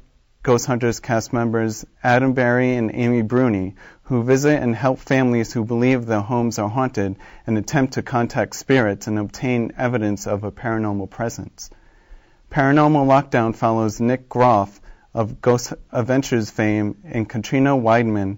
Ghost 0.42 0.66
Hunters 0.66 1.00
cast 1.00 1.32
members 1.32 1.84
Adam 2.02 2.32
Berry 2.32 2.74
and 2.74 2.90
Amy 2.92 3.22
Bruni, 3.22 3.74
who 4.04 4.24
visit 4.24 4.62
and 4.62 4.74
help 4.74 4.98
families 4.98 5.52
who 5.52 5.64
believe 5.64 6.06
their 6.06 6.20
homes 6.20 6.58
are 6.58 6.68
haunted 6.68 7.16
and 7.46 7.58
attempt 7.58 7.94
to 7.94 8.02
contact 8.02 8.56
spirits 8.56 9.06
and 9.06 9.18
obtain 9.18 9.72
evidence 9.76 10.26
of 10.26 10.44
a 10.44 10.52
paranormal 10.52 11.10
presence. 11.10 11.70
Paranormal 12.50 13.06
Lockdown 13.06 13.54
follows 13.54 14.00
Nick 14.00 14.28
Groff, 14.28 14.80
of 15.16 15.40
Ghost 15.40 15.72
Adventures 15.90 16.50
fame 16.50 16.98
and 17.04 17.26
Katrina 17.26 17.70
Weidman, 17.70 18.36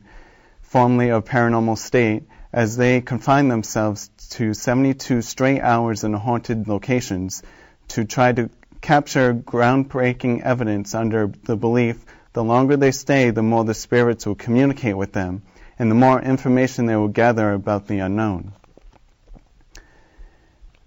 formerly 0.62 1.10
of 1.10 1.24
Paranormal 1.24 1.76
State, 1.76 2.22
as 2.52 2.76
they 2.76 3.00
confine 3.00 3.48
themselves 3.48 4.10
to 4.30 4.54
72 4.54 5.22
straight 5.22 5.60
hours 5.60 6.04
in 6.04 6.12
haunted 6.12 6.68
locations 6.68 7.42
to 7.88 8.04
try 8.04 8.30
to 8.30 8.48
capture 8.80 9.34
groundbreaking 9.34 10.42
evidence 10.42 10.94
under 10.94 11.32
the 11.42 11.56
belief 11.56 12.04
the 12.32 12.44
longer 12.44 12.76
they 12.76 12.92
stay, 12.92 13.30
the 13.30 13.42
more 13.42 13.64
the 13.64 13.74
spirits 13.74 14.24
will 14.24 14.36
communicate 14.36 14.96
with 14.96 15.12
them, 15.12 15.42
and 15.80 15.90
the 15.90 15.96
more 15.96 16.22
information 16.22 16.86
they 16.86 16.94
will 16.94 17.08
gather 17.08 17.54
about 17.54 17.88
the 17.88 17.98
unknown. 17.98 18.52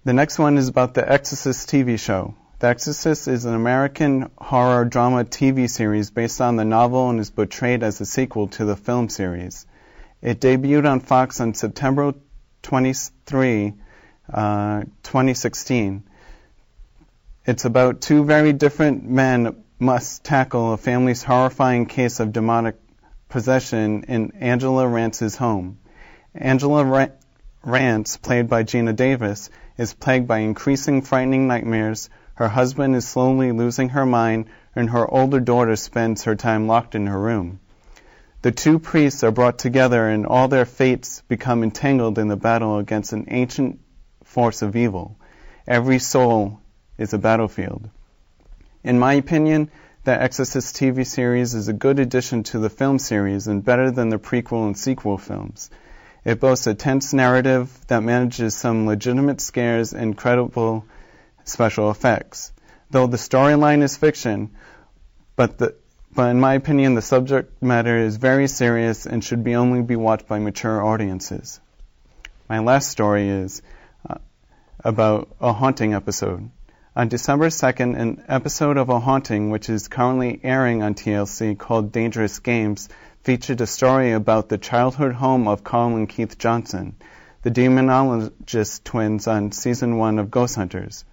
The 0.04 0.14
next 0.14 0.38
one 0.38 0.56
is 0.56 0.68
about 0.68 0.94
the 0.94 1.12
Exorcist 1.12 1.68
TV 1.68 1.98
show. 1.98 2.34
The 2.62 2.68
Exorcist 2.68 3.26
is 3.26 3.44
an 3.44 3.54
American 3.54 4.30
horror 4.38 4.84
drama 4.84 5.24
TV 5.24 5.68
series 5.68 6.12
based 6.12 6.40
on 6.40 6.54
the 6.54 6.64
novel 6.64 7.10
and 7.10 7.18
is 7.18 7.28
portrayed 7.28 7.82
as 7.82 8.00
a 8.00 8.06
sequel 8.06 8.46
to 8.50 8.64
the 8.64 8.76
film 8.76 9.08
series. 9.08 9.66
It 10.20 10.38
debuted 10.38 10.88
on 10.88 11.00
Fox 11.00 11.40
on 11.40 11.54
September 11.54 12.14
23, 12.62 13.72
uh, 14.32 14.82
2016. 15.02 16.04
It's 17.46 17.64
about 17.64 18.00
two 18.00 18.22
very 18.22 18.52
different 18.52 19.10
men 19.10 19.64
must 19.80 20.22
tackle 20.22 20.72
a 20.72 20.76
family's 20.76 21.24
horrifying 21.24 21.86
case 21.86 22.20
of 22.20 22.32
demonic 22.32 22.76
possession 23.28 24.04
in 24.04 24.34
Angela 24.38 24.86
Rance's 24.86 25.34
home. 25.34 25.78
Angela 26.32 27.10
Rance, 27.64 28.16
played 28.18 28.48
by 28.48 28.62
Geena 28.62 28.94
Davis, 28.94 29.50
is 29.76 29.94
plagued 29.94 30.28
by 30.28 30.38
increasing 30.38 31.02
frightening 31.02 31.48
nightmares. 31.48 32.08
Her 32.34 32.48
husband 32.48 32.96
is 32.96 33.06
slowly 33.06 33.52
losing 33.52 33.90
her 33.90 34.06
mind, 34.06 34.46
and 34.74 34.90
her 34.90 35.06
older 35.06 35.38
daughter 35.38 35.76
spends 35.76 36.24
her 36.24 36.34
time 36.34 36.66
locked 36.66 36.94
in 36.94 37.06
her 37.06 37.18
room. 37.18 37.60
The 38.40 38.52
two 38.52 38.78
priests 38.78 39.22
are 39.22 39.30
brought 39.30 39.58
together, 39.58 40.08
and 40.08 40.26
all 40.26 40.48
their 40.48 40.64
fates 40.64 41.22
become 41.28 41.62
entangled 41.62 42.18
in 42.18 42.28
the 42.28 42.36
battle 42.36 42.78
against 42.78 43.12
an 43.12 43.26
ancient 43.28 43.78
force 44.24 44.62
of 44.62 44.76
evil. 44.76 45.16
Every 45.66 45.98
soul 45.98 46.58
is 46.98 47.12
a 47.12 47.18
battlefield. 47.18 47.88
In 48.82 48.98
my 48.98 49.12
opinion, 49.12 49.70
the 50.04 50.20
Exorcist 50.20 50.74
TV 50.74 51.06
series 51.06 51.54
is 51.54 51.68
a 51.68 51.72
good 51.72 52.00
addition 52.00 52.42
to 52.44 52.58
the 52.58 52.70
film 52.70 52.98
series 52.98 53.46
and 53.46 53.64
better 53.64 53.90
than 53.90 54.08
the 54.08 54.18
prequel 54.18 54.66
and 54.66 54.76
sequel 54.76 55.18
films. 55.18 55.70
It 56.24 56.40
boasts 56.40 56.66
a 56.66 56.74
tense 56.74 57.12
narrative 57.12 57.70
that 57.86 58.02
manages 58.02 58.56
some 58.56 58.86
legitimate 58.86 59.40
scares 59.40 59.92
and 59.92 60.16
credible 60.16 60.84
special 61.44 61.90
effects. 61.90 62.52
Though 62.90 63.06
the 63.06 63.16
storyline 63.16 63.82
is 63.82 63.96
fiction, 63.96 64.50
but 65.36 65.58
the 65.58 65.74
but 66.14 66.28
in 66.30 66.40
my 66.40 66.54
opinion, 66.54 66.94
the 66.94 67.02
subject 67.02 67.62
matter 67.62 67.96
is 67.96 68.16
very 68.16 68.46
serious 68.46 69.06
and 69.06 69.24
should 69.24 69.42
be 69.42 69.54
only 69.54 69.80
be 69.80 69.96
watched 69.96 70.28
by 70.28 70.38
mature 70.38 70.84
audiences. 70.84 71.58
My 72.50 72.58
last 72.58 72.90
story 72.90 73.30
is 73.30 73.62
uh, 74.08 74.16
about 74.84 75.34
a 75.40 75.54
haunting 75.54 75.94
episode. 75.94 76.50
On 76.94 77.08
December 77.08 77.48
2nd, 77.48 77.98
an 77.98 78.24
episode 78.28 78.76
of 78.76 78.90
A 78.90 79.00
Haunting, 79.00 79.48
which 79.48 79.70
is 79.70 79.88
currently 79.88 80.38
airing 80.42 80.82
on 80.82 80.94
TLC 80.94 81.58
called 81.58 81.92
Dangerous 81.92 82.38
Games, 82.40 82.90
featured 83.22 83.62
a 83.62 83.66
story 83.66 84.12
about 84.12 84.50
the 84.50 84.58
childhood 84.58 85.14
home 85.14 85.48
of 85.48 85.62
and 85.72 86.06
Keith 86.06 86.36
Johnson, 86.36 86.96
the 87.42 87.50
demonologist 87.50 88.84
twins 88.84 89.26
on 89.26 89.52
season 89.52 89.96
one 89.96 90.18
of 90.18 90.30
Ghost 90.30 90.56
Hunters. 90.56 91.06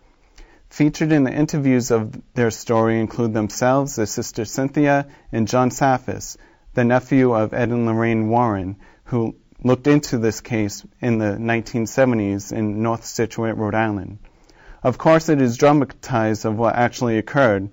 Featured 0.69 1.11
in 1.11 1.23
the 1.23 1.33
interviews 1.33 1.91
of 1.91 2.13
their 2.35 2.51
story 2.51 2.99
include 2.99 3.33
themselves, 3.33 3.95
their 3.95 4.05
sister 4.05 4.45
Cynthia, 4.45 5.07
and 5.31 5.47
John 5.47 5.71
Zaffis, 5.71 6.37
the 6.73 6.83
nephew 6.83 7.33
of 7.33 7.53
Ed 7.53 7.69
and 7.69 7.85
Lorraine 7.85 8.29
Warren, 8.29 8.77
who 9.05 9.35
looked 9.63 9.87
into 9.87 10.19
this 10.19 10.41
case 10.41 10.85
in 11.01 11.17
the 11.17 11.37
1970s 11.37 12.53
in 12.53 12.83
North 12.83 13.03
Scituate, 13.03 13.57
Rhode 13.57 13.75
Island. 13.75 14.19
Of 14.83 14.97
course, 14.97 15.27
it 15.27 15.41
is 15.41 15.57
dramatized 15.57 16.45
of 16.45 16.57
what 16.57 16.75
actually 16.75 17.17
occurred, 17.17 17.69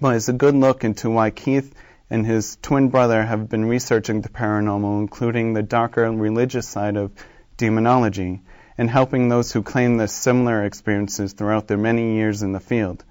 but 0.00 0.14
it's 0.14 0.28
a 0.28 0.34
good 0.34 0.54
look 0.54 0.84
into 0.84 1.10
why 1.10 1.30
Keith 1.30 1.74
and 2.10 2.26
his 2.26 2.56
twin 2.62 2.90
brother 2.90 3.24
have 3.24 3.48
been 3.48 3.64
researching 3.64 4.20
the 4.20 4.28
paranormal, 4.28 5.00
including 5.00 5.54
the 5.54 5.62
darker 5.62 6.08
religious 6.12 6.68
side 6.68 6.96
of 6.96 7.12
demonology, 7.56 8.42
and 8.76 8.90
helping 8.90 9.28
those 9.28 9.52
who 9.52 9.62
claim 9.62 9.96
the 9.96 10.08
similar 10.08 10.64
experiences 10.64 11.32
throughout 11.32 11.68
their 11.68 11.78
many 11.78 12.16
years 12.16 12.42
in 12.42 12.52
the 12.52 12.60
field. 12.60 13.04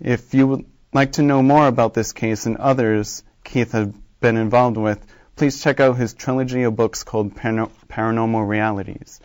If 0.00 0.34
you 0.34 0.46
would 0.46 0.66
like 0.92 1.12
to 1.12 1.22
know 1.22 1.42
more 1.42 1.66
about 1.66 1.94
this 1.94 2.12
case 2.12 2.46
and 2.46 2.56
others 2.56 3.22
Keith 3.44 3.72
has 3.72 3.88
been 4.20 4.36
involved 4.36 4.76
with, 4.76 5.04
please 5.36 5.62
check 5.62 5.80
out 5.80 5.96
his 5.96 6.14
trilogy 6.14 6.62
of 6.64 6.76
books 6.76 7.04
called 7.04 7.34
Paranormal 7.34 8.46
Realities. 8.46 9.20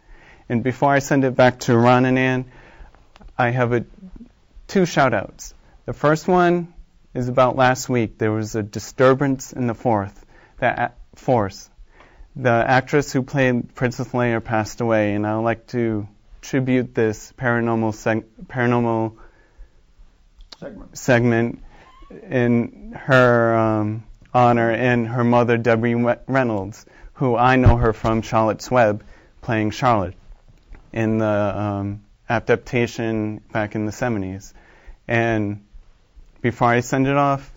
And 0.47 0.63
before 0.63 0.91
I 0.91 0.99
send 0.99 1.23
it 1.23 1.35
back 1.35 1.59
to 1.61 1.77
Ron 1.77 2.05
and 2.05 2.17
Ann, 2.17 2.45
I 3.37 3.49
have 3.49 3.73
a, 3.73 3.85
two 4.67 4.85
shout 4.85 5.13
outs. 5.13 5.53
The 5.85 5.93
first 5.93 6.27
one 6.27 6.73
is 7.13 7.27
about 7.27 7.55
last 7.55 7.89
week. 7.89 8.17
There 8.17 8.31
was 8.31 8.55
a 8.55 8.63
disturbance 8.63 9.53
in 9.53 9.67
the 9.67 9.73
fourth, 9.73 10.25
the 10.59 10.91
force. 11.15 11.69
The 12.35 12.49
actress 12.49 13.13
who 13.13 13.23
played 13.23 13.75
Princess 13.75 14.09
Leia 14.09 14.43
passed 14.43 14.81
away, 14.81 15.13
and 15.13 15.25
I 15.25 15.35
would 15.35 15.43
like 15.43 15.67
to 15.67 16.07
tribute 16.41 16.93
this 16.93 17.33
paranormal 17.37 17.93
seg- 17.93 18.25
paranormal 18.47 19.15
segment. 20.59 20.97
segment 20.97 21.63
in 22.29 22.91
her 22.97 23.55
um, 23.55 24.03
honor 24.33 24.69
and 24.69 25.07
her 25.07 25.23
mother 25.23 25.57
Debbie 25.57 25.95
Reynolds, 25.95 26.85
who 27.13 27.35
I 27.37 27.55
know 27.55 27.77
her 27.77 27.93
from 27.93 28.21
Charlotte's 28.21 28.69
Web, 28.69 29.03
playing 29.41 29.71
Charlotte 29.71 30.15
in 30.91 31.17
the 31.19 31.25
um, 31.25 32.03
adaptation 32.29 33.41
back 33.51 33.75
in 33.75 33.85
the 33.85 33.91
70s. 33.91 34.53
And 35.07 35.65
before 36.41 36.67
I 36.67 36.81
send 36.81 37.07
it 37.07 37.15
off, 37.15 37.51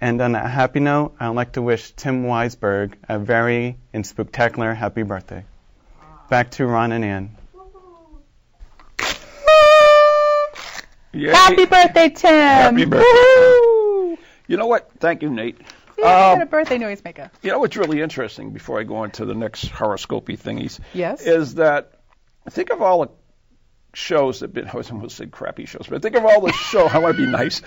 just 0.00 0.08
end 0.08 0.20
on 0.20 0.34
a 0.34 0.48
happy 0.48 0.80
note, 0.80 1.14
I'd 1.20 1.28
like 1.28 1.52
to 1.52 1.62
wish 1.62 1.92
Tim 1.92 2.24
Weisberg 2.24 2.94
a 3.08 3.18
very 3.18 3.76
and 3.92 4.06
spectacular 4.06 4.74
happy 4.74 5.02
birthday. 5.02 5.44
Back 6.28 6.50
to 6.52 6.66
Ron 6.66 6.92
and 6.92 7.04
Ann. 7.04 7.36
Yay. 11.12 11.32
Happy 11.32 11.64
birthday, 11.64 12.08
Tim! 12.08 12.30
Happy 12.30 12.84
birthday. 12.84 13.04
Woo-hoo! 13.04 14.18
You 14.46 14.56
know 14.56 14.66
what? 14.66 14.90
Thank 15.00 15.22
you, 15.22 15.30
Nate. 15.30 15.58
Yeah, 15.98 16.30
um, 16.30 16.40
a 16.40 16.46
birthday 16.46 16.78
noise 16.78 17.02
maker. 17.04 17.32
You 17.42 17.50
know 17.50 17.58
what's 17.58 17.76
really 17.76 18.00
interesting 18.00 18.52
before 18.52 18.78
I 18.78 18.84
go 18.84 18.98
on 18.98 19.10
to 19.12 19.24
the 19.24 19.34
next 19.34 19.66
horoscopy 19.68 20.36
thingies? 20.36 20.78
Yes. 20.94 21.22
Is 21.22 21.56
that 21.56 21.94
think 22.48 22.70
of 22.70 22.80
all 22.80 23.02
the 23.02 23.10
shows 23.94 24.40
that 24.40 24.46
have 24.46 24.54
been, 24.54 24.68
I 24.68 24.76
was 24.76 24.90
almost 24.90 25.16
said 25.16 25.30
crappy 25.30 25.66
shows, 25.66 25.86
but 25.88 26.02
think 26.02 26.16
of 26.16 26.24
all 26.24 26.40
the 26.40 26.52
show. 26.52 26.86
I 26.86 26.98
want 26.98 27.16
to 27.16 27.24
be 27.24 27.30
nice. 27.30 27.60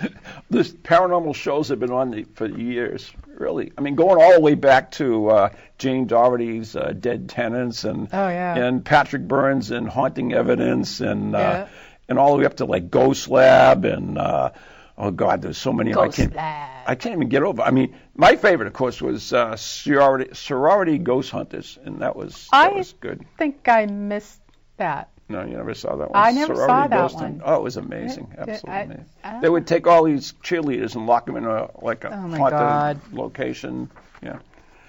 the 0.50 0.60
paranormal 0.60 1.34
shows 1.34 1.68
have 1.68 1.80
been 1.80 1.90
on 1.90 2.10
the, 2.10 2.24
for 2.34 2.46
years, 2.46 3.10
really. 3.26 3.72
I 3.76 3.80
mean, 3.80 3.94
going 3.94 4.22
all 4.22 4.32
the 4.32 4.40
way 4.40 4.54
back 4.54 4.92
to 4.92 5.28
uh, 5.28 5.48
Jane 5.78 6.06
Doherty's 6.06 6.76
uh, 6.76 6.92
Dead 6.98 7.28
Tenants 7.28 7.84
and 7.84 8.08
oh, 8.12 8.28
yeah. 8.28 8.56
and 8.56 8.84
Patrick 8.84 9.26
Burns 9.28 9.70
and 9.70 9.88
Haunting 9.88 10.32
Evidence 10.32 11.00
and 11.00 11.34
uh, 11.34 11.38
yeah. 11.38 11.68
and 12.08 12.18
all 12.18 12.32
the 12.32 12.40
way 12.40 12.46
up 12.46 12.56
to 12.56 12.64
like 12.64 12.90
Ghost 12.90 13.28
Lab 13.28 13.84
and 13.84 14.18
uh, 14.18 14.50
oh 14.96 15.10
God, 15.10 15.42
there's 15.42 15.58
so 15.58 15.72
many. 15.72 15.92
Ghost 15.92 16.18
I 16.18 16.22
can't 16.22 16.34
Lab. 16.34 16.70
I 16.86 16.94
can't 16.94 17.14
even 17.14 17.28
get 17.28 17.42
over. 17.42 17.62
I 17.62 17.70
mean, 17.70 17.96
my 18.14 18.36
favorite, 18.36 18.66
of 18.66 18.72
course, 18.72 19.00
was 19.00 19.32
uh, 19.32 19.56
sorority, 19.56 20.34
sorority 20.34 20.98
Ghost 20.98 21.30
Hunters, 21.30 21.78
and 21.84 22.00
that 22.00 22.16
was 22.16 22.48
that 22.50 22.70
I 22.72 22.76
was 22.76 22.94
good. 23.00 23.20
I 23.22 23.38
think 23.38 23.68
I 23.68 23.86
missed 23.86 24.40
that. 24.76 25.08
No, 25.28 25.42
you 25.42 25.56
never 25.56 25.72
saw 25.74 25.96
that 25.96 26.10
one. 26.10 26.22
I 26.22 26.32
never 26.32 26.54
Sorority 26.54 26.70
saw 26.72 26.86
that 26.88 27.12
one. 27.14 27.42
Oh, 27.44 27.54
it 27.56 27.62
was 27.62 27.76
amazing. 27.78 28.28
Absolutely 28.36 28.70
I- 28.70 28.80
amazing. 28.82 29.04
I- 29.24 29.40
They 29.40 29.48
would 29.48 29.66
take 29.66 29.86
all 29.86 30.04
these 30.04 30.34
cheerleaders 30.42 30.94
and 30.96 31.06
lock 31.06 31.24
them 31.26 31.36
in 31.36 31.46
a 31.46 31.70
like 31.80 32.04
a 32.04 32.08
Oh, 32.08 32.28
haunted 32.36 32.58
God. 32.58 33.00
location. 33.12 33.90
Yeah. 34.22 34.38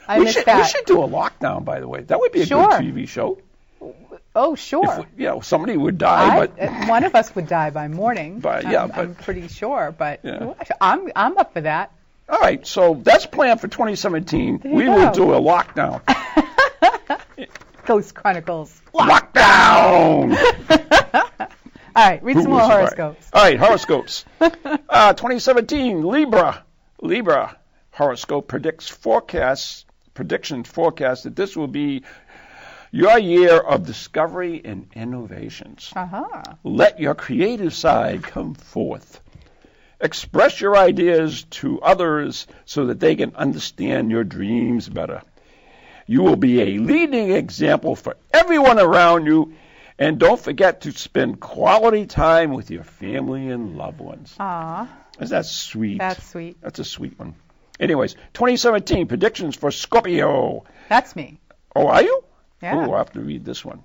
I 0.07 0.19
we 0.19 0.29
should 0.31 0.45
that. 0.45 0.57
we 0.57 0.67
should 0.67 0.85
do 0.85 1.01
a 1.03 1.07
lockdown, 1.07 1.63
by 1.65 1.79
the 1.79 1.87
way. 1.87 2.01
That 2.01 2.19
would 2.19 2.31
be 2.33 2.41
a 2.41 2.45
Sure. 2.45 2.67
good 2.67 2.81
TV 2.81 3.07
show. 3.07 3.37
oh, 4.35 4.55
sure. 4.55 4.99
If 4.99 5.05
you 5.17 5.27
know, 5.27 5.39
somebody 5.39 5.77
would 5.77 5.97
die, 5.97 6.35
I, 6.35 6.45
but 6.47 6.59
uh, 6.61 6.85
one 6.87 7.05
of 7.05 7.15
us 7.15 7.33
would 7.35 7.47
die 7.47 7.69
by 7.69 7.87
morning. 7.87 8.39
But, 8.41 8.65
yeah, 8.69 8.83
I'm, 8.83 8.89
but- 8.89 8.97
I'm 8.99 9.15
pretty 9.15 9.47
sure. 9.47 9.95
But 9.97 10.19
Yeah. 10.23 10.53
I'm 10.81 11.09
I'm 11.15 11.37
up 11.37 11.53
for 11.53 11.61
that. 11.61 11.91
all 12.27 12.39
right. 12.39 12.67
So 12.67 12.99
that's 13.01 13.25
planned 13.25 13.61
for 13.61 13.69
2017. 13.69 14.57
There 14.57 14.71
you 14.71 14.77
We 14.77 14.89
will 14.89 15.11
do 15.11 15.33
a 15.33 15.39
lockdown. 15.39 16.01
Ghost 17.85 18.15
Chronicles. 18.15 18.81
lockdown. 18.93 20.37
All 21.95 22.09
right, 22.09 22.21
read 22.23 22.35
some 22.41 22.51
more 22.51 22.59
horoscopes. 22.59 23.29
All 23.31 23.43
right, 23.43 23.57
horoscopes. 23.57 24.25
uh, 24.41 25.13
2017, 25.13 26.03
Libra. 26.03 26.63
Libra 27.01 27.57
horoscope 27.91 28.47
predicts 28.47 28.89
forecasts, 28.89 29.85
predictions 30.13 30.67
forecast 30.67 31.23
that 31.23 31.35
this 31.35 31.55
will 31.55 31.67
be 31.67 32.03
your 32.91 33.17
year 33.17 33.57
of 33.57 33.85
discovery 33.85 34.61
and 34.63 34.87
innovations. 34.93 35.91
Uh 35.95 36.05
huh. 36.05 36.43
Let 36.63 36.99
your 36.99 37.15
creative 37.15 37.73
side 37.73 38.23
come 38.23 38.53
forth. 38.55 39.21
Express 40.01 40.59
your 40.59 40.75
ideas 40.75 41.43
to 41.51 41.81
others 41.81 42.47
so 42.65 42.87
that 42.87 42.99
they 42.99 43.15
can 43.15 43.35
understand 43.35 44.11
your 44.11 44.23
dreams 44.25 44.89
better. 44.89 45.21
You 46.07 46.21
will 46.23 46.35
be 46.35 46.61
a 46.61 46.77
leading 46.77 47.31
example 47.31 47.95
for 47.95 48.15
everyone 48.33 48.79
around 48.79 49.25
you. 49.25 49.53
And 49.97 50.19
don't 50.19 50.39
forget 50.39 50.81
to 50.81 50.91
spend 50.91 51.39
quality 51.39 52.05
time 52.05 52.51
with 52.53 52.69
your 52.69 52.83
family 52.83 53.49
and 53.49 53.77
loved 53.77 53.99
ones. 54.01 54.35
Aw, 54.39 54.89
Is 55.21 55.29
that 55.29 55.45
sweet? 55.45 55.99
that's 55.99 56.21
sweet. 56.27 56.57
That's 56.61 56.79
a 56.79 56.83
sweet 56.83 57.17
one. 57.17 57.35
Anyways, 57.79 58.13
2017 58.33 59.07
predictions 59.07 59.55
for 59.55 59.71
Scorpio. 59.71 60.65
That's 60.89 61.15
me. 61.15 61.39
Oh, 61.75 61.87
are 61.87 62.03
you? 62.03 62.23
Yeah. 62.61 62.75
Oh, 62.87 62.93
I 62.93 62.97
have 62.97 63.11
to 63.13 63.21
read 63.21 63.45
this 63.45 63.63
one. 63.63 63.83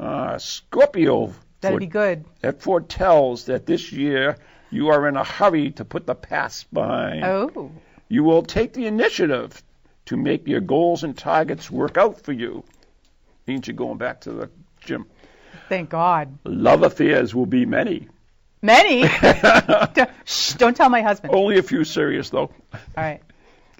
Uh, 0.00 0.36
Scorpio. 0.38 1.32
That'd 1.60 1.78
be 1.78 1.86
good. 1.86 2.24
That 2.40 2.60
foretells 2.60 3.44
that 3.44 3.66
this 3.66 3.92
year 3.92 4.36
you 4.70 4.88
are 4.88 5.06
in 5.06 5.16
a 5.16 5.22
hurry 5.24 5.70
to 5.72 5.84
put 5.84 6.06
the 6.06 6.14
past 6.16 6.72
behind. 6.74 7.24
Oh, 7.24 7.70
You 8.08 8.24
will 8.24 8.42
take 8.42 8.72
the 8.72 8.86
initiative 8.86 9.62
to 10.06 10.16
make 10.16 10.46
your 10.48 10.60
goals 10.60 11.04
and 11.04 11.16
targets 11.16 11.70
work 11.70 11.96
out 11.96 12.20
for 12.22 12.32
you. 12.32 12.64
Means 13.46 13.66
you're 13.66 13.76
going 13.76 13.98
back 13.98 14.22
to 14.22 14.32
the 14.32 14.50
gym. 14.84 15.06
thank 15.68 15.90
God. 15.90 16.38
Love 16.44 16.82
affairs 16.82 17.34
will 17.34 17.46
be 17.46 17.66
many. 17.66 18.08
Many. 18.62 19.02
don't, 19.22 20.10
shh, 20.24 20.52
don't 20.54 20.76
tell 20.76 20.88
my 20.88 21.02
husband. 21.02 21.34
Only 21.34 21.58
a 21.58 21.62
few 21.62 21.82
serious, 21.84 22.30
though. 22.30 22.50
All 22.72 22.78
right. 22.96 23.20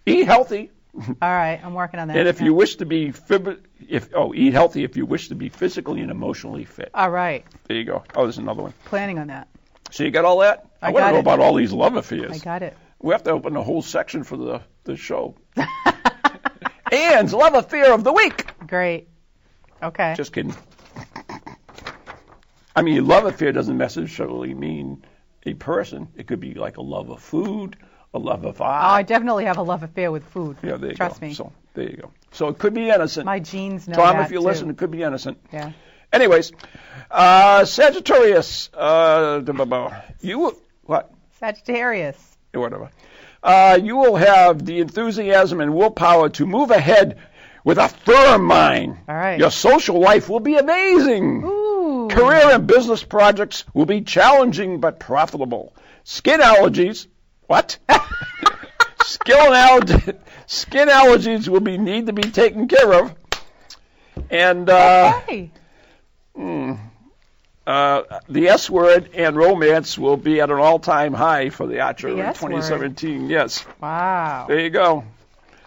Eat 0.05 0.27
healthy. 0.27 0.71
All 0.95 1.15
right. 1.23 1.61
I'm 1.65 1.75
working 1.75 2.01
on 2.01 2.09
that. 2.09 2.17
And 2.17 2.29
if 2.29 2.41
Yeah. 2.41 2.47
you 2.47 2.55
wish 2.55 2.77
to 2.77 2.87
be 2.87 3.13
fib- 3.13 3.65
if 3.89 4.11
oh 4.15 4.35
eat 4.35 4.53
healthy 4.53 4.83
if 4.85 4.97
you 4.97 5.07
wish 5.07 5.29
to 5.29 5.35
be 5.37 5.49
physically 5.49 6.01
and 6.01 6.11
emotionally 6.11 6.65
fit. 6.65 6.91
All 6.95 7.11
right. 7.11 7.47
There 7.69 7.77
you 7.77 7.85
go. 7.85 8.03
Oh, 8.17 8.25
there's 8.25 8.39
another 8.39 8.63
one. 8.63 8.75
Planning 8.87 9.19
on 9.21 9.29
that. 9.29 9.49
So 9.91 10.03
you 10.05 10.11
got 10.11 10.25
all 10.25 10.39
that? 10.41 10.67
I 10.83 10.91
want 10.91 11.07
to 11.07 11.13
know 11.13 11.19
about 11.19 11.39
all 11.41 11.55
these 11.55 11.73
love 11.73 11.95
affairs. 11.97 12.33
I 12.33 12.39
got 12.39 12.63
it. 12.63 12.77
We 13.01 13.13
have 13.13 13.23
to 13.25 13.31
open 13.31 13.57
a 13.57 13.63
whole 13.63 13.83
section 13.83 14.25
for 14.25 14.37
the 14.37 14.63
the 14.85 14.97
show. 14.97 15.37
Ann's 16.93 17.33
love 17.35 17.55
affair 17.55 17.93
of 17.93 18.05
the 18.05 18.13
week. 18.13 18.47
Great. 18.67 19.09
Okay. 19.83 20.15
Just 20.17 20.33
kidding. 20.33 20.55
I 22.75 22.83
mean, 22.83 23.07
love 23.07 23.25
affair 23.27 23.53
doesn't 23.53 23.77
necessarily 23.77 24.55
mean 24.55 25.05
a 25.45 25.55
person. 25.55 26.09
It 26.17 26.27
could 26.27 26.41
be 26.41 26.55
like 26.55 26.77
a 26.79 26.83
love 26.83 27.11
of 27.11 27.21
food, 27.23 27.77
a 28.15 28.19
love 28.19 28.45
of 28.45 28.61
Oh. 28.61 28.65
I 28.65 29.03
definitely 29.03 29.45
have 29.45 29.59
a 29.59 29.63
love 29.63 29.83
affair 29.83 30.11
with 30.11 30.25
food. 30.25 30.57
yeah, 30.63 30.77
there 30.77 30.91
you 30.91 30.97
Trust 30.97 31.21
go. 31.21 31.27
me. 31.27 31.35
So 31.35 31.53
there 31.75 31.91
you 31.91 31.97
go. 31.97 32.11
So 32.31 32.49
it 32.49 32.59
could 32.59 32.73
be 32.75 32.89
innocent. 32.89 33.27
My 33.27 33.41
genes 33.41 33.89
know 33.89 33.97
Tom, 33.97 34.17
that 34.17 34.27
if 34.27 34.33
you 34.33 34.39
too. 34.39 34.45
listen, 34.45 34.71
it 34.71 34.79
could 34.79 34.91
be 34.91 35.03
innocent. 35.03 35.39
Yeah. 35.53 35.73
Anyways, 36.13 36.53
uh, 37.11 37.65
Sagittarius, 37.65 38.71
uh, 38.75 39.41
da- 39.41 39.53
ba- 39.53 39.67
ba- 39.67 40.05
you 40.21 40.55
what? 40.85 41.11
Sagittarius. 41.41 42.37
Whatever. 42.55 42.91
Uh, 43.43 43.79
you 43.83 43.97
will 43.97 44.17
have 44.17 44.65
the 44.65 44.79
enthusiasm 44.81 45.61
and 45.61 45.75
willpower 45.75 46.29
to 46.31 46.47
move 46.47 46.71
ahead 46.71 47.19
with 47.65 47.79
a 47.79 47.89
firm 47.89 48.45
mind. 48.45 48.99
All 49.09 49.15
right. 49.15 49.39
Your 49.39 49.51
social 49.51 49.99
life 50.01 50.29
will 50.29 50.41
be 50.41 50.57
amazing. 50.57 51.43
Ooh. 51.45 52.09
Career 52.11 52.51
and 52.55 52.67
business 52.67 53.03
projects 53.03 53.65
will 53.75 53.87
be 53.87 54.01
challenging 54.03 54.81
but 54.81 54.99
profitable. 55.01 55.75
Skin 56.05 56.41
allergies, 56.41 57.07
what? 57.47 57.79
Skin, 59.05 59.37
allerg- 59.37 60.19
skin 60.47 60.89
allergies 60.89 61.49
will 61.49 61.61
be 61.61 61.79
need 61.79 62.07
to 62.07 62.13
be 62.13 62.23
taken 62.23 62.69
care 62.69 62.93
of. 62.95 63.15
And 64.31 64.69
uh, 64.71 65.21
Okay. 65.25 65.51
Uh, 67.67 68.03
the 68.29 68.49
S 68.49 68.69
word 68.69 69.11
and 69.15 69.37
romance 69.37 69.97
will 69.99 70.17
be 70.17 70.41
at 70.41 70.51
an 70.51 70.59
all-time 70.59 71.13
high 71.15 71.51
for 71.51 71.67
the 71.67 71.81
Archer 71.81 72.09
The 72.11 72.15
in 72.15 72.27
S 72.27 72.43
word. 72.43 72.49
2017. 72.51 73.29
Yes, 73.31 73.65
Wow. 73.81 74.47
there 74.49 74.61
you 74.61 74.71
go. 74.71 75.05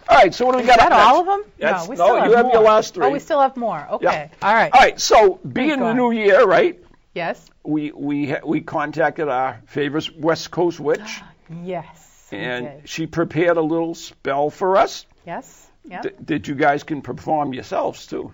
All 0.08 0.16
right, 0.16 0.32
so 0.32 0.46
what 0.46 0.52
do 0.52 0.58
we 0.58 0.62
Is 0.64 0.68
got 0.68 0.78
that 0.78 0.92
all 0.92 1.20
of 1.20 1.26
them? 1.26 1.42
That's- 1.58 1.84
no, 1.84 1.90
we 1.90 1.96
no, 1.96 2.04
still 2.04 2.16
you 2.16 2.22
have 2.22 2.32
have 2.34 2.44
more. 2.46 2.52
your 2.54 2.62
last 2.62 2.94
three. 2.94 3.06
Oh, 3.06 3.10
we 3.10 3.18
still 3.18 3.40
have 3.40 3.56
more. 3.56 3.86
Okay. 3.92 4.04
Yeah. 4.04 4.28
All 4.46 4.54
right. 4.54 4.70
All 4.72 4.80
right, 4.80 5.00
so 5.00 5.40
being 5.52 5.70
the 5.70 5.76
God. 5.76 5.96
new 5.96 6.10
year, 6.12 6.44
right? 6.44 6.78
Yes. 7.14 7.44
We 7.64 7.90
we 7.92 8.28
ha- 8.30 8.40
we 8.44 8.60
contacted 8.60 9.28
our 9.28 9.60
favorite 9.66 10.16
West 10.20 10.50
Coast 10.52 10.78
witch, 10.78 11.22
Yes. 11.64 12.28
we 12.30 12.38
and 12.38 12.88
she 12.88 13.06
prepared 13.06 13.56
a 13.56 13.62
little 13.62 13.94
spell 13.94 14.50
for 14.50 14.76
us. 14.76 15.06
Yes. 15.26 15.66
Yeah. 15.84 16.02
D- 16.02 16.10
that 16.26 16.46
you 16.46 16.54
guys 16.54 16.82
can 16.84 17.00
perform 17.02 17.52
yourselves 17.54 18.06
too. 18.06 18.32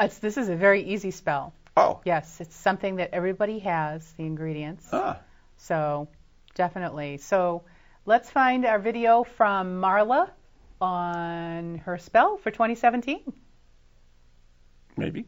It's, 0.00 0.18
this 0.18 0.36
is 0.36 0.48
a 0.48 0.56
very 0.56 0.82
easy 0.82 1.10
spell. 1.12 1.52
Oh, 1.76 2.00
Yes, 2.04 2.40
it's 2.40 2.54
something 2.54 2.96
that 2.96 3.10
everybody 3.12 3.58
has, 3.60 4.08
the 4.12 4.24
ingredients. 4.24 4.86
ah, 4.92 5.18
So, 5.56 6.08
definitely. 6.54 7.16
So, 7.18 7.64
let's 8.06 8.30
find 8.30 8.64
our 8.64 8.78
video 8.78 9.24
from 9.24 9.80
Marla 9.80 10.30
on 10.80 11.78
her 11.78 11.98
spell 11.98 12.36
for 12.36 12.50
2017. 12.50 13.20
maybe. 14.96 15.24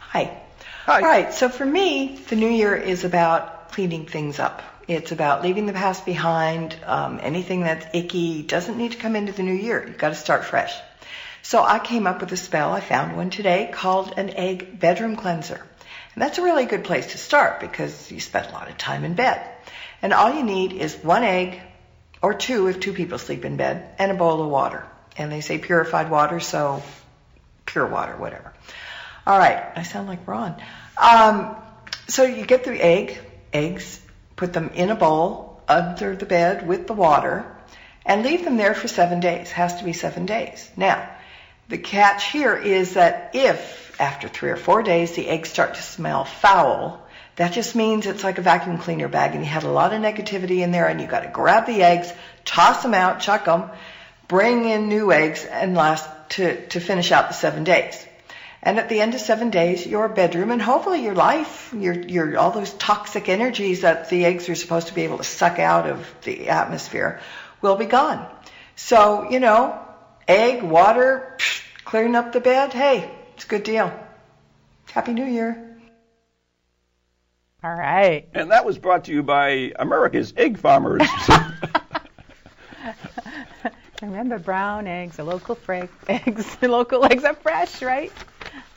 Hi. 0.00 0.42
Hi. 0.84 0.96
All 0.96 1.00
right. 1.02 1.32
So 1.32 1.48
for 1.48 1.64
me, 1.64 2.16
the 2.28 2.36
new 2.36 2.48
year 2.48 2.74
is 2.74 3.04
about 3.04 3.70
cleaning 3.72 4.06
things 4.06 4.38
up. 4.38 4.62
It's 4.88 5.12
about 5.12 5.42
leaving 5.42 5.66
the 5.66 5.72
past 5.72 6.04
behind. 6.04 6.76
Um, 6.84 7.20
anything 7.22 7.60
that's 7.62 7.86
icky 7.94 8.42
doesn't 8.42 8.76
need 8.76 8.92
to 8.92 8.98
come 8.98 9.14
into 9.14 9.32
the 9.32 9.44
new 9.44 9.54
year. 9.54 9.86
You've 9.86 9.98
got 9.98 10.08
to 10.08 10.14
start 10.16 10.44
fresh. 10.44 10.74
So 11.42 11.62
I 11.62 11.78
came 11.78 12.06
up 12.06 12.20
with 12.20 12.32
a 12.32 12.36
spell. 12.36 12.72
I 12.72 12.80
found 12.80 13.16
one 13.16 13.30
today 13.30 13.70
called 13.72 14.14
an 14.16 14.30
egg 14.30 14.78
bedroom 14.78 15.16
cleanser. 15.16 15.60
And 16.14 16.22
that's 16.22 16.38
a 16.38 16.42
really 16.42 16.66
good 16.66 16.84
place 16.84 17.12
to 17.12 17.18
start 17.18 17.60
because 17.60 18.10
you 18.10 18.20
spend 18.20 18.48
a 18.48 18.52
lot 18.52 18.68
of 18.68 18.76
time 18.76 19.04
in 19.04 19.14
bed. 19.14 19.40
And 20.02 20.12
all 20.12 20.34
you 20.34 20.42
need 20.42 20.72
is 20.72 20.96
one 20.96 21.24
egg 21.24 21.60
or 22.22 22.34
two 22.34 22.66
if 22.68 22.80
two 22.80 22.92
people 22.92 23.18
sleep 23.18 23.44
in 23.44 23.56
bed 23.56 23.94
and 23.98 24.10
a 24.10 24.14
bowl 24.14 24.42
of 24.42 24.48
water. 24.48 24.86
And 25.16 25.30
they 25.30 25.40
say 25.40 25.58
purified 25.58 26.10
water, 26.10 26.40
so 26.40 26.82
pure 27.66 27.86
water, 27.86 28.16
whatever. 28.16 28.52
All 29.26 29.38
right, 29.38 29.62
I 29.76 29.82
sound 29.82 30.08
like 30.08 30.26
Ron. 30.26 30.60
Um, 31.00 31.56
so 32.08 32.24
you 32.24 32.44
get 32.44 32.64
the 32.64 32.82
egg, 32.82 33.18
eggs, 33.52 34.00
put 34.36 34.52
them 34.52 34.70
in 34.74 34.90
a 34.90 34.96
bowl 34.96 35.62
under 35.68 36.16
the 36.16 36.26
bed 36.26 36.66
with 36.66 36.86
the 36.86 36.94
water, 36.94 37.46
and 38.04 38.24
leave 38.24 38.44
them 38.44 38.56
there 38.56 38.74
for 38.74 38.88
seven 38.88 39.20
days. 39.20 39.50
Has 39.52 39.76
to 39.76 39.84
be 39.84 39.92
seven 39.92 40.26
days. 40.26 40.68
Now, 40.76 41.08
the 41.70 41.78
catch 41.78 42.30
here 42.30 42.56
is 42.56 42.94
that 42.94 43.30
if 43.32 43.98
after 44.00 44.28
three 44.28 44.50
or 44.50 44.56
four 44.56 44.82
days 44.82 45.12
the 45.12 45.28
eggs 45.28 45.48
start 45.48 45.74
to 45.74 45.82
smell 45.82 46.24
foul, 46.24 47.06
that 47.36 47.52
just 47.52 47.76
means 47.76 48.06
it's 48.06 48.24
like 48.24 48.38
a 48.38 48.42
vacuum 48.42 48.76
cleaner 48.76 49.08
bag 49.08 49.34
and 49.34 49.44
you 49.44 49.48
had 49.48 49.62
a 49.62 49.70
lot 49.70 49.92
of 49.92 50.02
negativity 50.02 50.60
in 50.60 50.72
there 50.72 50.88
and 50.88 51.00
you 51.00 51.06
got 51.06 51.22
to 51.22 51.30
grab 51.30 51.66
the 51.66 51.82
eggs, 51.82 52.12
toss 52.44 52.82
them 52.82 52.92
out, 52.92 53.20
chuck 53.20 53.44
them, 53.44 53.70
bring 54.26 54.64
in 54.64 54.88
new 54.88 55.12
eggs 55.12 55.44
and 55.44 55.74
last 55.74 56.08
to, 56.30 56.66
to 56.68 56.80
finish 56.80 57.12
out 57.12 57.28
the 57.28 57.34
seven 57.34 57.64
days. 57.64 58.06
And 58.62 58.78
at 58.78 58.88
the 58.88 59.00
end 59.00 59.14
of 59.14 59.20
seven 59.20 59.50
days, 59.50 59.86
your 59.86 60.08
bedroom 60.08 60.50
and 60.50 60.60
hopefully 60.60 61.02
your 61.02 61.14
life, 61.14 61.72
your, 61.72 61.94
your, 61.94 62.36
all 62.36 62.50
those 62.50 62.74
toxic 62.74 63.28
energies 63.28 63.82
that 63.82 64.10
the 64.10 64.24
eggs 64.24 64.48
are 64.48 64.54
supposed 64.54 64.88
to 64.88 64.94
be 64.94 65.02
able 65.02 65.18
to 65.18 65.24
suck 65.24 65.58
out 65.58 65.88
of 65.88 66.06
the 66.24 66.48
atmosphere 66.50 67.20
will 67.62 67.76
be 67.76 67.86
gone. 67.86 68.26
So, 68.76 69.30
you 69.30 69.40
know, 69.40 69.78
egg, 70.28 70.62
water, 70.62 71.36
clearing 71.90 72.14
up 72.14 72.32
the 72.32 72.40
bed, 72.40 72.72
hey, 72.72 73.10
it's 73.34 73.44
a 73.44 73.48
good 73.48 73.64
deal. 73.64 73.92
Happy 74.92 75.12
New 75.12 75.24
Year. 75.24 75.76
All 77.64 77.74
right. 77.74 78.28
And 78.32 78.52
that 78.52 78.64
was 78.64 78.78
brought 78.78 79.06
to 79.06 79.12
you 79.12 79.24
by 79.24 79.72
America's 79.76 80.32
Egg 80.36 80.56
Farmers. 80.58 81.02
Remember, 84.02 84.38
brown 84.38 84.86
eggs, 84.86 85.16
the 85.16 85.24
local 85.24 85.56
fra- 85.56 85.88
eggs, 86.08 86.56
the 86.60 86.68
local 86.68 87.04
eggs 87.04 87.24
are 87.24 87.34
fresh, 87.34 87.82
right? 87.82 88.12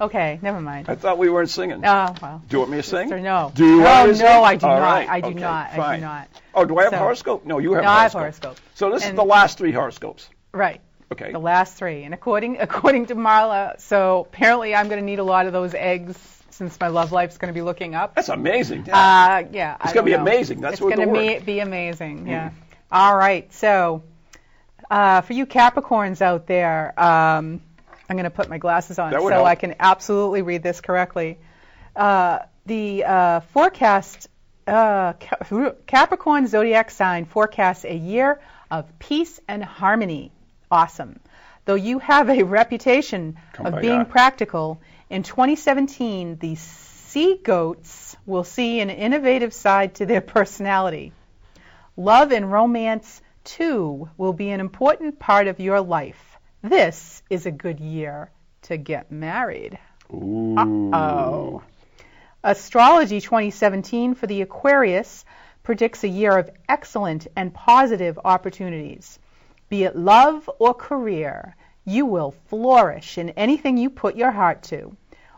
Okay, 0.01 0.39
never 0.41 0.59
mind. 0.59 0.89
I 0.89 0.95
thought 0.95 1.17
we 1.19 1.29
weren't 1.29 1.49
singing. 1.51 1.85
Oh 1.85 2.15
well. 2.21 2.41
Do 2.49 2.55
you 2.55 2.59
want 2.59 2.71
me 2.71 2.77
to 2.77 2.83
sing? 2.83 3.13
Or 3.13 3.19
no. 3.19 3.51
Do 3.55 3.63
you 3.65 3.77
no, 3.77 3.83
want 3.83 4.07
me 4.07 4.13
to 4.13 4.17
sing? 4.17 4.25
no, 4.25 4.31
sing? 4.33 4.43
I 4.43 4.55
do 4.57 4.65
All 4.65 4.79
not. 4.79 4.85
right, 4.85 5.07
I 5.09 5.21
do 5.21 5.27
okay, 5.27 5.39
not. 5.39 5.71
I 5.71 5.95
do 5.95 6.01
not. 6.01 6.27
Oh, 6.55 6.65
do 6.65 6.77
I 6.79 6.83
have 6.83 6.91
So- 6.91 6.97
horoscope? 6.97 7.45
No, 7.45 7.59
you 7.59 7.73
have 7.73 7.83
No, 7.83 7.89
I 7.89 8.03
have 8.03 8.11
horoscope. 8.11 8.43
horoscope. 8.57 8.69
So 8.75 8.91
this 8.91 9.05
is 9.05 9.13
the 9.13 9.23
last 9.23 9.57
three 9.59 9.71
horoscopes. 9.71 10.27
Right. 10.51 10.81
Okay. 11.13 11.31
The 11.31 11.39
last 11.39 11.75
three, 11.75 12.03
and 12.03 12.13
according 12.13 12.59
according 12.59 13.07
to 13.07 13.15
Marla, 13.15 13.79
so 13.79 14.27
apparently 14.29 14.75
I'm 14.75 14.87
going 14.87 14.99
to 14.99 15.05
need 15.05 15.19
a 15.19 15.23
lot 15.23 15.47
of 15.47 15.53
those 15.53 15.73
eggs 15.73 16.17
since 16.49 16.79
my 16.79 16.87
love 16.87 17.11
life's 17.11 17.37
going 17.37 17.51
to 17.51 17.57
be 17.57 17.63
looking 17.63 17.95
up. 17.95 18.15
That's 18.15 18.29
amazing. 18.29 18.85
Yeah. 18.87 18.97
Uh, 18.97 19.47
yeah. 19.51 19.77
It's 19.83 19.93
gonna 19.93 20.05
be 20.05 20.11
know. 20.11 20.21
amazing. 20.21 20.61
That's 20.61 20.73
it's 20.73 20.81
what 20.81 20.95
gonna 20.95 21.39
be, 21.39 21.59
amazing. 21.59 22.27
Yeah. 22.27 22.51
All 22.91 23.15
right. 23.15 23.51
So, 23.53 24.03
uh, 24.89 25.21
for 25.21 25.33
you 25.33 25.45
Capricorns 25.45 26.21
out 26.21 26.45
there, 26.45 26.93
um, 26.99 27.61
I'm 28.09 28.17
going 28.17 28.25
to 28.25 28.29
put 28.29 28.49
my 28.49 28.57
glasses 28.57 28.99
on 28.99 29.11
so 29.11 29.27
help. 29.27 29.47
I 29.47 29.55
can 29.55 29.75
absolutely 29.79 30.41
read 30.41 30.61
this 30.61 30.81
correctly. 30.81 31.39
Uh, 31.95 32.39
the 32.65 33.03
uh, 33.03 33.39
forecast, 33.39 34.27
uh, 34.67 35.13
Capricorn 35.87 36.47
zodiac 36.47 36.91
sign 36.91 37.25
forecasts 37.25 37.85
a 37.85 37.95
year 37.95 38.39
of 38.69 38.99
peace 38.99 39.39
and 39.47 39.63
harmony. 39.63 40.31
Awesome. 40.73 41.19
Though 41.65 41.75
you 41.75 41.99
have 41.99 42.31
a 42.31 42.41
reputation 42.41 43.37
of 43.59 43.79
being 43.79 44.05
Kumbaya. 44.05 44.09
practical, 44.09 44.81
in 45.07 45.21
2017, 45.21 46.37
the 46.39 46.55
sea 46.55 47.39
goats 47.43 48.17
will 48.25 48.43
see 48.43 48.79
an 48.79 48.89
innovative 48.89 49.53
side 49.53 49.93
to 49.95 50.07
their 50.07 50.19
personality. 50.19 51.13
Love 51.95 52.31
and 52.31 52.51
romance, 52.51 53.21
too, 53.43 54.09
will 54.17 54.33
be 54.33 54.49
an 54.49 54.59
important 54.59 55.19
part 55.19 55.47
of 55.47 55.59
your 55.59 55.79
life. 55.79 56.37
This 56.63 57.21
is 57.29 57.45
a 57.45 57.51
good 57.51 57.79
year 57.79 58.31
to 58.63 58.75
get 58.75 59.11
married. 59.11 59.77
Ooh. 60.11 60.55
Uh-oh. 60.57 61.61
Astrology 62.43 63.21
2017 63.21 64.15
for 64.15 64.25
the 64.25 64.41
Aquarius 64.41 65.23
predicts 65.61 66.03
a 66.03 66.07
year 66.07 66.35
of 66.35 66.49
excellent 66.67 67.27
and 67.35 67.53
positive 67.53 68.17
opportunities. 68.25 69.19
Be 69.73 69.85
it 69.85 69.95
love 69.95 70.47
or 70.59 70.75
career, 70.75 71.55
you 71.83 72.05
will 72.05 72.35
flourish 72.45 73.17
in 73.17 73.31
anything 73.31 73.75
you 73.75 73.89
put 73.89 74.15
your 74.15 74.29
heart 74.29 74.61
to. 74.65 74.95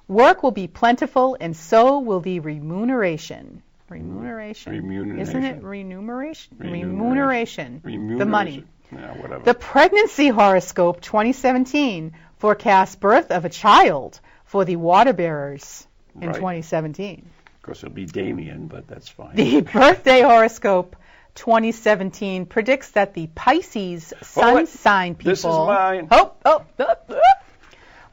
Work 0.09 0.43
will 0.43 0.51
be 0.51 0.67
plentiful, 0.67 1.37
and 1.39 1.55
so 1.55 1.99
will 1.99 2.19
the 2.19 2.41
remuneration. 2.41 3.63
Remuneration. 3.87 4.73
Remuneration. 4.73 5.19
Isn't 5.21 5.45
it 5.45 5.63
remuneration? 5.63 6.57
Remuneration. 6.59 7.79
Remuneration. 7.85 8.17
The 8.17 8.25
money. 8.25 8.65
Yeah, 8.91 9.13
whatever. 9.21 9.45
The 9.45 9.53
Pregnancy 9.53 10.27
Horoscope 10.27 10.99
2017 10.99 12.11
forecasts 12.39 12.97
birth 12.97 13.31
of 13.31 13.45
a 13.45 13.49
child 13.49 14.19
for 14.43 14.65
the 14.65 14.75
water 14.75 15.13
bearers 15.13 15.87
in 16.19 16.27
Right. 16.27 16.35
2017. 16.35 17.25
of 17.55 17.61
course, 17.61 17.83
it'll 17.83 17.95
be 17.95 18.05
Damien, 18.05 18.67
but 18.67 18.85
that's 18.85 19.07
fine. 19.07 19.33
The 19.37 19.61
Birthday 19.79 20.23
Horoscope 20.23 20.97
2017 21.35 22.45
predicts 22.45 22.91
that 22.91 23.13
the 23.13 23.27
Pisces 23.27 24.13
sun 24.21 24.55
wait. 24.55 24.67
sign 24.67 25.15
people 25.15 25.31
This 25.31 25.39
is 25.39 25.45
mine. 25.45 26.07
Oh, 26.11 26.33
oh, 26.45 26.65
oh, 26.79 26.95
oh, 27.09 27.21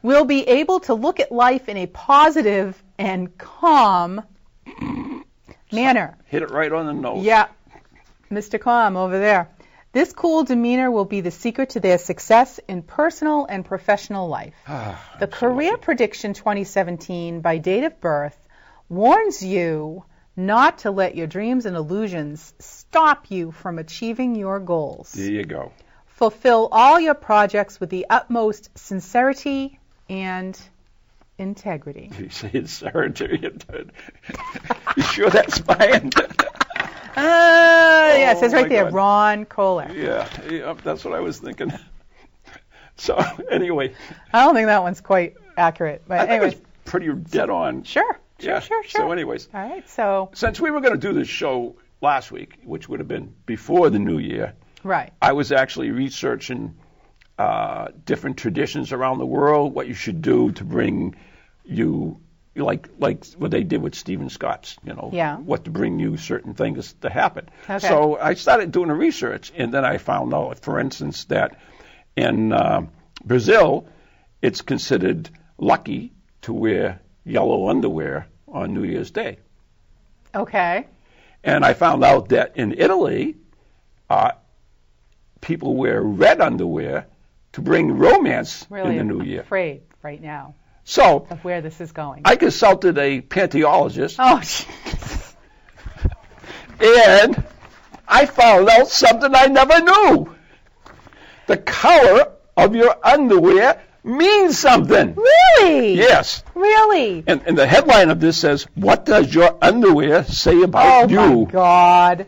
will 0.01 0.25
be 0.25 0.47
able 0.47 0.81
to 0.81 0.93
look 0.93 1.19
at 1.19 1.31
life 1.31 1.69
in 1.69 1.77
a 1.77 1.87
positive 1.87 2.81
and 2.97 3.35
calm 3.37 4.21
manner. 5.71 6.17
Hit 6.25 6.43
it 6.43 6.51
right 6.51 6.71
on 6.71 6.85
the 6.85 6.93
nose. 6.93 7.23
Yeah, 7.23 7.47
Mr. 8.29 8.59
Calm 8.59 8.97
over 8.97 9.17
there. 9.17 9.49
This 9.93 10.11
cool 10.11 10.43
demeanor 10.43 10.89
will 10.89 11.05
be 11.05 11.21
the 11.21 11.31
secret 11.31 11.71
to 11.71 11.79
their 11.79 11.99
success 11.99 12.59
in 12.67 12.81
personal 12.81 13.45
and 13.45 13.63
professional 13.63 14.27
life. 14.27 14.55
Ah, 14.67 14.99
the 15.19 15.27
Career 15.27 15.77
Prediction 15.77 16.33
2017 16.33 17.41
by 17.41 17.57
date 17.59 17.83
of 17.83 18.01
birth 18.01 18.37
warns 18.89 19.43
you 19.43 20.03
not 20.35 20.79
to 20.79 20.91
let 20.91 21.15
your 21.15 21.27
dreams 21.27 21.65
and 21.65 21.75
illusions 21.75 22.53
stop 22.59 23.29
you 23.29 23.51
from 23.51 23.77
achieving 23.79 24.35
your 24.35 24.59
goals. 24.59 25.11
There 25.13 25.31
you 25.31 25.43
go. 25.45 25.71
Fulfill 26.07 26.69
all 26.71 26.99
your 26.99 27.13
projects 27.15 27.79
with 27.79 27.89
the 27.89 28.05
utmost 28.09 28.69
sincerity 28.77 29.79
and 30.09 30.59
integrity. 31.37 32.11
You 32.19 32.29
say 32.29 32.49
it's 32.53 32.71
surgery. 32.73 33.39
you 34.97 35.03
sure 35.03 35.29
that's 35.29 35.65
mine? 35.67 36.11
Uh, 36.15 36.21
yeah, 37.17 38.31
it 38.31 38.37
says 38.39 38.53
Oh, 38.53 38.57
right 38.57 38.69
there, 38.69 38.85
God. 38.85 38.93
Ron 38.93 39.45
Kolek. 39.45 39.93
yeah, 39.95 40.27
yeah, 40.49 40.73
that's 40.83 41.03
what 41.05 41.13
I 41.13 41.19
was 41.19 41.37
thinking. 41.39 41.71
So 42.95 43.15
anyway, 43.49 43.93
I 44.31 44.45
don't 44.45 44.53
think 44.55 44.67
that 44.67 44.83
one's 44.83 45.01
quite 45.01 45.35
accurate, 45.57 46.03
but 46.07 46.19
think 46.21 46.31
anyways, 46.31 46.55
pretty 46.85 47.11
dead 47.11 47.49
on. 47.49 47.83
sure, 47.83 48.19
yeah. 48.45 48.59
sure, 48.59 48.83
sure. 48.83 49.01
So 49.01 49.11
anyways, 49.11 49.49
All 49.53 49.61
right, 49.69 49.87
so 49.89 50.29
since 50.33 50.59
we 50.59 50.71
were 50.71 50.81
going 50.81 50.93
to 50.93 50.99
do 50.99 51.13
this 51.13 51.27
show 51.27 51.75
last 52.01 52.31
week, 52.31 52.59
which 52.63 52.87
would 52.89 52.99
have 52.99 53.07
been 53.07 53.33
before 53.45 53.89
the 53.89 53.99
new 53.99 54.17
year, 54.17 54.53
right, 54.83 55.11
I 55.21 55.33
was 55.33 55.51
actually 55.51 55.91
researching 55.91 56.75
uh, 57.37 57.87
different 58.05 58.37
traditions 58.37 58.91
around 58.91 59.17
the 59.17 59.25
world, 59.25 59.73
what 59.73 59.87
you 59.87 59.93
should 59.93 60.21
do 60.21 60.51
to 60.53 60.63
bring 60.63 61.15
you, 61.65 62.19
like 62.55 62.89
like 62.99 63.25
what 63.37 63.49
they 63.51 63.63
did 63.63 63.81
with 63.81 63.95
Stephen 63.95 64.29
Scott's, 64.29 64.77
you 64.83 64.93
know, 64.93 65.09
Yeah. 65.11 65.37
what 65.37 65.65
to 65.65 65.71
bring 65.71 65.99
you 65.99 66.17
certain 66.17 66.53
things 66.53 66.93
to 67.01 67.09
happen. 67.09 67.49
Okay. 67.67 67.79
So 67.87 68.17
I 68.19 68.35
started 68.35 68.71
doing 68.71 68.89
the 68.89 68.93
research, 68.93 69.51
and 69.55 69.73
then 69.73 69.83
I 69.85 69.97
found 69.97 70.33
out, 70.33 70.59
for 70.59 70.79
instance, 70.79 71.25
that 71.25 71.57
in 72.15 72.53
uh, 72.53 72.85
Brazil, 73.25 73.87
it's 74.41 74.61
considered 74.61 75.29
lucky 75.57 76.13
to 76.41 76.53
wear 76.53 76.99
yellow 77.25 77.69
underwear 77.69 78.27
on 78.53 78.73
New 78.73 78.83
Year's 78.83 79.11
Day. 79.11 79.39
okay, 80.33 80.87
And 81.43 81.65
I 81.65 81.73
found 81.73 82.03
out 82.03 82.29
that 82.29 82.55
in 82.55 82.73
Italy, 82.77 83.35
uh, 84.09 84.31
people 85.41 85.75
wear 85.75 86.01
red 86.01 86.39
underwear 86.39 87.07
to 87.53 87.61
bring 87.61 87.97
romance 87.97 88.65
really 88.69 88.97
in 88.97 89.07
the 89.07 89.13
new 89.15 89.23
year. 89.23 89.41
afraid 89.41 89.81
right 90.01 90.21
now 90.21 90.55
So 90.85 91.27
of 91.29 91.43
where 91.43 91.61
this 91.61 91.81
is 91.81 91.91
going. 91.91 92.21
I 92.25 92.35
consulted 92.35 92.97
a 92.97 93.21
pantyologist, 93.21 94.15
oh, 94.19 94.41
and 96.79 97.43
I 98.07 98.25
found 98.25 98.69
out 98.69 98.87
something 98.87 99.33
I 99.35 99.47
never 99.47 99.79
knew. 99.81 100.35
The 101.47 101.57
color 101.57 102.31
of 102.55 102.75
your 102.75 102.95
underwear 103.03 103.81
means 104.03 104.57
something. 104.59 105.15
really? 105.15 105.93
Yes. 105.95 106.43
Really? 106.55 107.23
And, 107.27 107.41
and 107.45 107.57
the 107.57 107.65
headline 107.67 108.09
of 108.09 108.19
this 108.19 108.37
says, 108.37 108.67
What 108.75 109.05
does 109.05 109.33
your 109.33 109.57
underwear 109.61 110.23
say 110.25 110.55
Oh 110.57 110.63
about 110.63 111.09
my 111.11 111.27
you? 111.31 111.45
God. 111.51 112.25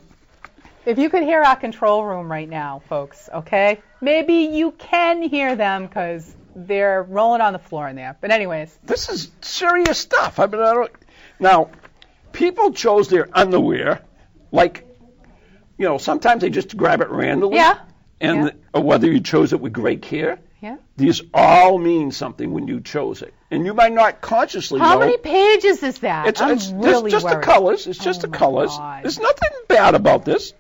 If 0.86 1.00
you 1.00 1.10
could 1.10 1.24
hear 1.24 1.42
our 1.42 1.56
control 1.56 2.06
room 2.06 2.32
right 2.32 2.48
now, 2.48 2.82
folks, 2.88 3.28
okay? 3.34 3.82
Maybe 4.02 4.34
you 4.56 4.72
can 4.72 5.22
hear 5.24 5.56
them 5.56 5.88
because 5.88 6.36
they're 6.56 7.02
rolling 7.04 7.42
on 7.42 7.54
the 7.54 7.60
floor 7.60 7.88
in 7.90 7.96
there. 7.96 8.16
But 8.22 8.32
anyways, 8.32 8.78
this 8.84 9.10
is 9.10 9.32
serious 9.42 9.98
stuff. 9.98 10.40
I 10.40 10.46
mean, 10.46 10.62
I 10.62 10.74
don't. 10.74 10.92
Now, 11.40 11.72
people 12.32 12.72
chose 12.72 13.10
their 13.10 13.28
underwear 13.34 14.02
like, 14.52 14.86
you 15.78 15.86
know, 15.86 15.98
sometimes 15.98 16.42
they 16.42 16.50
just 16.52 16.78
grab 16.78 17.02
it 17.02 17.10
randomly. 17.10 17.58
yeah, 17.58 17.80
And 18.22 18.46
yeah. 18.46 18.52
or 18.74 18.82
whether 18.84 19.08
you 19.12 19.20
chose 19.20 19.52
it 19.54 19.60
with 19.60 19.74
great 19.74 20.02
care. 20.04 20.40
Yeah. 20.62 20.78
These 20.98 21.22
all 21.34 21.78
mean 21.78 22.12
something 22.12 22.52
when 22.54 22.68
you 22.68 22.82
chose 22.82 23.22
it, 23.22 23.34
and 23.52 23.66
you 23.66 23.74
might 23.74 23.94
not 23.94 24.22
consciously 24.22 24.80
How 24.80 24.94
know. 24.94 25.00
many 25.02 25.18
pages 25.18 25.84
is 25.84 26.00
that? 26.00 26.28
it's 26.28 26.42
I'm 26.42 26.52
it's 26.52 26.70
really 26.70 27.12
just, 27.12 27.26
just 27.26 27.36
the 27.36 27.42
colors. 27.42 27.88
It's 27.88 28.00
just 28.00 28.24
Oh 28.24 28.28
the 28.28 28.38
colors. 28.38 28.72
God. 28.76 29.04
There's 29.04 29.20
nothing 29.20 29.50
bad 29.68 29.96
about 29.96 30.26
this. 30.26 30.54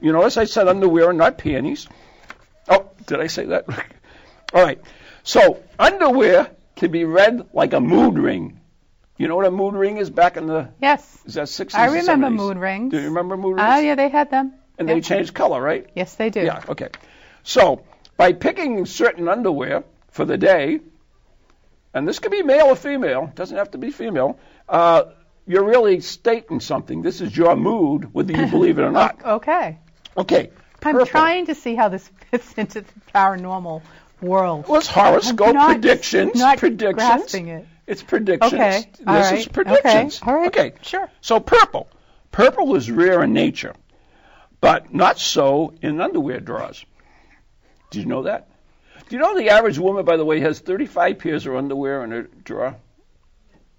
You 0.00 0.12
know, 0.12 0.22
as 0.22 0.36
I 0.36 0.44
said, 0.44 0.68
underwear 0.68 1.10
and 1.10 1.18
not 1.18 1.38
panties. 1.38 1.88
Oh, 2.68 2.90
did 3.06 3.20
I 3.20 3.26
say 3.28 3.46
that? 3.46 3.66
all 4.54 4.62
right. 4.62 4.80
So 5.22 5.62
underwear 5.78 6.50
can 6.76 6.90
be 6.90 7.04
read 7.04 7.48
like 7.52 7.72
a 7.72 7.80
mood 7.80 8.18
ring. 8.18 8.60
You 9.16 9.28
know 9.28 9.36
what 9.36 9.46
a 9.46 9.50
mood 9.50 9.74
ring 9.74 9.98
is 9.98 10.10
back 10.10 10.36
in 10.36 10.46
the 10.46 10.70
Yes. 10.80 11.18
is 11.24 11.34
that 11.34 11.46
60s 11.46 11.74
I 11.74 11.86
remember 11.86 12.26
70s? 12.26 12.36
mood 12.36 12.56
rings. 12.58 12.90
Do 12.90 12.98
you 12.98 13.08
remember 13.08 13.36
mood 13.36 13.60
oh, 13.60 13.62
rings? 13.62 13.76
Oh, 13.76 13.80
yeah, 13.80 13.94
they 13.94 14.08
had 14.08 14.30
them. 14.30 14.54
And 14.76 14.88
yeah. 14.88 14.94
they 14.94 15.00
changed 15.00 15.32
color, 15.34 15.62
right? 15.62 15.88
Yes, 15.94 16.14
they 16.16 16.30
do. 16.30 16.40
Yeah, 16.40 16.62
okay. 16.68 16.88
So, 17.44 17.84
by 18.16 18.32
picking 18.32 18.86
certain 18.86 19.28
underwear 19.28 19.84
for 20.10 20.24
the 20.24 20.36
day, 20.38 20.80
and 21.92 22.06
this 22.08 22.18
could 22.18 22.30
be 22.32 22.42
male 22.42 22.66
or 22.66 22.76
female, 22.76 23.32
doesn't 23.34 23.56
have 23.56 23.70
to 23.72 23.78
be 23.78 23.90
female, 23.90 24.38
uh, 24.68 25.04
you're 25.46 25.64
really 25.64 26.00
stating 26.00 26.60
something. 26.60 27.02
This 27.02 27.20
is 27.20 27.36
your 27.36 27.56
mood, 27.56 28.12
whether 28.14 28.32
you 28.32 28.46
believe 28.50 28.78
it 28.78 28.82
or 28.82 28.90
not. 28.92 29.24
Okay. 29.24 29.78
Okay. 30.16 30.50
I'm 30.82 31.06
trying 31.06 31.46
to 31.46 31.54
see 31.54 31.74
how 31.74 31.88
this 31.88 32.08
fits 32.30 32.52
into 32.54 32.82
the 32.82 32.92
paranormal 33.14 33.82
world. 34.20 34.66
Well, 34.68 34.78
it's 34.78 34.86
horoscope 34.88 35.48
I'm 35.48 35.54
not- 35.54 35.70
predictions. 35.80 36.34
not 36.34 36.58
predictions. 36.58 36.94
grasping 36.96 37.48
it. 37.48 37.66
It's 37.86 38.02
predictions. 38.02 38.52
Okay, 38.54 38.86
This 38.98 39.00
all 39.06 39.34
is 39.38 39.48
predictions. 39.48 40.22
okay, 40.22 40.30
all 40.30 40.36
right, 40.38 40.46
Okay. 40.48 40.72
sure. 40.82 41.08
So 41.20 41.40
purple. 41.40 41.88
Purple 42.30 42.74
is 42.76 42.90
rare 42.90 43.22
in 43.22 43.32
nature, 43.34 43.74
but 44.60 44.92
not 44.94 45.18
so 45.18 45.74
in 45.82 46.00
underwear 46.00 46.40
drawers. 46.40 46.84
Did 47.94 48.00
you 48.02 48.06
know 48.08 48.22
that? 48.22 48.48
Do 49.08 49.16
you 49.16 49.20
know 49.22 49.36
the 49.36 49.50
average 49.50 49.78
woman, 49.78 50.04
by 50.04 50.16
the 50.16 50.24
way, 50.24 50.40
has 50.40 50.60
35 50.60 51.18
pairs 51.18 51.46
of 51.46 51.54
underwear 51.54 52.04
in 52.04 52.10
her 52.10 52.22
drawer? 52.44 52.76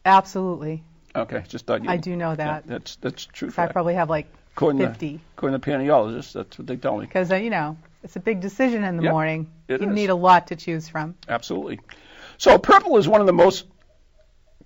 Absolutely. 0.06 0.84
Okay, 1.16 1.44
just 1.48 1.66
thought 1.66 1.84
you. 1.84 1.90
I 1.90 1.98
do 1.98 2.16
know 2.16 2.36
that. 2.36 2.66
Yeah, 2.66 2.74
that's 2.74 2.96
that's 2.98 3.26
true. 3.26 3.52
I 3.58 3.68
probably 3.68 3.96
have 3.96 4.10
like 4.10 4.28
according 4.56 4.86
50. 4.86 5.14
To, 5.18 5.20
according 5.38 5.60
to 5.60 5.70
pantyologists, 5.70 6.34
that's 6.34 6.58
what 6.58 6.68
they 6.68 6.76
tell 6.76 6.98
me. 6.98 7.06
Because, 7.06 7.32
uh, 7.32 7.36
you 7.36 7.50
know, 7.50 7.78
it's 8.04 8.16
a 8.16 8.20
big 8.20 8.42
decision 8.42 8.84
in 8.84 8.98
the 8.98 9.04
Yep, 9.04 9.12
morning. 9.12 9.50
you 9.70 9.76
is. 9.78 9.88
need 9.88 10.10
a 10.10 10.16
lot 10.16 10.48
to 10.48 10.56
choose 10.56 10.88
from. 10.90 11.16
Absolutely. 11.28 11.80
So 12.38 12.58
purple 12.58 12.98
is 12.98 13.08
one 13.08 13.22
of 13.22 13.28
the 13.28 13.34
most 13.34 13.66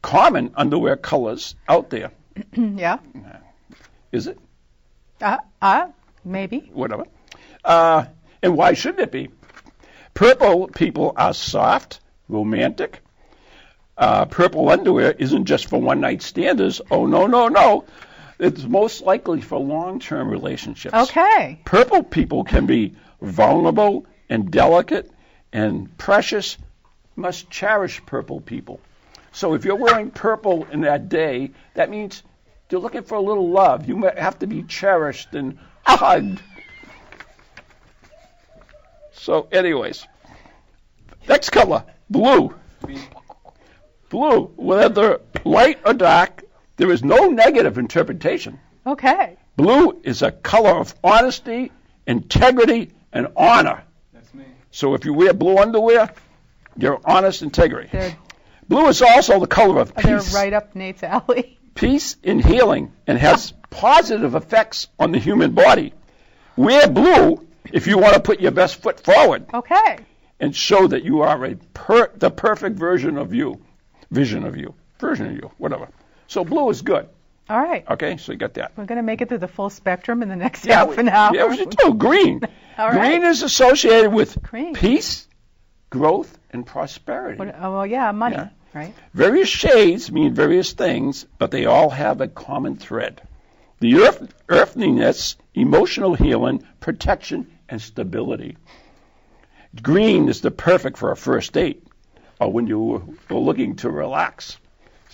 common 0.02 0.52
underwear 0.56 0.98
colors 0.98 1.56
out 1.68 1.90
there. 1.90 2.12
yeah. 2.54 2.98
Is 4.12 4.28
it? 4.28 4.40
Uh, 5.22 5.38
uh, 5.62 5.88
maybe. 6.26 6.70
whatever. 6.74 7.06
Uh, 7.64 8.06
and 8.42 8.58
why 8.58 8.74
shouldn't 8.74 9.02
it 9.02 9.12
be? 9.12 9.30
Purple 10.20 10.68
people 10.68 11.14
are 11.16 11.34
soft, 11.34 12.02
romantic. 12.28 13.00
Uh, 13.98 14.26
purple 14.26 14.68
underwear 14.68 15.14
isn't 15.14 15.46
just 15.46 15.70
for 15.70 15.80
one 15.80 16.02
night 16.02 16.22
standers. 16.22 16.82
Oh, 16.92 17.06
no, 17.06 17.26
no, 17.26 17.48
no. 17.48 17.86
It's 18.38 18.66
most 18.66 19.02
likely 19.02 19.40
for 19.40 19.58
long 19.58 20.02
term 20.02 20.28
relationships. 20.28 20.94
Okay. 20.94 21.62
Purple 21.64 22.04
people 22.04 22.44
can 22.44 22.66
be 22.66 22.96
vulnerable 23.22 24.08
and 24.28 24.52
delicate 24.52 25.10
and 25.54 25.98
precious. 25.98 26.58
Must 27.16 27.50
cherish 27.50 28.06
purple 28.06 28.42
people. 28.42 28.82
So 29.32 29.54
if 29.54 29.64
you're 29.64 29.78
wearing 29.78 30.12
purple 30.12 30.68
in 30.70 30.82
that 30.82 31.08
day, 31.08 31.52
that 31.76 31.90
means 31.90 32.24
you're 32.70 32.82
looking 32.82 33.04
for 33.04 33.16
a 33.16 33.22
little 33.22 33.52
love. 33.52 33.88
You 33.88 33.96
might 33.96 34.20
have 34.20 34.38
to 34.40 34.48
be 34.48 34.64
cherished 34.64 35.34
and 35.34 35.60
hugged. 35.86 36.42
So, 39.20 39.48
anyways, 39.52 40.08
next 41.28 41.50
color, 41.50 41.84
blue. 42.10 42.56
Blue, 44.10 44.46
whether 44.56 45.20
light 45.44 45.80
or 45.86 45.94
dark, 45.94 46.44
there 46.78 46.90
is 46.92 47.04
no 47.04 47.28
negative 47.28 47.78
interpretation. 47.78 48.60
Okay. 48.88 49.38
Blue 49.58 50.00
is 50.04 50.22
a 50.22 50.32
color 50.32 50.72
of 50.72 50.96
honesty, 51.04 51.72
integrity, 52.08 52.92
and 53.12 53.28
honor. 53.36 53.84
That's 54.14 54.34
me. 54.34 54.46
So 54.72 54.94
if 54.94 55.04
you 55.04 55.14
wear 55.14 55.34
blue 55.34 55.58
underwear, 55.58 56.12
you're 56.78 57.02
honest 57.04 57.42
integrity. 57.42 57.90
They're, 57.92 58.16
Blue 58.70 58.88
is 58.88 59.02
also 59.02 59.40
the 59.40 59.48
color 59.48 59.82
of 59.82 59.94
they're 59.96 60.20
peace, 60.20 60.34
right 60.34 60.54
up 60.54 60.76
Nate's 60.76 61.04
alley. 61.04 61.60
peace 61.76 62.16
and 62.24 62.44
healing, 62.44 62.94
and 63.06 63.18
has 63.18 63.52
positive 63.70 64.34
effects 64.36 64.88
on 64.98 65.12
the 65.12 65.20
human 65.20 65.52
body. 65.52 65.94
Wear 66.56 66.88
blue 66.88 67.46
if 67.74 67.88
you 67.88 67.98
want 67.98 68.14
to 68.16 68.20
put 68.20 68.40
your 68.40 68.52
best 68.52 68.82
foot 68.82 69.00
forward 69.00 69.46
Okay. 69.54 69.98
and 70.40 70.56
show 70.56 70.88
that 70.88 71.04
you 71.04 71.22
are 71.22 71.44
a 71.46 71.56
per- 71.74 72.12
the 72.16 72.30
perfect 72.32 72.78
version 72.78 73.18
of 73.18 73.34
you, 73.34 73.62
vision 74.12 74.44
of 74.46 74.56
you, 74.58 74.74
version 75.00 75.28
of 75.28 75.34
you, 75.34 75.52
whatever. 75.58 75.88
So 76.28 76.44
blue 76.44 76.70
is 76.70 76.82
good. 76.82 77.08
All 77.50 77.60
right. 77.60 77.84
Okay, 77.90 78.18
so 78.18 78.32
you 78.32 78.38
got 78.38 78.54
that. 78.56 78.74
We're 78.78 78.86
going 78.86 78.98
to 78.98 79.04
make 79.04 79.22
it 79.22 79.30
through 79.30 79.40
the 79.40 79.48
full 79.48 79.72
spectrum 79.72 80.22
in 80.22 80.30
the 80.30 80.36
next 80.36 80.66
Yeah, 80.66 80.86
half 80.86 80.98
an 81.00 81.10
hour. 81.10 81.36
yeah, 81.36 81.48
we 81.48 81.58
should 81.58 81.72
do 81.72 81.94
green. 81.96 82.42
All 82.78 82.92
green 82.92 83.22
right. 83.22 83.24
is 83.24 83.42
associated 83.42 84.14
with 84.14 84.40
Green. 84.44 84.74
peace, 84.76 85.28
growth, 85.90 86.38
and 86.52 86.66
prosperity. 86.66 87.40
What, 87.40 87.56
oh, 87.60 87.72
well, 87.74 87.86
yeah, 87.88 88.12
money, 88.12 88.36
Yeah. 88.36 88.50
right? 88.74 88.94
Various 89.14 89.50
shades 89.50 90.12
mean 90.12 90.34
various 90.36 90.74
things, 90.74 91.26
but 91.40 91.50
they 91.52 91.66
all 91.66 91.90
have 91.90 92.22
a 92.22 92.28
common 92.28 92.76
thread. 92.78 93.22
The 93.80 93.96
earth, 94.02 94.34
earthiness, 94.50 95.38
emotional 95.54 96.14
healing, 96.14 96.64
protection, 96.80 97.50
and 97.70 97.82
stability. 97.82 98.58
Green 99.82 100.30
is 100.30 100.42
the 100.42 100.52
perfect 100.52 100.98
for 100.98 101.12
a 101.12 101.16
first 101.16 101.54
date 101.54 101.84
or 102.40 102.52
when 102.52 102.68
you 102.68 103.18
are 103.30 103.36
looking 103.36 103.76
to 103.78 103.90
relax. 103.90 104.58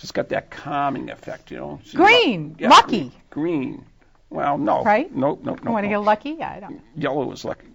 It's 0.02 0.12
got 0.12 0.28
that 0.28 0.50
calming 0.50 1.10
effect, 1.10 1.50
you 1.50 1.56
know. 1.58 1.80
So 1.84 1.98
you 1.98 2.04
Green, 2.04 2.56
yeah, 2.58 2.68
lucky. 2.68 3.12
Green. 3.30 3.84
Well, 4.30 4.58
no. 4.58 4.82
Right? 4.84 5.14
No, 5.14 5.38
no, 5.42 5.52
You 5.54 5.60
no. 5.64 5.70
want 5.72 5.84
to 5.84 5.90
no. 5.90 6.00
get 6.00 6.04
lucky? 6.06 6.42
I 6.42 6.60
don't. 6.60 6.80
Yellow 6.96 7.32
is 7.32 7.44
lucky. 7.44 7.68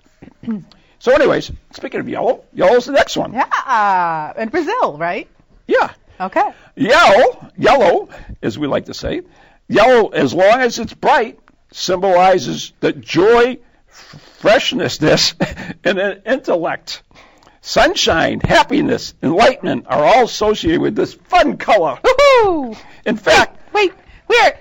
so, 1.00 1.12
anyways, 1.14 1.52
speaking 1.72 2.00
of 2.00 2.08
yellow, 2.08 2.44
yellow's 2.54 2.86
the 2.86 2.92
next 2.94 3.18
one. 3.18 3.34
Yeah. 3.34 4.34
In 4.42 4.50
Brazil, 4.50 4.98
right? 4.98 5.28
Yeah. 5.68 5.92
Okay. 6.20 6.52
Yellow, 6.76 7.52
yellow, 7.58 8.10
as 8.42 8.58
we 8.60 8.68
like 8.68 8.86
to 8.86 8.94
say, 8.94 9.22
yellow, 9.72 10.09
as 10.09 10.34
long 10.34 10.61
as 10.61 10.80
it's 10.80 10.93
bright, 10.93 11.39
symbolizes 11.72 12.74
the 12.80 12.93
joy, 12.93 13.59
freshness, 13.88 14.99
and 15.84 15.97
an 15.99 16.22
intellect. 16.26 17.03
Sunshine, 17.61 18.39
happiness, 18.39 19.13
enlightenment 19.22 19.86
are 19.88 20.03
all 20.03 20.26
associated 20.26 20.82
with 20.82 20.95
this 20.95 21.13
fun 21.13 21.57
color. 21.57 21.99
Woohoo! 22.03 22.78
In 23.05 23.17
fact, 23.17 23.59
Wait, 23.74 23.93
we're. 24.28 24.57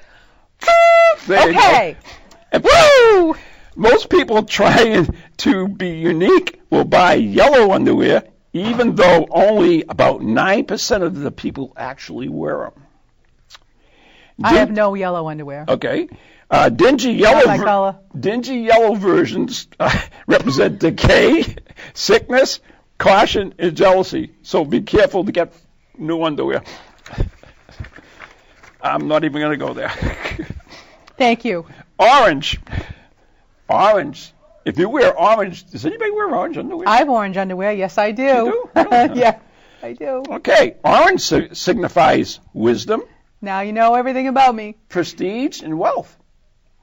there 1.27 1.51
you. 1.51 1.59
Okay. 1.59 1.97
Woo! 2.63 3.35
most 3.77 4.11
people 4.11 4.43
trying 4.43 5.09
to 5.39 5.69
be 5.69 5.91
unique 5.91 6.61
will 6.71 6.85
buy 6.85 7.15
yellow 7.15 7.73
underwear, 7.73 8.25
even 8.53 8.95
though 8.95 9.27
only 9.31 9.85
about 9.89 10.21
9% 10.21 11.03
of 11.03 11.19
the 11.19 11.31
people 11.31 11.73
actually 11.77 12.29
wear 12.29 12.59
them. 12.59 12.85
I 14.43 14.55
have 14.55 14.71
no 14.71 14.95
yellow 14.95 15.29
underwear. 15.29 15.65
Okay. 15.69 16.09
Uh, 16.51 16.69
dingy 16.69 17.13
yellow, 17.13 17.47
my 17.47 17.59
color. 17.59 17.97
dingy 18.19 18.57
yellow 18.57 18.95
versions 18.97 19.69
uh, 19.79 19.97
represent 20.27 20.81
decay, 20.81 21.45
sickness, 21.95 22.59
caution, 22.99 23.55
and 23.59 23.77
jealousy. 23.77 24.33
So 24.43 24.65
be 24.65 24.81
careful 24.81 25.25
to 25.25 25.33
get 25.33 25.53
new 25.97 26.23
underwear. 26.25 26.63
I'm 28.83 29.09
not 29.09 29.25
even 29.25 29.41
going 29.41 29.59
to 29.59 29.65
go 29.65 29.75
there. 29.75 29.91
Thank 31.19 31.45
you. 31.45 31.67
orange, 31.99 32.59
orange. 33.69 34.33
If 34.65 34.79
you 34.79 34.89
wear 34.89 35.17
orange, 35.19 35.71
does 35.71 35.85
anybody 35.87 36.11
wear 36.11 36.35
orange 36.35 36.57
underwear? 36.57 36.89
I 36.89 36.99
have 36.99 37.09
orange 37.09 37.37
underwear. 37.37 37.73
Yes, 37.73 37.99
I 37.99 38.13
do. 38.13 38.23
You 38.23 38.71
do? 38.75 38.83
Really? 38.91 39.21
yeah, 39.21 39.39
I 39.83 39.93
do. 39.93 40.23
okay. 40.31 40.77
Orange 40.85 41.21
si- 41.21 41.55
signifies 41.55 42.41
wisdom, 42.55 43.03
Now 43.41 43.61
you 43.61 43.73
know 43.73 43.95
everything 43.95 44.29
about 44.29 44.55
me. 44.55 44.77
prestige, 44.89 45.63
and 45.63 45.79
wealth. 45.79 46.17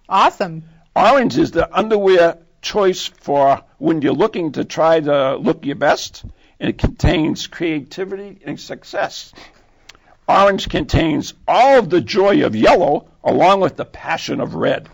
Awesome. 0.09 0.63
Orange 0.95 1.37
is 1.37 1.51
the 1.51 1.71
underwear 1.77 2.39
choice 2.61 3.05
for 3.05 3.61
when 3.77 4.01
you're 4.01 4.13
looking 4.13 4.53
to 4.53 4.65
try 4.65 4.99
to 4.99 5.35
look 5.35 5.65
your 5.65 5.75
best, 5.75 6.23
and 6.59 6.69
it 6.69 6.77
contains 6.77 7.45
creativity 7.47 8.39
and 8.43 8.59
success. 8.59 9.33
Orange 10.27 10.67
contains 10.69 11.33
all 11.47 11.77
of 11.79 11.89
the 11.89 12.01
joy 12.01 12.43
of 12.45 12.55
yellow 12.55 13.07
along 13.23 13.61
with 13.61 13.77
the 13.77 13.85
passion 13.85 14.41
of 14.41 14.55
red. 14.55 14.89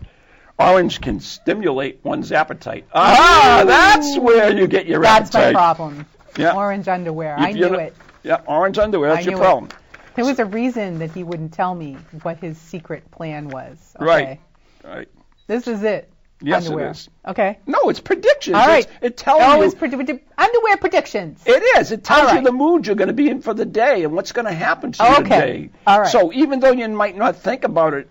Orange 0.58 1.00
can 1.00 1.18
stimulate 1.20 2.00
one's 2.04 2.30
appetite. 2.30 2.84
Ah, 2.94 3.64
that's 3.66 4.16
where 4.18 4.56
you 4.56 4.68
get 4.68 4.86
your 4.86 5.00
That's 5.00 5.32
my 5.32 5.40
appetite. 5.40 5.54
problem. 5.54 6.06
Yeah. 6.38 6.54
Orange 6.54 6.86
underwear. 6.86 7.34
If 7.34 7.40
I 7.40 7.52
knew 7.52 7.74
it. 7.74 7.96
Yeah, 8.22 8.40
orange 8.46 8.78
underwear, 8.78 9.14
that's 9.14 9.26
your 9.26 9.38
problem. 9.38 9.66
it. 9.70 9.74
There 10.14 10.24
was 10.24 10.38
a 10.38 10.44
reason 10.44 10.98
that 11.00 11.12
he 11.12 11.22
wouldn't 11.24 11.52
tell 11.52 11.74
me 11.74 11.94
what 12.22 12.38
his 12.38 12.56
secret 12.58 13.10
plan 13.10 13.48
was. 13.48 13.94
Okay. 13.96 14.04
Right. 14.04 14.40
Right. 14.84 15.08
This 15.46 15.66
is 15.66 15.82
it. 15.82 16.10
Yes, 16.40 16.66
underwear. 16.66 16.88
it 16.88 16.90
is. 16.90 17.08
Okay. 17.26 17.58
No, 17.66 17.78
it's 17.88 18.00
predictions. 18.00 18.56
All 18.56 18.66
right. 18.66 18.84
It's- 18.84 18.98
it 19.02 19.16
tells 19.16 19.40
Oh, 19.42 19.56
you. 19.62 19.62
it's 19.64 20.22
underwear 20.36 20.76
predictions. 20.76 21.42
It 21.46 21.62
is. 21.78 21.90
It 21.90 22.04
tells 22.04 22.30
All 22.30 22.36
you 22.36 22.42
the 22.42 22.52
mood 22.52 22.86
you're 22.86 22.96
going 22.96 23.08
to 23.08 23.14
be 23.14 23.28
in 23.30 23.40
for 23.40 23.54
the 23.54 23.64
day 23.64 24.04
and 24.04 24.12
what's 24.12 24.32
going 24.32 24.44
to 24.46 24.52
happen 24.52 24.92
to 24.92 25.02
you 25.04 25.10
Okay. 25.10 25.22
today. 25.22 25.70
All 25.86 26.00
right. 26.00 26.08
So 26.10 26.32
even 26.32 26.60
though 26.60 26.72
you 26.72 26.86
might 26.88 27.16
not 27.16 27.36
think 27.36 27.64
about 27.64 27.94
it, 27.94 28.08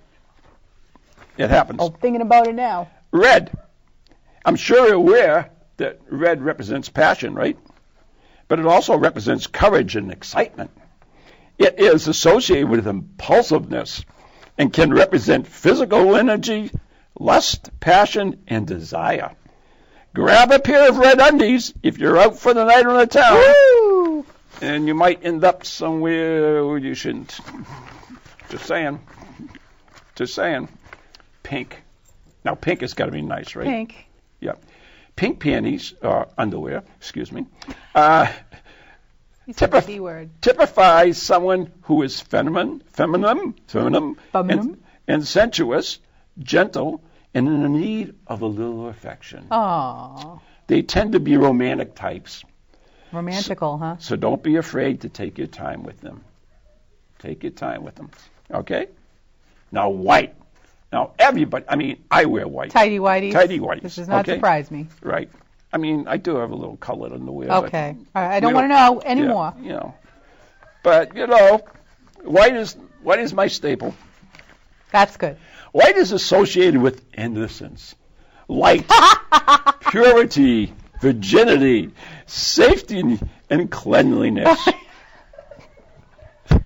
it 1.37 1.49
happens. 1.49 1.79
Oh, 1.81 1.89
thinking 1.89 2.21
about 2.21 2.47
it 2.47 2.55
now. 2.55 2.89
Red. 3.11 3.51
I'm 4.45 4.55
sure 4.55 4.87
you're 4.87 4.95
aware 4.95 5.49
that 5.77 5.99
red 6.09 6.41
represents 6.41 6.89
passion, 6.89 7.33
right? 7.35 7.57
But 8.47 8.59
it 8.59 8.65
also 8.65 8.97
represents 8.97 9.47
courage 9.47 9.95
and 9.95 10.11
excitement. 10.11 10.71
It 11.57 11.79
is 11.79 12.07
associated 12.07 12.69
with 12.69 12.87
impulsiveness 12.87 14.03
and 14.57 14.73
can 14.73 14.93
represent 14.93 15.47
physical 15.47 16.15
energy, 16.15 16.71
lust, 17.19 17.69
passion, 17.79 18.43
and 18.47 18.67
desire. 18.67 19.35
Grab 20.13 20.51
a 20.51 20.59
pair 20.59 20.89
of 20.89 20.97
red 20.97 21.19
undies 21.19 21.73
if 21.81 21.97
you're 21.97 22.17
out 22.17 22.37
for 22.37 22.53
the 22.53 22.65
night 22.65 22.85
on 22.85 22.97
the 22.97 23.07
town, 23.07 23.35
Woo! 23.35 24.25
and 24.61 24.87
you 24.87 24.93
might 24.93 25.25
end 25.25 25.43
up 25.43 25.65
somewhere 25.65 26.65
where 26.65 26.77
you 26.77 26.93
shouldn't. 26.93 27.39
Just 28.49 28.65
saying. 28.65 28.99
Just 30.15 30.35
saying. 30.35 30.69
Pink. 31.41 31.81
Now, 32.45 32.53
pink 32.55 32.81
has 32.81 32.93
got 32.93 33.05
to 33.07 33.11
be 33.11 33.21
nice, 33.21 33.55
right? 33.55 33.65
Pink. 33.65 34.05
Yeah. 34.39 34.53
Pink 35.15 35.39
panties, 35.39 35.93
or 36.01 36.27
underwear, 36.37 36.83
excuse 36.97 37.31
me, 37.31 37.45
uh, 37.95 38.31
You 39.45 39.53
said 39.53 39.71
the 39.71 39.81
B 39.81 39.99
word. 39.99 40.29
typifies 40.41 41.21
someone 41.21 41.71
who 41.83 42.01
is 42.03 42.19
feminine, 42.21 42.81
feminine, 42.91 43.53
feminine, 43.67 44.15
Feminine. 44.31 44.59
And, 44.59 44.83
and 45.07 45.27
sensuous, 45.27 45.99
gentle, 46.39 47.03
and 47.33 47.47
in 47.47 47.73
need 47.73 48.15
of 48.27 48.41
a 48.41 48.45
little 48.45 48.87
affection. 48.87 49.47
Aw. 49.51 50.39
They 50.67 50.81
tend 50.81 51.11
to 51.13 51.19
be 51.19 51.35
romantic 51.37 51.93
types, 51.95 52.43
Romantical, 53.11 53.77
huh? 53.79 53.97
so 53.99 54.15
don't 54.15 54.41
be 54.41 54.55
afraid 54.55 55.01
to 55.01 55.09
take 55.09 55.37
your 55.37 55.47
time 55.47 55.83
with 55.83 55.99
them. 56.01 56.23
Take 57.19 57.43
your 57.43 57.51
time 57.51 57.83
with 57.83 57.95
them. 57.95 58.09
Okay? 58.51 58.87
Now, 59.71 59.89
white. 59.89 60.35
Now, 60.91 61.11
everybody, 61.19 61.65
I 61.67 61.75
mean, 61.75 62.03
I 62.09 62.25
wear 62.25 62.47
white. 62.47 62.71
Tidy 62.71 62.97
whities. 62.99 63.33
Tidy 63.33 63.59
whities, 63.59 63.81
This 63.81 63.95
does 63.95 64.07
not 64.07 64.21
okay. 64.27 64.35
surprise 64.37 64.71
me. 64.71 64.87
Right. 65.01 65.29
I 65.73 65.77
mean, 65.77 66.07
I 66.07 66.17
do 66.17 66.35
have 66.35 66.51
a 66.51 66.55
little 66.55 66.77
color 66.77 67.09
colored 67.09 67.13
underwear. 67.19 67.47
but- 67.47 67.65
Okay. 67.65 67.95
All 68.15 68.21
right. 68.21 68.35
I 68.35 68.39
don't 68.39 68.53
want 68.53 68.65
to 68.65 68.67
know 68.67 69.01
anymore. 69.03 69.53
Yeah, 69.57 69.63
you 69.63 69.69
know. 69.69 69.95
But, 70.83 71.15
you 71.15 71.25
know, 71.25 71.61
white 72.23 72.55
is 72.55 72.77
white 73.01 73.19
is 73.19 73.33
my 73.33 73.47
staple. 73.47 73.95
That's 74.91 75.17
good. 75.17 75.37
White 75.71 75.97
is 75.97 76.11
associated 76.11 76.79
with 76.79 77.03
innocence, 77.17 77.95
light, 78.47 78.85
purity, 79.89 80.71
virginity, 81.01 81.91
safety, 82.27 83.19
and 83.49 83.71
cleanliness. 83.71 84.59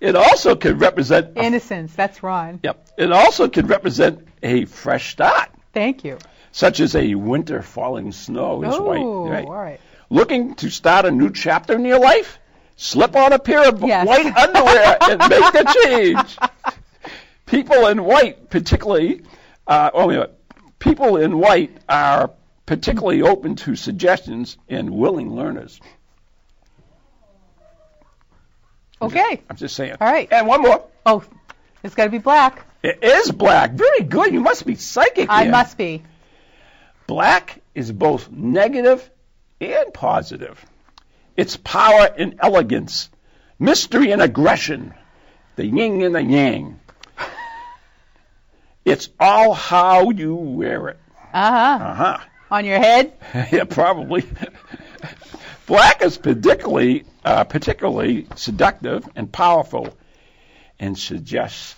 it 0.00 0.14
also 0.14 0.54
can 0.54 0.78
represent 0.78 1.36
Innocence. 1.36 1.92
That's 1.94 2.22
Ron. 2.22 2.60
Yep. 2.62 2.88
It 2.96 3.12
also 3.12 3.48
can 3.48 3.66
represent 3.66 4.26
a 4.42 4.66
fresh 4.66 5.10
start, 5.12 5.50
Thank 5.72 6.04
you. 6.04 6.18
Such 6.52 6.80
as 6.80 6.96
a 6.96 7.14
winter 7.14 7.62
falling 7.62 8.12
snow 8.12 8.62
is 8.62 8.74
oh, 8.74 8.82
white. 8.82 9.30
Right. 9.32 9.46
all 9.46 9.54
right. 9.54 9.80
Looking 10.08 10.54
to 10.56 10.70
start 10.70 11.06
a 11.06 11.10
new 11.10 11.30
chapter 11.30 11.74
in 11.74 11.84
your 11.84 12.00
life? 12.00 12.38
Slip 12.76 13.14
on 13.14 13.32
a 13.32 13.38
pair 13.38 13.68
of 13.68 13.82
Yes. 13.82 14.06
white 14.06 14.36
underwear 14.36 14.96
and 15.02 15.18
make 15.28 15.52
the 15.52 15.76
change. 15.84 16.38
People 17.46 17.86
in 17.86 18.02
white, 18.04 18.50
particularly, 18.50 19.22
uh, 19.66 19.90
oh, 19.92 20.06
wait 20.06 20.14
a 20.14 20.18
minute. 20.20 20.38
People 20.78 21.16
in 21.16 21.38
white 21.38 21.76
are 21.88 22.30
particularly 22.66 23.22
open 23.22 23.56
to 23.56 23.76
suggestions 23.76 24.56
and 24.68 24.90
willing 24.90 25.34
learners. 25.34 25.80
Okay. 29.02 29.42
I'm 29.48 29.56
just 29.56 29.76
saying. 29.76 29.96
All 30.00 30.10
right. 30.12 30.28
And 30.30 30.46
one 30.46 30.62
more. 30.62 30.84
Oh, 31.06 31.24
it's 31.82 31.94
got 31.94 32.04
to 32.04 32.10
be 32.10 32.18
black. 32.18 32.64
It 32.82 33.02
is 33.02 33.30
black. 33.30 33.72
Very 33.72 34.02
good. 34.02 34.32
You 34.32 34.40
must 34.40 34.64
be 34.64 34.74
psychic. 34.74 35.28
I 35.28 35.48
must 35.48 35.76
be. 35.76 36.02
Black 37.10 37.60
is 37.74 37.90
both 37.90 38.30
negative 38.30 39.10
and 39.60 39.92
positive. 39.92 40.64
It's 41.36 41.56
power 41.56 42.08
and 42.16 42.36
elegance, 42.38 43.10
mystery 43.58 44.12
and 44.12 44.22
aggression, 44.22 44.94
the 45.56 45.66
yin 45.66 46.02
and 46.02 46.14
the 46.14 46.22
yang. 46.22 46.78
It's 48.84 49.08
all 49.18 49.54
how 49.54 50.10
you 50.10 50.36
wear 50.36 50.86
it. 50.90 51.00
Uh 51.34 51.50
huh. 51.50 51.84
Uh 51.84 51.94
huh. 51.94 52.18
On 52.52 52.64
your 52.64 52.78
head? 52.78 53.12
yeah, 53.50 53.64
probably. 53.64 54.22
Black 55.66 56.02
is 56.02 56.16
particularly 56.16 57.06
uh, 57.24 57.42
particularly 57.42 58.28
seductive 58.36 59.08
and 59.16 59.32
powerful, 59.32 59.98
and 60.78 60.96
suggests 60.96 61.74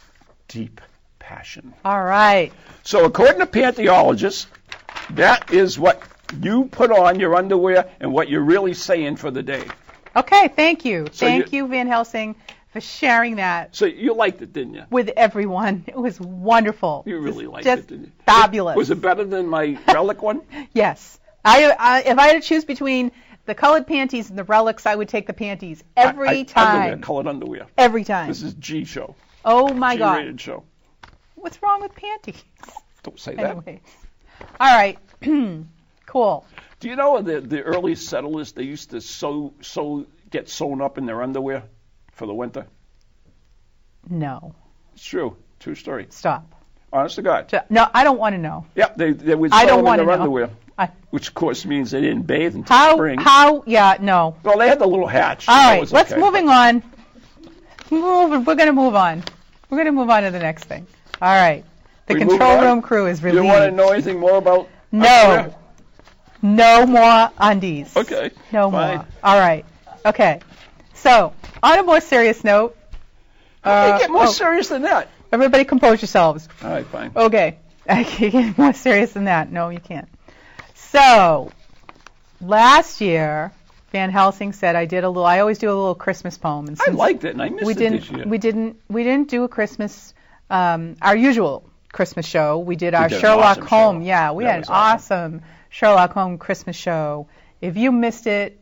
deep 0.48 0.82
passion. 1.18 1.72
All 1.86 2.04
right. 2.04 2.52
So, 2.82 3.06
according 3.06 3.38
to 3.38 3.46
pantyologists, 3.46 4.44
that 5.10 5.52
is 5.52 5.78
what 5.78 6.02
you 6.40 6.64
put 6.66 6.90
on 6.90 7.20
your 7.20 7.34
underwear 7.34 7.90
and 8.00 8.12
what 8.12 8.28
you're 8.28 8.40
really 8.42 8.74
saying 8.74 9.16
for 9.16 9.30
the 9.30 9.42
day. 9.42 9.64
Okay, 10.16 10.48
thank 10.48 10.84
you. 10.84 11.06
So 11.12 11.26
thank 11.26 11.52
you- 11.52 11.66
Van 11.66 11.86
Helsing, 11.86 12.34
for 12.72 12.80
sharing 12.80 13.36
that 13.36 13.74
So 13.76 13.84
you 13.86 14.14
liked 14.14 14.40
it, 14.42 14.52
didn't 14.52 14.74
you? 14.74 14.84
with 14.90 15.10
everyone. 15.16 15.84
It 15.86 15.96
was 15.96 16.18
wonderful. 16.20 17.02
You 17.06 17.18
really 17.18 17.46
liked 17.46 17.64
just 17.64 17.82
it, 17.82 17.88
didn't 17.88 18.04
you? 18.06 18.12
Fabulous. 18.24 18.76
Was 18.76 18.90
it 18.90 19.00
better 19.00 19.24
than 19.24 19.46
my 19.46 19.78
relic 19.88 20.22
one? 20.22 20.40
Yes. 20.72 21.18
I, 21.44 21.70
I 21.78 22.00
if 22.02 22.18
I 22.18 22.28
had 22.28 22.42
to 22.42 22.48
choose 22.48 22.64
between 22.64 23.12
the 23.44 23.54
colored 23.54 23.86
panties 23.86 24.30
and 24.30 24.38
the 24.38 24.44
relics, 24.44 24.86
I 24.86 24.94
would 24.94 25.08
take 25.08 25.26
the 25.26 25.32
panties 25.32 25.82
every 25.96 26.28
I, 26.28 26.32
I, 26.32 26.42
time. 26.44 26.76
Underwear, 26.76 26.98
colored 26.98 27.26
underwear. 27.26 27.66
Every 27.76 28.04
time. 28.04 28.28
This 28.28 28.42
is 28.42 28.54
G 28.54 28.84
show. 28.84 29.16
oh 29.44 29.72
my 29.74 29.96
God. 29.96 30.14
G-rated 30.18 30.40
show. 30.40 30.62
What's 31.34 31.60
wrong 31.62 31.82
with 31.82 31.94
panties? 31.94 32.42
Don't 33.02 33.18
say 33.18 33.34
that. 33.34 33.44
Anyways. 33.50 33.80
All 34.60 34.74
right. 34.74 34.98
cool. 36.06 36.44
Do 36.80 36.88
you 36.88 36.96
know 36.96 37.20
the 37.22 37.40
the 37.40 37.62
early 37.62 37.94
settlers 37.94 38.52
they 38.52 38.64
used 38.64 38.90
to 38.90 39.00
sew 39.00 39.52
sew 39.60 40.06
get 40.30 40.48
sewn 40.48 40.80
up 40.80 40.98
in 40.98 41.06
their 41.06 41.22
underwear 41.22 41.62
for 42.12 42.26
the 42.26 42.34
winter? 42.34 42.66
No. 44.08 44.54
It's 44.94 45.04
true. 45.04 45.36
True 45.60 45.74
story. 45.74 46.06
Stop. 46.10 46.54
Honest 46.92 47.14
to 47.16 47.22
God. 47.22 47.64
No, 47.70 47.86
I 47.94 48.04
don't 48.04 48.18
want 48.18 48.34
to 48.34 48.38
know. 48.38 48.66
Yep, 48.74 48.96
they 48.96 49.12
they 49.12 49.34
would 49.34 49.52
I 49.52 49.62
sew 49.62 49.68
don't 49.68 49.84
them 49.84 49.92
in 49.94 49.96
their 49.98 50.06
know. 50.06 50.22
underwear, 50.22 50.50
I, 50.76 50.90
which 51.10 51.28
of 51.28 51.34
course 51.34 51.64
means 51.64 51.90
they 51.92 52.00
didn't 52.00 52.22
bathe 52.26 52.54
until 52.54 52.76
how? 52.76 52.94
spring. 52.96 53.18
How? 53.18 53.62
Yeah. 53.66 53.96
No. 54.00 54.36
Well, 54.42 54.58
they 54.58 54.68
had 54.68 54.78
the 54.78 54.86
little 54.86 55.06
hatch. 55.06 55.48
All 55.48 55.80
That 55.80 55.92
Let's 55.92 56.12
okay. 56.12 56.20
moving 56.20 56.48
on. 56.48 56.82
Move, 57.90 58.46
we're 58.46 58.54
going 58.54 58.66
to 58.66 58.72
move 58.72 58.94
on. 58.94 59.22
We're 59.68 59.76
going 59.76 59.86
to 59.86 59.92
move 59.92 60.10
on 60.10 60.22
to 60.22 60.30
the 60.30 60.38
next 60.38 60.64
thing. 60.64 60.86
All 61.20 61.34
right. 61.34 61.64
The 62.12 62.24
We 62.24 62.30
control 62.30 62.60
room 62.60 62.82
crew 62.82 63.06
is 63.06 63.22
really. 63.22 63.38
You 63.38 63.44
want 63.44 63.64
to 63.64 63.70
know 63.70 63.90
anything 63.90 64.18
more 64.18 64.36
about? 64.36 64.68
No. 64.90 65.54
No 66.42 66.86
more 66.86 67.30
undies. 67.38 67.96
Okay. 67.96 68.30
No 68.52 68.70
fine. 68.70 68.96
more. 68.96 69.06
All 69.22 69.38
right. 69.38 69.64
Okay. 70.04 70.40
So, 70.94 71.32
on 71.62 71.78
a 71.78 71.82
more 71.82 72.00
serious 72.00 72.42
note, 72.42 72.76
uh, 73.64 73.98
get 73.98 74.10
more 74.10 74.24
oh, 74.24 74.30
serious 74.30 74.68
than 74.68 74.82
that? 74.82 75.08
everybody 75.32 75.64
compose 75.64 76.00
yourselves. 76.02 76.48
All 76.62 76.70
right, 76.70 76.86
fine. 76.86 77.10
Okay. 77.16 77.58
I 77.88 78.04
can't 78.04 78.32
get 78.32 78.58
more 78.58 78.72
serious 78.72 79.12
than 79.12 79.24
that. 79.24 79.50
No, 79.50 79.70
you 79.70 79.80
can't. 79.80 80.08
So, 80.74 81.50
last 82.40 83.00
year, 83.00 83.52
Van 83.90 84.10
Helsing 84.10 84.52
said 84.52 84.76
I 84.76 84.84
did 84.84 85.04
a 85.04 85.08
little. 85.08 85.26
I 85.26 85.40
always 85.40 85.58
do 85.58 85.68
a 85.68 85.74
little 85.74 85.94
Christmas 85.94 86.38
poem. 86.38 86.68
And 86.68 86.78
I 86.86 86.90
liked 86.92 87.24
it, 87.24 87.30
and 87.30 87.42
I 87.42 87.48
missed 87.48 87.64
we 87.64 87.72
it 87.72 87.78
didn't. 87.78 88.00
this 88.00 88.10
year. 88.10 88.24
We 88.26 88.38
didn't. 88.38 88.76
We 88.88 89.02
didn't 89.02 89.30
do 89.30 89.44
a 89.44 89.48
Christmas. 89.48 90.14
Um, 90.50 90.96
our 91.00 91.16
usual 91.16 91.68
Christmas 91.92 92.26
show. 92.26 92.58
We 92.58 92.76
did 92.76 92.94
our 92.94 93.08
did 93.08 93.20
Sherlock 93.20 93.58
awesome 93.58 93.66
Holmes. 93.66 94.04
show. 94.04 94.08
Yeah, 94.08 94.32
we 94.32 94.44
That 94.44 94.50
had 94.50 94.58
an 94.64 94.64
awesome. 94.70 95.34
awesome 95.34 95.42
Sherlock 95.70 96.12
Holmes 96.12 96.40
Christmas 96.40 96.74
show. 96.76 97.28
If 97.60 97.76
you 97.76 97.92
missed 97.92 98.26
it, 98.26 98.58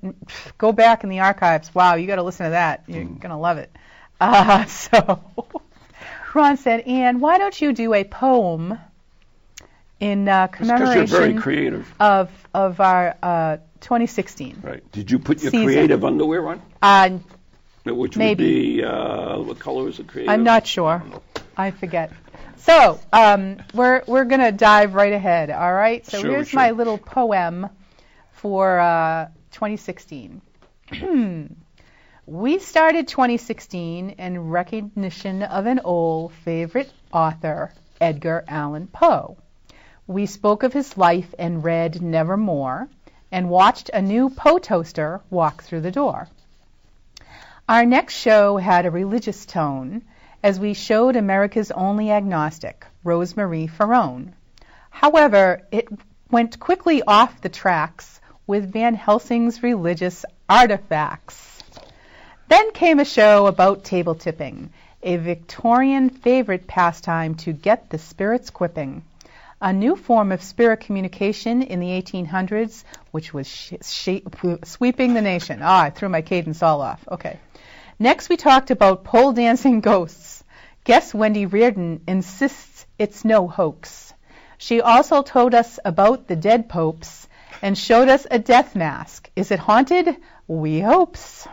go 0.58 0.72
back 0.72 1.04
in 1.04 1.10
the 1.10 1.20
archives. 1.20 1.74
Wow, 1.74 1.94
you 1.94 2.06
got 2.06 2.16
to 2.16 2.22
listen 2.22 2.44
to 2.44 2.50
that. 2.50 2.82
You're 2.86 3.04
Mm. 3.04 3.20
gonna 3.20 3.38
love 3.40 3.58
it. 3.58 3.70
Uh, 4.20 4.66
so, 4.66 5.22
Ron 6.34 6.58
said, 6.58 6.80
Anne, 6.80 7.20
why 7.20 7.38
don't 7.38 7.58
you 7.58 7.72
do 7.72 7.94
a 7.94 8.04
poem 8.04 8.78
in 9.98 10.28
uh, 10.28 10.46
Because 10.48 10.68
you're 10.68 10.76
very 10.78 11.06
commemoration 11.06 11.40
creative, 11.40 11.94
of 11.98 12.30
of 12.52 12.80
our 12.80 13.16
uh, 13.22 13.56
2016? 13.80 14.58
right? 14.62 14.92
Did 14.92 15.10
you 15.10 15.18
put 15.18 15.42
your 15.42 15.50
Season. 15.52 15.66
creative 15.66 16.04
underwear 16.04 16.48
on? 16.48 16.62
Uh, 16.82 17.10
Which 17.86 18.16
Maybe. 18.18 18.44
would 18.44 18.50
be 18.50 18.84
uh, 18.84 19.38
what 19.38 19.58
color 19.58 19.88
is 19.88 19.98
it? 19.98 20.06
Creative. 20.08 20.30
I'm 20.30 20.44
not 20.44 20.66
sure. 20.66 21.02
I 21.56 21.70
forget. 21.70 22.12
So 22.60 23.00
um, 23.12 23.56
we're 23.72 24.02
we're 24.06 24.24
gonna 24.26 24.52
dive 24.52 24.94
right 24.94 25.12
ahead. 25.12 25.50
All 25.50 25.72
right. 25.72 26.04
So 26.06 26.20
Sure, 26.20 26.30
here's 26.30 26.48
sure. 26.48 26.60
my 26.60 26.70
little 26.72 26.98
poem 26.98 27.68
for 28.32 28.78
uh, 28.78 29.28
2016. 29.52 30.42
we 32.26 32.58
started 32.58 33.08
2016 33.08 34.10
in 34.10 34.50
recognition 34.50 35.42
of 35.42 35.66
an 35.66 35.80
old 35.84 36.32
favorite 36.32 36.92
author, 37.12 37.72
Edgar 38.00 38.44
Allan 38.46 38.88
Poe. 38.88 39.36
We 40.06 40.26
spoke 40.26 40.62
of 40.62 40.72
his 40.72 40.98
life 40.98 41.34
and 41.38 41.64
read 41.64 42.02
Nevermore, 42.02 42.88
and 43.32 43.48
watched 43.48 43.90
a 43.94 44.02
new 44.02 44.28
Poe 44.28 44.58
toaster 44.58 45.20
walk 45.30 45.62
through 45.62 45.80
the 45.80 45.92
door. 45.92 46.28
Our 47.68 47.86
next 47.86 48.14
show 48.14 48.56
had 48.56 48.84
a 48.84 48.90
religious 48.90 49.46
tone 49.46 50.02
as 50.42 50.58
we 50.58 50.74
showed 50.74 51.16
America's 51.16 51.70
only 51.70 52.10
agnostic, 52.10 52.86
Rosemarie 53.04 53.70
Farone. 53.70 54.32
However, 54.90 55.62
it 55.70 55.88
went 56.30 56.58
quickly 56.58 57.02
off 57.02 57.40
the 57.40 57.48
tracks 57.48 58.20
with 58.46 58.72
Van 58.72 58.94
Helsing's 58.94 59.62
religious 59.62 60.24
artifacts. 60.48 61.62
Then 62.48 62.72
came 62.72 62.98
a 62.98 63.04
show 63.04 63.46
about 63.46 63.84
table 63.84 64.14
tipping, 64.14 64.70
a 65.02 65.16
Victorian 65.16 66.10
favorite 66.10 66.66
pastime 66.66 67.36
to 67.36 67.52
get 67.52 67.90
the 67.90 67.98
spirits 67.98 68.50
quipping. 68.50 69.02
A 69.62 69.72
new 69.72 69.94
form 69.94 70.32
of 70.32 70.42
spirit 70.42 70.80
communication 70.80 71.62
in 71.62 71.80
the 71.80 72.02
1800s, 72.02 72.82
which 73.10 73.34
was 73.34 73.46
sh- 73.46 73.74
sh- 73.82 74.22
sweeping 74.64 75.12
the 75.12 75.20
nation. 75.20 75.60
Ah, 75.62 75.82
I 75.82 75.90
threw 75.90 76.08
my 76.08 76.22
cadence 76.22 76.62
all 76.62 76.80
off. 76.80 77.06
Okay. 77.10 77.38
Next, 78.02 78.30
we 78.30 78.38
talked 78.38 78.70
about 78.70 79.04
pole 79.04 79.32
dancing 79.34 79.80
ghosts. 79.90 80.42
Guest 80.84 81.12
Wendy 81.12 81.44
Reardon 81.44 82.00
insists 82.08 82.86
it's 82.98 83.26
no 83.26 83.46
hoax. 83.46 84.14
She 84.56 84.80
also 84.80 85.20
told 85.20 85.54
us 85.54 85.78
about 85.84 86.26
the 86.26 86.34
dead 86.34 86.70
popes 86.70 87.28
and 87.60 87.76
showed 87.76 88.08
us 88.08 88.26
a 88.30 88.38
death 88.38 88.74
mask. 88.74 89.30
Is 89.36 89.50
it 89.50 89.58
haunted? 89.58 90.16
We 90.48 90.80
hopes. 90.80 91.46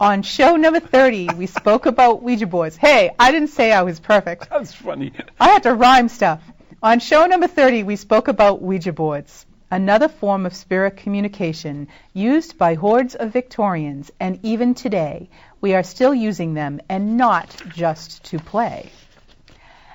On 0.00 0.22
show 0.22 0.56
number 0.56 0.80
30, 0.80 1.28
we 1.36 1.46
spoke 1.46 1.86
about 1.86 2.24
Ouija 2.24 2.48
boards. 2.48 2.76
Hey, 2.76 3.12
I 3.16 3.30
didn't 3.30 3.50
say 3.50 3.70
I 3.70 3.82
was 3.82 4.00
perfect. 4.00 4.50
That's 4.50 4.74
funny. 4.74 5.12
I 5.38 5.50
had 5.50 5.62
to 5.62 5.74
rhyme 5.74 6.08
stuff. 6.08 6.42
On 6.82 6.98
show 6.98 7.26
number 7.26 7.46
30, 7.46 7.84
we 7.84 7.94
spoke 7.94 8.26
about 8.26 8.60
Ouija 8.62 8.92
boards, 8.92 9.46
another 9.72 10.06
form 10.08 10.44
of 10.44 10.54
spirit 10.54 10.98
communication 10.98 11.88
used 12.12 12.58
by 12.58 12.74
hordes 12.74 13.14
of 13.14 13.32
Victorians, 13.32 14.10
and 14.20 14.38
even 14.42 14.74
today, 14.74 15.30
we 15.62 15.74
are 15.74 15.82
still 15.82 16.14
using 16.14 16.52
them 16.52 16.78
and 16.90 17.16
not 17.16 17.56
just 17.74 18.22
to 18.22 18.38
play. 18.38 18.90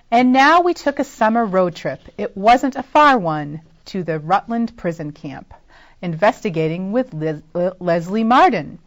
And 0.10 0.34
now 0.34 0.62
we 0.62 0.74
took 0.74 0.98
a 0.98 1.04
summer 1.04 1.46
road 1.46 1.76
trip. 1.76 2.02
It 2.18 2.36
wasn't 2.36 2.76
a 2.76 2.82
far 2.82 3.20
one 3.20 3.62
to 3.86 4.02
the 4.02 4.18
Rutland 4.18 4.76
prison 4.76 5.12
camp, 5.12 5.54
investigating 6.02 6.92
with 6.92 7.14
Liz- 7.14 7.44
Le- 7.54 7.76
Leslie 7.80 8.24
Marden. 8.24 8.80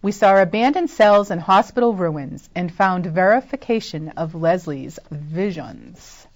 We 0.00 0.12
saw 0.12 0.40
abandoned 0.40 0.88
cells 0.88 1.30
and 1.30 1.42
hospital 1.42 1.92
ruins 1.92 2.48
and 2.54 2.72
found 2.72 3.04
verification 3.04 4.14
of 4.16 4.34
Leslie's 4.34 4.98
visions. 5.10 6.26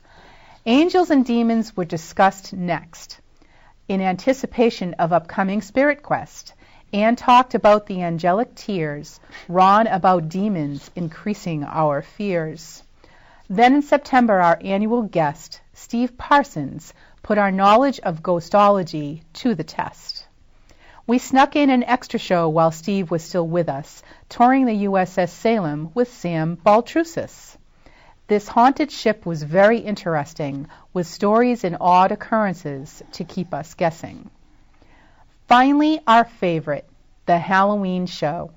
Angels 0.67 1.09
and 1.09 1.25
demons 1.25 1.75
were 1.75 1.87
discussed 1.87 2.53
next. 2.53 3.22
In 3.89 4.01
anticipation 4.01 4.95
of 4.95 5.13
upcoming 5.13 5.61
Spirit 5.61 6.05
Quest, 6.05 6.55
Anne 6.93 7.17
talked 7.17 7.55
about 7.55 7.87
the 7.87 8.03
angelic 8.03 8.55
tears, 8.55 9.19
Ron 9.49 9.89
about 9.89 10.29
demons 10.29 10.89
increasing 10.95 11.65
our 11.65 12.01
fears. 12.01 12.85
Then 13.51 13.75
in 13.75 13.83
September, 13.83 14.41
our 14.41 14.59
annual 14.63 15.03
guest, 15.03 15.61
Steve 15.75 16.17
Parsons, 16.17 16.95
put 17.23 17.39
our 17.39 17.51
knowledge 17.51 17.99
of 18.01 18.23
ghostology 18.23 19.23
to 19.33 19.55
the 19.55 19.65
test. 19.65 20.27
We 21.05 21.19
snuck 21.19 21.57
in 21.57 21.69
an 21.69 21.83
extra 21.83 22.21
show 22.21 22.49
while 22.49 22.71
Steve 22.71 23.11
was 23.11 23.25
still 23.25 23.49
with 23.49 23.69
us, 23.69 24.05
touring 24.29 24.67
the 24.67 24.85
USS 24.85 25.31
Salem 25.31 25.91
with 25.93 26.13
Sam 26.13 26.57
Baltrusis. 26.57 27.57
This 28.33 28.49
haunted 28.49 28.91
ship 28.91 29.27
was 29.27 29.43
very 29.43 29.77
interesting, 29.81 30.67
with 30.95 31.07
stories 31.07 31.65
and 31.65 31.77
odd 31.79 32.13
occurrences 32.13 33.03
to 33.13 33.25
keep 33.25 33.53
us 33.53 33.75
guessing. 33.75 34.31
Finally, 35.49 36.01
our 36.07 36.25
favorite, 36.25 36.89
the 37.27 37.37
Halloween 37.37 38.07
show. 38.07 38.53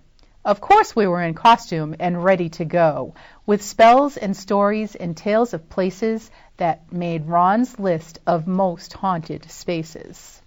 Of 0.46 0.62
course, 0.62 0.96
we 0.96 1.08
were 1.08 1.22
in 1.22 1.34
costume 1.34 1.94
and 2.00 2.24
ready 2.24 2.48
to 2.52 2.64
go, 2.64 3.16
with 3.46 3.62
spells 3.62 4.16
and 4.16 4.38
stories 4.38 4.96
and 4.96 5.18
tales 5.18 5.54
of 5.54 5.68
places 5.70 6.32
that 6.56 6.94
made 6.94 7.26
Ron's 7.26 7.78
list 7.78 8.20
of 8.26 8.48
most 8.48 8.94
haunted 8.94 9.52
spaces. 9.52 10.42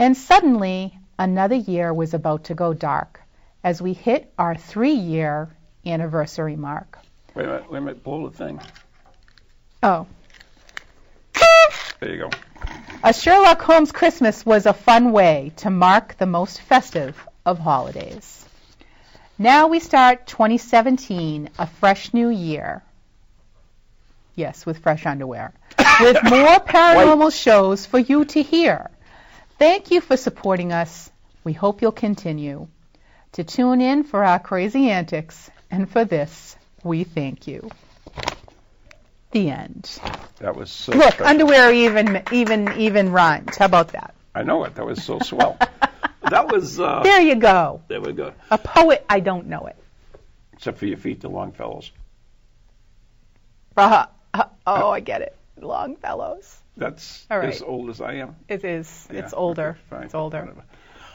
And 0.00 0.16
suddenly, 0.16 0.98
another 1.16 1.54
year 1.54 1.94
was 1.94 2.12
about 2.12 2.42
to 2.46 2.56
go 2.56 2.74
dark 2.74 3.20
as 3.62 3.80
we 3.80 3.92
hit 3.92 4.32
our 4.36 4.56
three 4.56 4.94
year 4.94 5.54
anniversary 5.86 6.56
mark. 6.56 6.98
Wait 7.34 7.44
a 7.44 7.48
minute, 7.48 7.70
wait 7.70 7.78
a 7.78 7.80
minute, 7.80 8.04
blow 8.04 8.28
the 8.28 8.36
thing. 8.36 8.60
Oh. 9.82 10.06
There 12.00 12.10
you 12.10 12.18
go. 12.18 12.30
A 13.04 13.12
Sherlock 13.12 13.62
Holmes 13.62 13.92
Christmas 13.92 14.44
was 14.44 14.66
a 14.66 14.72
fun 14.72 15.12
way 15.12 15.52
to 15.58 15.70
mark 15.70 16.18
the 16.18 16.26
most 16.26 16.60
festive 16.60 17.16
of 17.46 17.58
holidays. 17.58 18.44
Now 19.38 19.68
we 19.68 19.80
start 19.80 20.26
2017, 20.26 21.50
a 21.58 21.66
fresh 21.66 22.12
new 22.12 22.28
year. 22.28 22.82
Yes, 24.34 24.66
with 24.66 24.78
fresh 24.78 25.06
underwear. 25.06 25.52
With 26.00 26.22
more 26.24 26.60
paranormal 26.60 27.32
shows 27.32 27.86
for 27.86 27.98
you 27.98 28.24
to 28.26 28.42
hear. 28.42 28.90
Thank 29.58 29.90
you 29.90 30.00
for 30.00 30.16
supporting 30.16 30.72
us. 30.72 31.10
We 31.44 31.52
hope 31.52 31.82
you'll 31.82 31.92
continue 31.92 32.68
to 33.32 33.44
tune 33.44 33.80
in 33.80 34.04
for 34.04 34.24
our 34.24 34.38
crazy 34.38 34.90
antics, 34.90 35.50
and 35.70 35.90
for 35.90 36.04
this, 36.04 36.56
we 36.82 37.04
thank 37.04 37.46
you. 37.46 37.70
The 39.32 39.50
end. 39.50 39.98
That 40.40 40.56
was 40.56 40.70
so 40.70 40.92
Look, 40.92 41.14
special. 41.14 41.26
underwear 41.26 41.72
even 41.72 42.22
even 42.32 42.72
even 42.78 43.10
rhymes. 43.12 43.56
How 43.56 43.64
about 43.64 43.88
that? 43.88 44.14
I 44.34 44.42
know 44.42 44.64
it. 44.64 44.74
That 44.74 44.84
was 44.84 45.02
so 45.02 45.18
swell. 45.20 45.56
that 46.28 46.48
was. 46.52 46.78
Uh, 46.78 47.02
There 47.02 47.20
you 47.20 47.36
go. 47.36 47.82
there 47.88 48.00
we 48.00 48.12
go. 48.12 48.32
A 48.50 48.58
poet, 48.58 49.04
I 49.08 49.20
don't 49.20 49.46
know 49.46 49.66
it. 49.66 49.76
Except 50.52 50.78
for 50.78 50.86
your 50.86 50.98
feet, 50.98 51.20
the 51.20 51.28
Longfellows. 51.28 51.90
Uh, 53.76 54.06
uh, 54.34 54.44
oh, 54.66 54.90
I 54.90 55.00
get 55.00 55.22
it. 55.22 55.36
Longfellows. 55.60 56.58
That's 56.76 57.26
right. 57.30 57.48
as 57.48 57.62
old 57.62 57.90
as 57.90 58.00
I 58.00 58.14
am. 58.14 58.36
It 58.48 58.64
is. 58.64 59.08
Yeah, 59.10 59.20
it's 59.20 59.32
older. 59.34 59.78
okay, 59.92 60.04
it's 60.04 60.14
older. 60.14 60.40
whatever. 60.40 60.64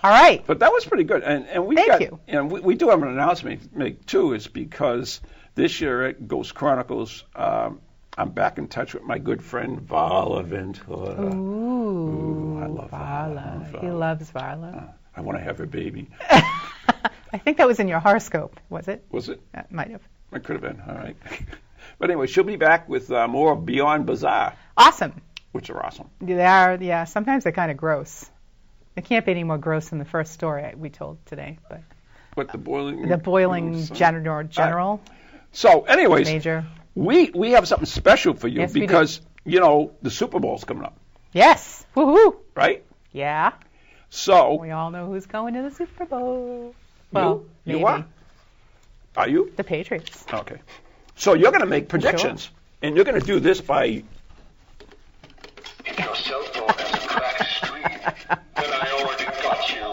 All 0.03 0.11
right. 0.11 0.43
But 0.45 0.59
that 0.59 0.71
was 0.71 0.85
pretty 0.85 1.03
good. 1.03 1.23
And 1.23 1.47
and 1.47 1.65
we 1.65 1.75
Thank 1.75 1.89
got 1.89 2.01
you. 2.01 2.19
and 2.27 2.51
we, 2.51 2.59
we 2.61 2.75
do 2.75 2.89
have 2.89 3.01
an 3.01 3.09
announcement 3.09 3.71
to 3.73 3.77
make 3.77 4.05
too. 4.05 4.33
Is 4.33 4.47
because 4.47 5.19
this 5.57 5.81
year 5.81 6.05
at 6.05 6.27
Ghost 6.27 6.53
Chronicles, 6.53 7.25
um, 7.35 7.81
I'm 8.15 8.29
back 8.29 8.59
in 8.59 8.67
touch 8.67 8.93
with 8.93 9.03
my 9.03 9.17
good 9.17 9.43
friend 9.43 9.79
Varla 9.81 10.45
Ventura. 10.45 11.35
Ooh, 11.35 12.59
I 12.61 12.67
love 12.67 12.91
Vala. 12.91 13.67
Varla. 13.73 13.81
He 13.81 13.89
loves 13.89 14.31
Varla. 14.31 14.93
I 15.15 15.21
want 15.21 15.39
to 15.39 15.43
have 15.43 15.59
a 15.59 15.65
baby. 15.65 16.09
I 16.29 17.39
think 17.39 17.57
that 17.57 17.67
was 17.67 17.79
in 17.79 17.87
your 17.87 17.99
horoscope, 17.99 18.59
was 18.69 18.87
it? 18.87 19.03
Was 19.11 19.29
it? 19.29 19.41
That 19.51 19.71
might 19.71 19.89
have. 19.89 20.01
It 20.31 20.43
could 20.43 20.61
have 20.61 20.61
been. 20.61 20.79
All 20.87 20.95
right. 20.95 21.17
but 21.99 22.09
anyway, 22.11 22.27
she'll 22.27 22.43
be 22.43 22.55
back 22.55 22.87
with 22.87 23.11
uh, 23.11 23.27
more 23.27 23.53
of 23.53 23.65
Beyond 23.65 24.05
Bizarre, 24.05 24.53
Awesome. 24.77 25.21
which 25.53 25.71
are 25.71 25.83
awesome. 25.83 26.09
They 26.21 26.45
are, 26.45 26.77
yeah. 26.79 27.05
Sometimes 27.05 27.43
they're 27.43 27.51
kind 27.51 27.71
of 27.71 27.77
gross. 27.77 28.29
They 28.93 29.01
can't 29.01 29.25
be 29.25 29.31
any 29.31 29.43
more 29.43 29.57
gross 29.57 29.89
than 29.89 29.97
the 29.97 30.05
first 30.05 30.33
story 30.33 30.71
we 30.75 30.89
told 30.91 31.17
today. 31.25 31.57
But 31.67 31.81
But 32.35 32.51
the 32.51 32.59
boiling. 32.59 33.07
the 33.07 33.17
boiling 33.17 33.83
general, 33.87 34.43
general 34.43 35.01
So, 35.51 35.81
anyways, 35.83 36.27
major. 36.27 36.65
we 36.95 37.31
we 37.31 37.51
have 37.51 37.67
something 37.67 37.85
special 37.85 38.33
for 38.35 38.47
you 38.47 38.61
Yes, 38.61 38.73
because 38.73 39.21
you 39.43 39.59
know 39.59 39.91
the 40.01 40.11
Super 40.11 40.39
Bowl's 40.39 40.63
coming 40.63 40.83
up, 40.83 40.97
Yes. 41.33 41.85
Woohoo. 41.95 42.35
right? 42.55 42.83
Yeah. 43.11 43.53
So 44.09 44.55
We 44.55 44.71
all 44.71 44.91
know 44.91 45.07
who's 45.07 45.25
going 45.25 45.53
to 45.55 45.61
the 45.63 45.71
Super 45.71 46.05
Bowl. 46.05 46.75
Well, 47.11 47.43
you, 47.43 47.49
maybe 47.65 47.79
you 47.79 47.85
are? 47.87 48.05
Are 49.15 49.27
you? 49.29 49.51
the 49.55 49.63
Patriots. 49.63 50.25
Okay. 50.31 50.57
So 51.15 51.33
you're 51.33 51.51
going 51.51 51.61
to 51.63 51.67
make 51.67 51.89
predictions, 51.89 52.49
and 52.83 52.95
you're 52.95 53.05
going 53.05 53.19
to 53.19 53.25
do 53.25 53.39
this 53.39 53.59
by. 53.59 54.03
If 55.85 55.97
your 55.99 56.15
cell 56.15 56.43
phone 56.43 56.69
has 56.69 57.03
a 57.03 57.07
cracked 57.07 57.49
screen, 57.55 57.99
then 58.55 58.71
I 58.73 58.91
already 59.01 59.25
got 59.41 59.69
you. 59.73 59.85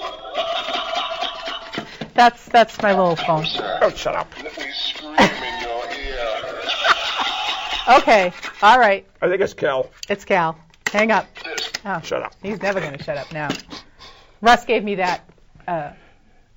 That's 2.15 2.45
that's 2.47 2.81
my 2.83 2.91
little 2.91 3.17
phone. 3.17 3.47
Oh, 3.81 3.91
shut 3.97 4.15
up. 4.15 4.31
Okay. 7.89 8.33
All 8.63 8.79
right. 8.79 9.07
I 9.21 9.29
think 9.29 9.41
it's 9.41 9.55
Cal. 9.55 9.91
It's 10.09 10.25
Cal. 10.25 10.59
Hang 10.93 11.11
up. 11.11 11.27
Oh, 11.85 12.01
Shut 12.03 12.23
up. 12.23 12.35
he's 12.43 12.61
never 12.63 12.81
going 12.81 12.97
to 12.97 13.03
shut 13.03 13.17
up 13.17 13.33
now. 13.33 13.49
Russ 14.41 14.65
gave 14.65 14.85
me 14.85 14.97
that 14.97 15.29
uh, 15.67 15.91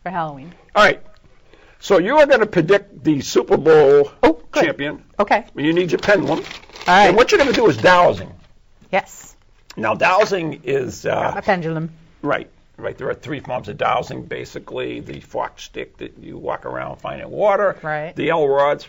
for 0.04 0.10
Halloween. 0.10 0.54
All 0.76 0.84
right. 0.86 1.02
So 1.80 1.98
you 2.00 2.18
are 2.18 2.26
going 2.26 2.40
to 2.40 2.46
predict 2.46 3.04
the 3.04 3.22
Super 3.22 3.58
Bowl 3.58 4.12
Oh, 4.24 4.42
champion. 4.54 5.04
Okay. 5.20 5.46
You 5.56 5.74
need 5.74 5.92
your 5.92 6.00
pendulum. 6.00 6.40
All 6.40 6.46
right. 6.88 7.08
And 7.08 7.18
what 7.18 7.32
you're 7.32 7.40
going 7.40 7.52
to 7.54 7.56
do 7.56 7.68
is 7.68 7.78
dowsing. 7.78 8.34
yes. 8.92 9.36
Now, 9.76 9.94
dowsing 9.96 10.62
is 10.64 11.06
uh, 11.06 11.34
A 11.36 11.42
pendulum. 11.42 11.92
right. 12.22 12.50
Right. 12.78 12.96
There 12.98 13.10
are 13.10 13.16
three 13.16 13.40
forms 13.40 13.70
of 13.70 13.78
dowsing. 13.78 14.24
Basically, 14.26 15.00
the 15.00 15.20
fork 15.20 15.60
stick 15.60 15.98
that 15.98 16.20
you 16.20 16.38
walk 16.38 16.66
around 16.68 16.98
finding 16.98 17.30
water. 17.32 17.76
Right. 17.82 18.16
The 18.16 18.30
L 18.30 18.48
rods, 18.48 18.88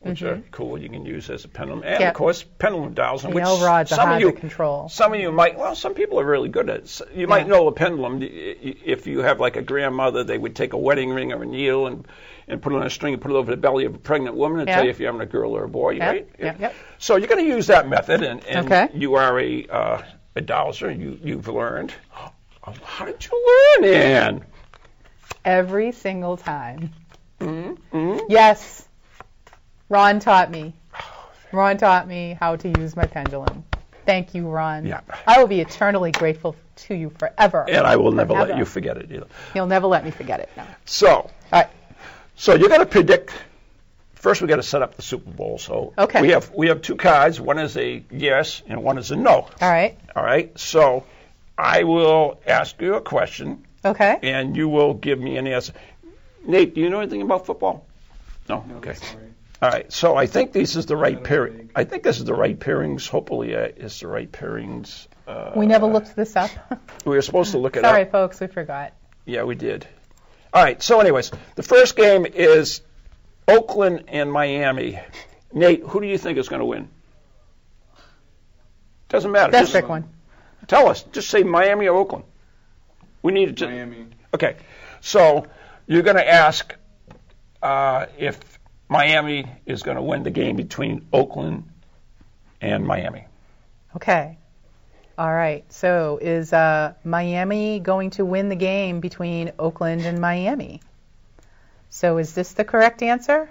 which 0.00 0.22
are 0.22 0.40
cool. 0.52 0.78
You 0.78 0.88
can 0.88 1.04
use 1.04 1.28
as 1.30 1.44
a 1.44 1.48
pendulum, 1.48 1.82
and 1.84 2.00
Yeah. 2.00 2.08
of 2.10 2.14
course, 2.14 2.42
pendulum 2.42 2.94
dowsing. 2.94 3.30
The 3.30 3.34
which 3.36 3.44
rods 3.44 3.90
some 3.90 4.12
of 4.12 4.20
you, 4.20 4.32
control. 4.32 4.88
Some 4.88 5.12
of 5.14 5.20
you 5.20 5.32
might. 5.32 5.58
Well, 5.58 5.74
some 5.74 5.94
people 5.94 6.20
are 6.20 6.24
really 6.24 6.48
good 6.48 6.70
at. 6.70 6.80
it. 6.80 7.00
You 7.14 7.26
might 7.26 7.48
know 7.48 7.66
a 7.66 7.72
pendulum. 7.72 8.20
If 8.22 9.06
you 9.06 9.20
have 9.20 9.40
like 9.40 9.56
a 9.56 9.62
grandmother, 9.62 10.22
they 10.24 10.38
would 10.38 10.54
take 10.54 10.72
a 10.74 10.78
wedding 10.78 11.10
ring 11.10 11.32
or 11.32 11.42
a 11.42 11.46
needle 11.46 11.86
and 11.88 12.06
and 12.48 12.62
put 12.62 12.72
it 12.72 12.76
on 12.76 12.86
a 12.86 12.90
string 12.90 13.14
and 13.14 13.20
put 13.20 13.32
it 13.32 13.34
over 13.34 13.50
the 13.50 13.56
belly 13.56 13.86
of 13.86 13.94
a 13.96 13.98
pregnant 13.98 14.36
woman 14.36 14.60
and 14.60 14.68
Yeah. 14.68 14.76
tell 14.76 14.84
you 14.84 14.90
if 14.90 15.00
you're 15.00 15.08
having 15.10 15.20
a 15.26 15.30
girl 15.30 15.56
or 15.56 15.64
a 15.64 15.68
boy, 15.68 15.94
Yeah, 15.94 16.06
right? 16.08 16.28
yeah, 16.38 16.54
yep. 16.60 16.74
So 16.98 17.16
you're 17.16 17.26
going 17.26 17.44
to 17.44 17.50
use 17.50 17.66
that 17.66 17.88
method, 17.88 18.22
and, 18.22 18.44
and 18.46 18.66
Okay. 18.66 18.88
you 18.94 19.16
are 19.16 19.40
a 19.40 19.66
uh, 19.68 20.02
a 20.36 20.40
dowser. 20.40 20.88
And 20.88 21.00
you 21.02 21.18
you've 21.22 21.48
learned. 21.48 21.92
How 22.84 23.04
did 23.04 23.24
you 23.24 23.78
learn, 23.80 23.92
Ann? 23.94 24.44
Every 25.44 25.92
single 25.92 26.36
time. 26.36 26.90
Mm-hmm. 27.40 28.18
Yes. 28.28 28.85
Ron 29.88 30.18
taught 30.20 30.50
me. 30.50 30.74
Ron 31.52 31.76
taught 31.76 32.08
me 32.08 32.36
how 32.38 32.56
to 32.56 32.68
use 32.80 32.96
my 32.96 33.04
pendulum. 33.06 33.64
Thank 34.04 34.34
you, 34.34 34.48
Ron. 34.48 34.86
Yeah. 34.86 35.00
I 35.26 35.38
will 35.40 35.48
be 35.48 35.60
eternally 35.60 36.12
grateful 36.12 36.56
to 36.76 36.94
you 36.94 37.10
forever. 37.18 37.66
And 37.68 37.86
I 37.86 37.96
will 37.96 38.12
never 38.12 38.34
let 38.34 38.56
you 38.56 38.64
forget 38.64 38.96
it 38.96 39.10
either. 39.10 39.26
You'll 39.54 39.66
never 39.66 39.86
let 39.86 40.04
me 40.04 40.10
forget 40.10 40.40
it. 40.40 40.48
No. 40.56 40.64
So, 40.84 41.30
right. 41.52 41.68
so 42.36 42.54
you're 42.54 42.68
going 42.68 42.80
to 42.80 42.86
predict. 42.86 43.32
First, 44.14 44.42
we 44.42 44.48
got 44.48 44.56
to 44.56 44.62
set 44.62 44.82
up 44.82 44.96
the 44.96 45.02
Super 45.02 45.30
Bowl. 45.30 45.58
So 45.58 45.92
Okay. 45.98 46.20
we 46.20 46.28
have 46.30 46.50
we 46.54 46.68
have 46.68 46.82
two 46.82 46.96
cards. 46.96 47.40
One 47.40 47.58
is 47.58 47.76
a 47.76 48.04
yes, 48.10 48.62
and 48.66 48.82
one 48.82 48.98
is 48.98 49.10
a 49.10 49.16
no. 49.16 49.30
All 49.32 49.50
right. 49.60 49.98
All 50.14 50.24
right. 50.24 50.56
So 50.58 51.04
I 51.56 51.84
will 51.84 52.40
ask 52.46 52.80
you 52.80 52.94
a 52.94 53.00
question, 53.00 53.64
Okay. 53.84 54.18
and 54.22 54.56
you 54.56 54.68
will 54.68 54.94
give 54.94 55.18
me 55.20 55.36
an 55.36 55.46
answer. 55.46 55.72
Nate, 56.46 56.74
do 56.74 56.80
you 56.80 56.90
know 56.90 57.00
anything 57.00 57.22
about 57.22 57.46
football? 57.46 57.86
No. 58.48 58.64
okay. 58.76 58.94
All 59.62 59.70
right. 59.70 59.90
So 59.92 60.16
I 60.16 60.26
think 60.26 60.52
this 60.52 60.76
is 60.76 60.86
the 60.86 60.96
right 60.96 61.22
pairing. 61.22 61.70
I 61.74 61.84
think 61.84 62.02
this 62.02 62.18
is 62.18 62.24
the 62.24 62.34
right 62.34 62.58
pairings. 62.58 63.08
Hopefully, 63.08 63.54
uh, 63.56 63.68
it's 63.76 64.00
the 64.00 64.06
right 64.08 64.30
pairings. 64.30 65.06
Uh, 65.26 65.52
We 65.56 65.66
never 65.66 65.86
looked 65.86 66.14
this 66.14 66.36
up. 66.36 66.50
We 67.04 67.14
were 67.16 67.22
supposed 67.22 67.52
to 67.52 67.58
look 67.58 67.76
it 67.76 67.82
Sorry, 67.82 68.02
up. 68.02 68.10
Sorry, 68.10 68.22
folks, 68.26 68.40
we 68.40 68.48
forgot. 68.48 68.92
Yeah, 69.24 69.44
we 69.44 69.54
did. 69.54 69.86
All 70.52 70.62
right. 70.62 70.82
So, 70.82 71.00
anyways, 71.00 71.30
the 71.54 71.62
first 71.62 71.96
game 71.96 72.26
is 72.26 72.80
Oakland 73.46 74.04
and 74.08 74.30
Miami. 74.32 74.98
Nate, 75.52 75.82
who 75.84 76.00
do 76.00 76.06
you 76.06 76.18
think 76.18 76.36
is 76.38 76.48
going 76.48 76.60
to 76.60 76.66
win? 76.66 76.88
Doesn't 79.08 79.30
matter. 79.30 79.52
That's 79.52 79.70
Just 79.70 79.82
pick 79.82 79.88
one. 79.88 80.08
tell 80.66 80.88
us. 80.88 81.02
Just 81.12 81.30
say 81.30 81.42
Miami 81.44 81.86
or 81.86 81.96
Oakland. 81.96 82.24
We 83.22 83.32
need 83.32 83.46
to. 83.46 83.52
Just, 83.52 83.70
Miami. 83.70 84.06
Okay. 84.34 84.56
So 85.00 85.46
you're 85.86 86.02
going 86.02 86.16
to 86.16 86.28
ask 86.28 86.74
uh, 87.62 88.06
if 88.18 88.38
Miami 88.88 89.46
is 89.66 89.82
going 89.82 89.96
to 89.96 90.02
win 90.02 90.22
the 90.22 90.30
game 90.30 90.56
between 90.56 91.06
Oakland 91.12 91.68
and 92.60 92.86
Miami. 92.86 93.26
Okay. 93.96 94.38
All 95.18 95.32
right. 95.32 95.70
So 95.72 96.18
is 96.20 96.52
uh, 96.52 96.94
Miami 97.04 97.80
going 97.80 98.10
to 98.10 98.24
win 98.24 98.48
the 98.48 98.56
game 98.56 99.00
between 99.00 99.52
Oakland 99.58 100.02
and 100.02 100.20
Miami? 100.20 100.82
So 101.88 102.18
is 102.18 102.34
this 102.34 102.52
the 102.52 102.64
correct 102.64 103.02
answer? 103.02 103.50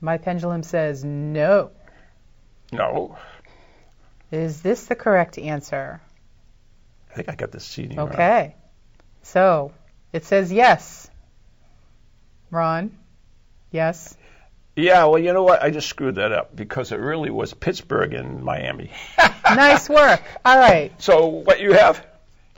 My 0.00 0.18
pendulum 0.18 0.62
says 0.62 1.04
no. 1.04 1.72
No. 2.72 3.18
Is 4.30 4.62
this 4.62 4.86
the 4.86 4.94
correct 4.94 5.38
answer? 5.38 6.00
I 7.10 7.14
think 7.14 7.28
I 7.28 7.34
got 7.34 7.50
the 7.50 7.60
seating. 7.60 7.98
Okay. 7.98 8.54
So 9.22 9.72
it 10.12 10.24
says 10.24 10.52
yes. 10.52 11.10
Ron? 12.50 12.96
Yes. 13.70 14.16
Yeah, 14.76 15.06
well, 15.06 15.18
you 15.18 15.32
know 15.32 15.42
what? 15.42 15.60
I 15.60 15.70
just 15.70 15.88
screwed 15.88 16.14
that 16.16 16.30
up 16.30 16.54
because 16.54 16.92
it 16.92 17.00
really 17.00 17.30
was 17.30 17.52
Pittsburgh 17.52 18.14
and 18.14 18.44
Miami. 18.44 18.92
nice 19.44 19.88
work. 19.88 20.22
All 20.44 20.56
right. 20.56 20.92
So 21.02 21.26
what 21.26 21.58
you 21.58 21.72
have, 21.72 22.04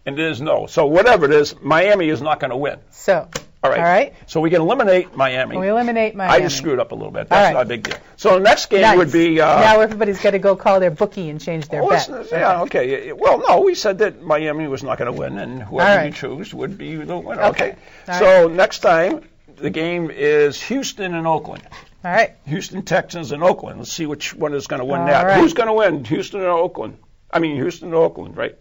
and 0.04 0.18
it 0.18 0.30
is 0.30 0.38
no. 0.40 0.66
So 0.66 0.84
whatever 0.86 1.24
it 1.24 1.32
is, 1.32 1.58
Miami 1.62 2.10
is 2.10 2.20
not 2.20 2.38
going 2.38 2.50
to 2.50 2.58
win. 2.58 2.78
So, 2.90 3.26
All 3.64 3.70
right. 3.70 3.78
all 3.78 3.84
right. 3.84 4.14
So 4.26 4.42
we 4.42 4.50
can 4.50 4.60
eliminate 4.60 5.16
Miami. 5.16 5.56
We 5.56 5.68
eliminate 5.68 6.14
Miami. 6.14 6.34
I 6.34 6.40
just 6.40 6.58
screwed 6.58 6.78
up 6.78 6.92
a 6.92 6.94
little 6.94 7.10
bit. 7.10 7.30
That's 7.30 7.46
right. 7.46 7.54
not 7.54 7.62
a 7.62 7.68
big 7.68 7.84
deal. 7.84 7.96
So 8.18 8.34
the 8.34 8.40
next 8.40 8.68
game 8.68 8.82
Nice. 8.82 8.98
would 8.98 9.12
be. 9.12 9.40
Uh, 9.40 9.58
now 9.58 9.80
everybody's 9.80 10.20
got 10.20 10.32
to 10.32 10.38
go 10.38 10.56
call 10.56 10.78
their 10.78 10.90
bookie 10.90 11.30
and 11.30 11.40
change 11.40 11.68
their 11.68 11.82
well, 11.82 12.06
bet. 12.06 12.30
yeah, 12.30 12.60
okay. 12.64 13.12
Well, 13.12 13.42
no, 13.48 13.62
we 13.62 13.74
said 13.74 13.96
that 13.98 14.20
Miami 14.20 14.68
was 14.68 14.82
not 14.82 14.98
going 14.98 15.10
to 15.10 15.18
win, 15.18 15.38
and 15.38 15.62
whoever 15.62 16.00
All 16.00 16.06
you 16.06 16.12
choose 16.12 16.52
would 16.52 16.76
be 16.76 16.96
the 16.96 17.16
winner. 17.16 17.44
Okay. 17.44 17.76
Okay. 18.06 18.18
So 18.18 18.48
next 18.48 18.80
time, 18.80 19.22
the 19.60 19.70
game 19.70 20.10
is 20.10 20.60
Houston 20.64 21.14
and 21.14 21.26
Oakland. 21.26 21.62
All 22.04 22.10
right. 22.10 22.34
Houston 22.46 22.82
Texans 22.82 23.32
and 23.32 23.42
Oakland. 23.42 23.78
Let's 23.78 23.92
see 23.92 24.06
which 24.06 24.34
one 24.34 24.54
is 24.54 24.66
going 24.66 24.80
to 24.80 24.86
win 24.86 25.00
All 25.02 25.06
that. 25.06 25.26
right. 25.26 25.40
Who's 25.40 25.52
going 25.52 25.66
to 25.68 25.74
win, 25.74 26.04
Houston 26.04 26.40
or 26.40 26.50
Oakland? 26.50 26.98
I 27.30 27.38
mean, 27.38 27.56
Houston 27.56 27.92
or 27.92 28.04
Oakland, 28.04 28.36
right? 28.36 28.56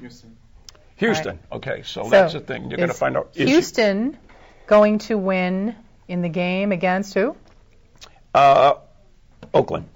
Houston. 0.00 0.36
Houston. 0.96 1.38
Okay, 1.50 1.82
so, 1.84 2.04
So, 2.04 2.10
that's 2.10 2.32
the 2.32 2.40
thing. 2.40 2.70
You're 2.70 2.78
going 2.78 2.88
to 2.88 2.94
find 2.94 3.16
out. 3.16 3.30
Is 3.34 3.48
Houston 3.48 4.18
going 4.66 4.98
to 4.98 5.16
win 5.16 5.74
in 6.08 6.22
the 6.22 6.28
game 6.28 6.72
against 6.72 7.14
who? 7.14 7.36
Uh, 8.34 8.74
Oakland. 9.54 9.88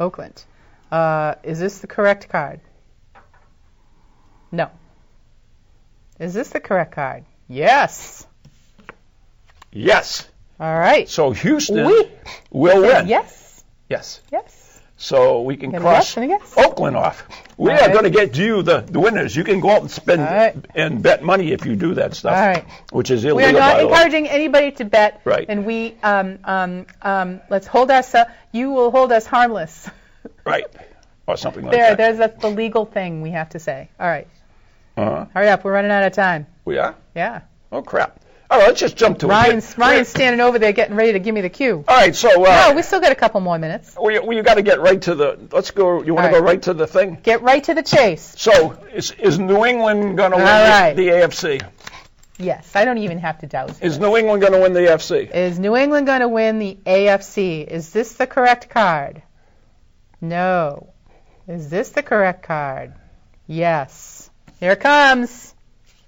Oakland. 0.00 0.44
Uh, 0.90 1.34
is 1.42 1.58
this 1.58 1.78
the 1.78 1.86
correct 1.86 2.28
card? 2.28 2.60
No. 4.50 4.70
Is 6.18 6.34
this 6.34 6.48
the 6.50 6.60
correct 6.60 6.92
card? 6.92 7.24
Yes. 7.48 8.26
Yes. 9.72 10.28
All 10.60 10.78
right. 10.78 11.08
So 11.08 11.30
Houston 11.30 11.86
Oui. 11.86 12.10
will 12.50 12.82
win. 12.82 13.06
Yes. 13.06 13.64
Yes. 13.88 14.20
Yes. 14.32 14.80
So 15.00 15.42
we 15.42 15.56
can 15.56 15.70
cross 15.70 16.08
yes 16.08 16.16
and 16.16 16.24
a 16.26 16.28
yes. 16.28 16.54
Oakland 16.56 16.96
off. 16.96 17.24
We 17.56 17.70
All 17.70 17.76
are 17.76 17.80
right. 17.82 17.92
going 17.92 18.04
to 18.04 18.10
get 18.10 18.36
you 18.36 18.62
the, 18.62 18.80
the 18.80 18.98
winners. 18.98 19.36
You 19.36 19.44
can 19.44 19.60
go 19.60 19.70
out 19.70 19.82
and 19.82 19.90
spend 19.90 20.22
All 20.22 20.26
right. 20.26 20.56
and 20.74 21.00
bet 21.00 21.22
money 21.22 21.52
if 21.52 21.64
you 21.64 21.76
do 21.76 21.94
that 21.94 22.14
stuff, 22.14 22.34
All 22.36 22.46
right. 22.46 22.64
which 22.90 23.12
is 23.12 23.24
illegal. 23.24 23.36
We 23.36 23.44
are 23.44 23.52
not 23.60 23.74
by 23.74 23.80
the 23.82 23.86
way. 23.86 23.92
encouraging 23.92 24.28
anybody 24.28 24.72
to 24.72 24.84
bet. 24.84 25.20
Right. 25.24 25.46
And 25.48 25.64
we, 25.64 25.94
um, 26.02 26.40
um, 26.42 26.86
um, 27.00 27.40
let's 27.48 27.68
hold 27.68 27.92
us, 27.92 28.12
uh, 28.12 28.24
you 28.50 28.72
will 28.72 28.90
hold 28.90 29.12
us 29.12 29.26
harmless. 29.26 29.88
Right. 30.44 30.64
Or 31.26 31.36
something 31.36 31.62
like 31.62 31.72
that. 31.72 31.76
there, 31.76 31.90
that. 31.90 31.96
there's 31.98 32.18
that's 32.18 32.40
the 32.40 32.48
legal 32.50 32.86
thing 32.86 33.20
we 33.20 33.30
have 33.32 33.50
to 33.50 33.58
say. 33.58 33.90
All 34.00 34.06
right. 34.08 34.26
Uh-huh. 34.96 35.26
Hurry 35.34 35.48
up. 35.48 35.62
We're 35.62 35.72
running 35.74 35.90
out 35.90 36.04
of 36.04 36.12
time. 36.14 36.46
We 36.64 36.78
are? 36.78 36.96
Yeah. 37.14 37.42
Oh, 37.70 37.82
crap. 37.82 38.18
All 38.50 38.58
right, 38.58 38.68
let's 38.68 38.80
just 38.80 38.96
jump 38.96 39.18
to 39.18 39.26
it. 39.26 39.28
Ryan's, 39.28 39.76
Ryan's 39.76 40.08
standing 40.08 40.40
over 40.40 40.58
there 40.58 40.72
getting 40.72 40.96
ready 40.96 41.12
to 41.12 41.18
give 41.18 41.34
me 41.34 41.42
the 41.42 41.50
cue. 41.50 41.84
All 41.86 41.96
right, 41.96 42.16
so 42.16 42.46
uh, 42.46 42.68
No, 42.68 42.74
we 42.74 42.80
still 42.82 43.00
got 43.00 43.12
a 43.12 43.14
couple 43.14 43.40
more 43.40 43.58
minutes. 43.58 43.94
we, 44.02 44.18
we 44.20 44.40
got 44.40 44.54
to 44.54 44.62
get 44.62 44.80
right 44.80 45.00
to 45.02 45.14
the. 45.14 45.38
Let's 45.52 45.70
go. 45.70 46.02
You 46.02 46.14
want 46.14 46.26
All 46.28 46.32
to 46.32 46.38
go 46.40 46.44
right 46.44 46.62
to 46.62 46.72
the 46.72 46.86
thing? 46.86 47.18
Get 47.22 47.42
right 47.42 47.62
to 47.64 47.74
the 47.74 47.82
chase. 47.82 48.34
So 48.38 48.72
is, 48.94 49.10
is 49.12 49.38
New 49.38 49.66
England 49.66 50.16
going 50.16 50.30
to 50.30 50.38
win 50.38 50.46
All 50.46 50.62
the- 50.64 50.68
right. 50.70 50.94
the 50.96 51.08
AFC? 51.08 51.62
Yes, 52.40 52.74
I 52.76 52.84
don't 52.86 52.98
even 52.98 53.18
have 53.18 53.40
to 53.40 53.46
doubt 53.46 53.70
it. 53.70 53.78
Is 53.82 53.98
New 53.98 54.16
England 54.16 54.40
going 54.40 54.52
to 54.54 54.60
win 54.60 54.72
the 54.72 54.80
AFC? 54.80 55.28
Is 55.34 55.58
New 55.58 55.76
England 55.76 56.06
going 56.06 56.20
to 56.20 56.28
win 56.28 56.58
the 56.60 56.78
AFC? 56.86 57.66
Is 57.66 57.90
this 57.90 58.12
the 58.14 58.28
correct 58.28 58.70
card? 58.70 59.22
No. 60.20 60.92
Is 61.48 61.68
this 61.68 61.90
the 61.90 62.02
correct 62.02 62.44
card? 62.44 62.94
Yes. 63.46 64.30
Here 64.60 64.72
it 64.72 64.80
comes. 64.80 65.54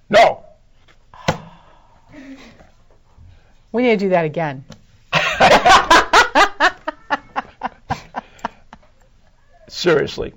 No. 0.09 0.45
We 3.73 3.83
need 3.83 3.99
to 4.01 4.07
do 4.07 4.09
that 4.11 4.25
again. 4.25 4.65
Seriously. 9.69 10.35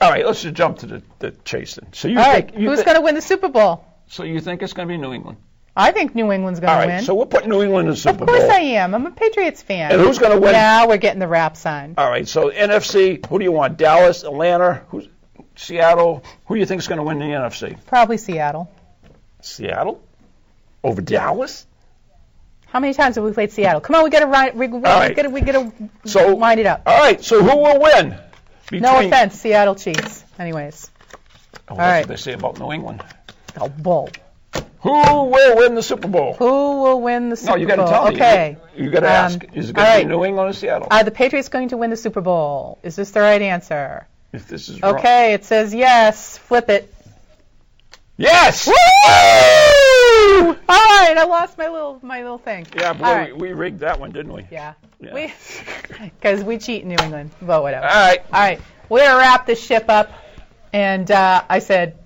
All 0.00 0.10
right, 0.10 0.26
let's 0.26 0.42
just 0.42 0.54
jump 0.54 0.78
to 0.80 0.86
the, 0.86 1.02
the 1.20 1.30
chase 1.44 1.76
then. 1.76 1.92
So 1.92 2.08
you 2.08 2.18
All 2.18 2.24
think 2.24 2.50
right. 2.50 2.60
you 2.60 2.68
Who's 2.68 2.80
thi- 2.80 2.84
going 2.84 2.96
to 2.96 3.00
win 3.00 3.14
the 3.14 3.22
Super 3.22 3.48
Bowl? 3.48 3.84
so 4.08 4.22
you 4.24 4.40
think 4.40 4.62
it's 4.62 4.72
going 4.72 4.86
to 4.86 4.92
be 4.92 4.98
New 4.98 5.12
England? 5.12 5.38
I 5.78 5.92
think 5.92 6.14
New 6.14 6.32
England's 6.32 6.60
going 6.60 6.72
All 6.72 6.80
to 6.82 6.86
right, 6.86 6.94
win. 6.96 7.04
so 7.04 7.14
we'll 7.14 7.26
put 7.26 7.46
New 7.46 7.62
England 7.62 7.88
in 7.88 7.94
the 7.94 7.96
Super 7.96 8.18
Bowl. 8.18 8.22
of 8.24 8.28
course 8.28 8.42
Bowl. 8.42 8.50
I 8.52 8.60
am. 8.60 8.94
I'm 8.94 9.06
a 9.06 9.10
Patriots 9.10 9.62
fan. 9.62 9.92
And 9.92 10.00
who's 10.00 10.18
gonna 10.18 10.38
win? 10.40 10.52
Now 10.52 10.88
we're 10.88 10.96
getting 10.96 11.20
the 11.20 11.28
rap 11.28 11.56
sign. 11.56 11.94
All 11.98 12.08
right, 12.08 12.26
so 12.26 12.50
NFC, 12.50 13.24
who 13.26 13.38
do 13.38 13.44
you 13.44 13.52
want? 13.52 13.76
Dallas, 13.78 14.22
Atlanta, 14.24 14.84
who's 14.88 15.06
Seattle? 15.54 16.24
Who 16.46 16.54
do 16.54 16.60
you 16.60 16.66
think 16.66 16.80
is 16.80 16.88
going 16.88 16.98
to 16.98 17.04
win 17.04 17.18
the 17.18 17.26
NFC? 17.26 17.78
Probably 17.86 18.16
Seattle. 18.16 18.70
Seattle 19.46 20.02
over 20.84 21.00
Dallas? 21.00 21.66
How 22.66 22.80
many 22.80 22.94
times 22.94 23.14
have 23.16 23.24
we 23.24 23.32
played 23.32 23.52
Seattle? 23.52 23.80
Come 23.80 23.96
on, 23.96 24.04
we 24.04 24.10
got 24.10 24.20
to 24.20 24.52
we, 24.56 24.66
we, 24.66 24.78
we 24.78 24.82
right. 24.82 25.14
got 25.16 25.22
to 25.22 25.30
we 25.30 25.40
got 25.40 25.52
to 25.52 25.72
So 26.04 26.34
wind 26.34 26.60
it 26.60 26.66
up. 26.66 26.82
All 26.86 26.98
right, 26.98 27.22
so 27.22 27.42
who 27.42 27.56
will 27.56 27.80
win? 27.80 28.16
Between, 28.64 28.82
No 28.82 28.98
offense, 28.98 29.34
Seattle 29.40 29.76
Chiefs. 29.76 30.24
Anyways, 30.38 30.90
Oh, 31.68 31.72
All 31.72 31.76
that's 31.78 31.78
right. 31.78 32.00
what 32.00 32.08
they 32.08 32.16
say 32.16 32.32
about 32.32 32.58
New 32.58 32.72
England. 32.72 33.02
the 33.54 33.68
bull. 33.68 34.10
Who 34.80 34.92
will 34.92 35.56
win 35.56 35.74
the 35.74 35.82
Super 35.82 36.06
Bowl? 36.08 36.34
Who 36.34 36.82
will 36.82 37.00
win 37.00 37.28
the 37.30 37.36
Super 37.36 37.52
Bowl? 37.52 37.56
no, 37.56 37.60
you 37.62 37.66
got 37.68 37.76
to 37.86 37.90
tell 37.90 38.08
me. 38.08 38.14
Okay. 38.14 38.56
You, 38.76 38.84
you 38.84 38.90
got 38.90 39.00
to 39.00 39.06
Um, 39.06 39.12
ask. 39.12 39.44
Is 39.54 39.70
it 39.70 39.72
going 39.76 39.88
all 39.88 39.98
to 39.98 40.04
be 40.04 40.08
New 40.08 40.24
England 40.24 40.50
or 40.50 40.52
Seattle? 40.52 40.88
Are 40.90 41.02
the 41.02 41.10
Patriots 41.10 41.48
going 41.48 41.70
to 41.70 41.76
win 41.76 41.90
the 41.90 41.96
Super 41.96 42.20
Bowl? 42.20 42.78
Is 42.82 42.94
this 42.96 43.10
the 43.12 43.20
right 43.20 43.40
answer? 43.42 44.06
if 44.32 44.46
this 44.48 44.68
is 44.68 44.82
wrong. 44.82 44.96
Okay, 44.96 45.32
it 45.32 45.44
says 45.44 45.72
yes. 45.74 46.36
Flip 46.38 46.68
it. 46.68 46.92
Yes. 48.18 48.66
Woo! 48.66 48.72
All 48.74 50.54
right, 50.68 51.14
I 51.18 51.24
lost 51.28 51.58
my 51.58 51.68
little 51.68 51.98
my 52.02 52.22
little 52.22 52.38
thing. 52.38 52.66
Yeah, 52.74 52.92
boy, 52.92 53.02
right. 53.04 53.36
we, 53.36 53.48
we 53.48 53.52
rigged 53.52 53.80
that 53.80 54.00
one, 54.00 54.10
didn't 54.10 54.32
we? 54.32 54.46
Yeah. 54.50 54.74
Yeah. 55.00 55.12
We 55.14 55.32
because 56.00 56.42
we 56.42 56.58
cheat 56.58 56.82
in 56.82 56.88
New 56.88 56.96
England, 57.02 57.30
but 57.42 57.62
whatever. 57.62 57.86
All 57.86 57.94
right. 57.94 58.20
All 58.32 58.40
right, 58.40 58.60
we're 58.88 59.04
gonna 59.04 59.18
wrap 59.18 59.46
this 59.46 59.62
ship 59.62 59.84
up, 59.88 60.10
and 60.72 61.10
uh, 61.10 61.42
I 61.48 61.58
said 61.58 61.98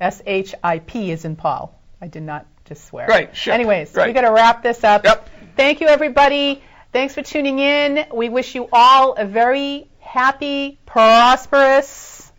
S 0.00 0.20
H 0.26 0.54
I 0.62 0.80
P 0.80 1.10
is 1.10 1.24
in 1.24 1.36
Paul. 1.36 1.78
I 2.00 2.08
did 2.08 2.22
not 2.22 2.46
just 2.66 2.84
swear. 2.86 3.06
Right, 3.06 3.34
ship. 3.34 3.54
Anyways, 3.54 3.94
Right. 3.94 4.08
we 4.08 4.12
got 4.12 4.22
to 4.22 4.32
wrap 4.32 4.62
this 4.62 4.84
up. 4.84 5.04
Yep. 5.04 5.28
Thank 5.56 5.80
you, 5.80 5.86
everybody. 5.86 6.62
Thanks 6.92 7.14
for 7.14 7.22
tuning 7.22 7.58
in. 7.58 8.06
We 8.12 8.28
wish 8.28 8.54
you 8.54 8.68
all 8.72 9.14
a 9.14 9.24
very 9.24 9.88
happy, 10.00 10.78
prosperous 10.86 12.30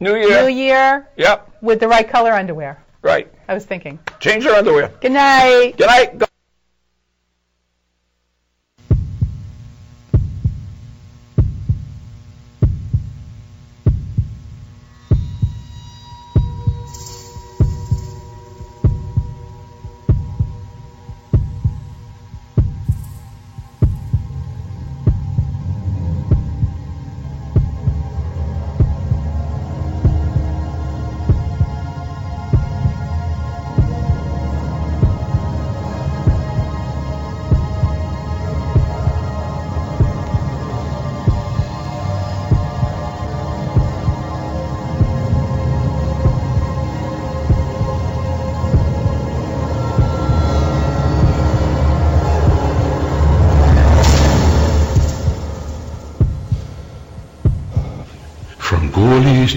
New 0.00 0.14
Year. 0.16 0.42
New 0.42 0.48
Year 0.48 1.08
Yep. 1.16 1.51
With 1.62 1.80
the 1.80 1.88
right 1.88 2.06
color 2.06 2.32
underwear. 2.32 2.84
Right. 3.00 3.32
I 3.48 3.54
was 3.54 3.64
thinking. 3.64 3.98
Change 4.20 4.44
your 4.44 4.54
underwear. 4.54 4.92
Good 5.00 5.12
night. 5.12 5.76
Good 5.78 5.86
night. 5.86 6.18
Go- 6.18 6.26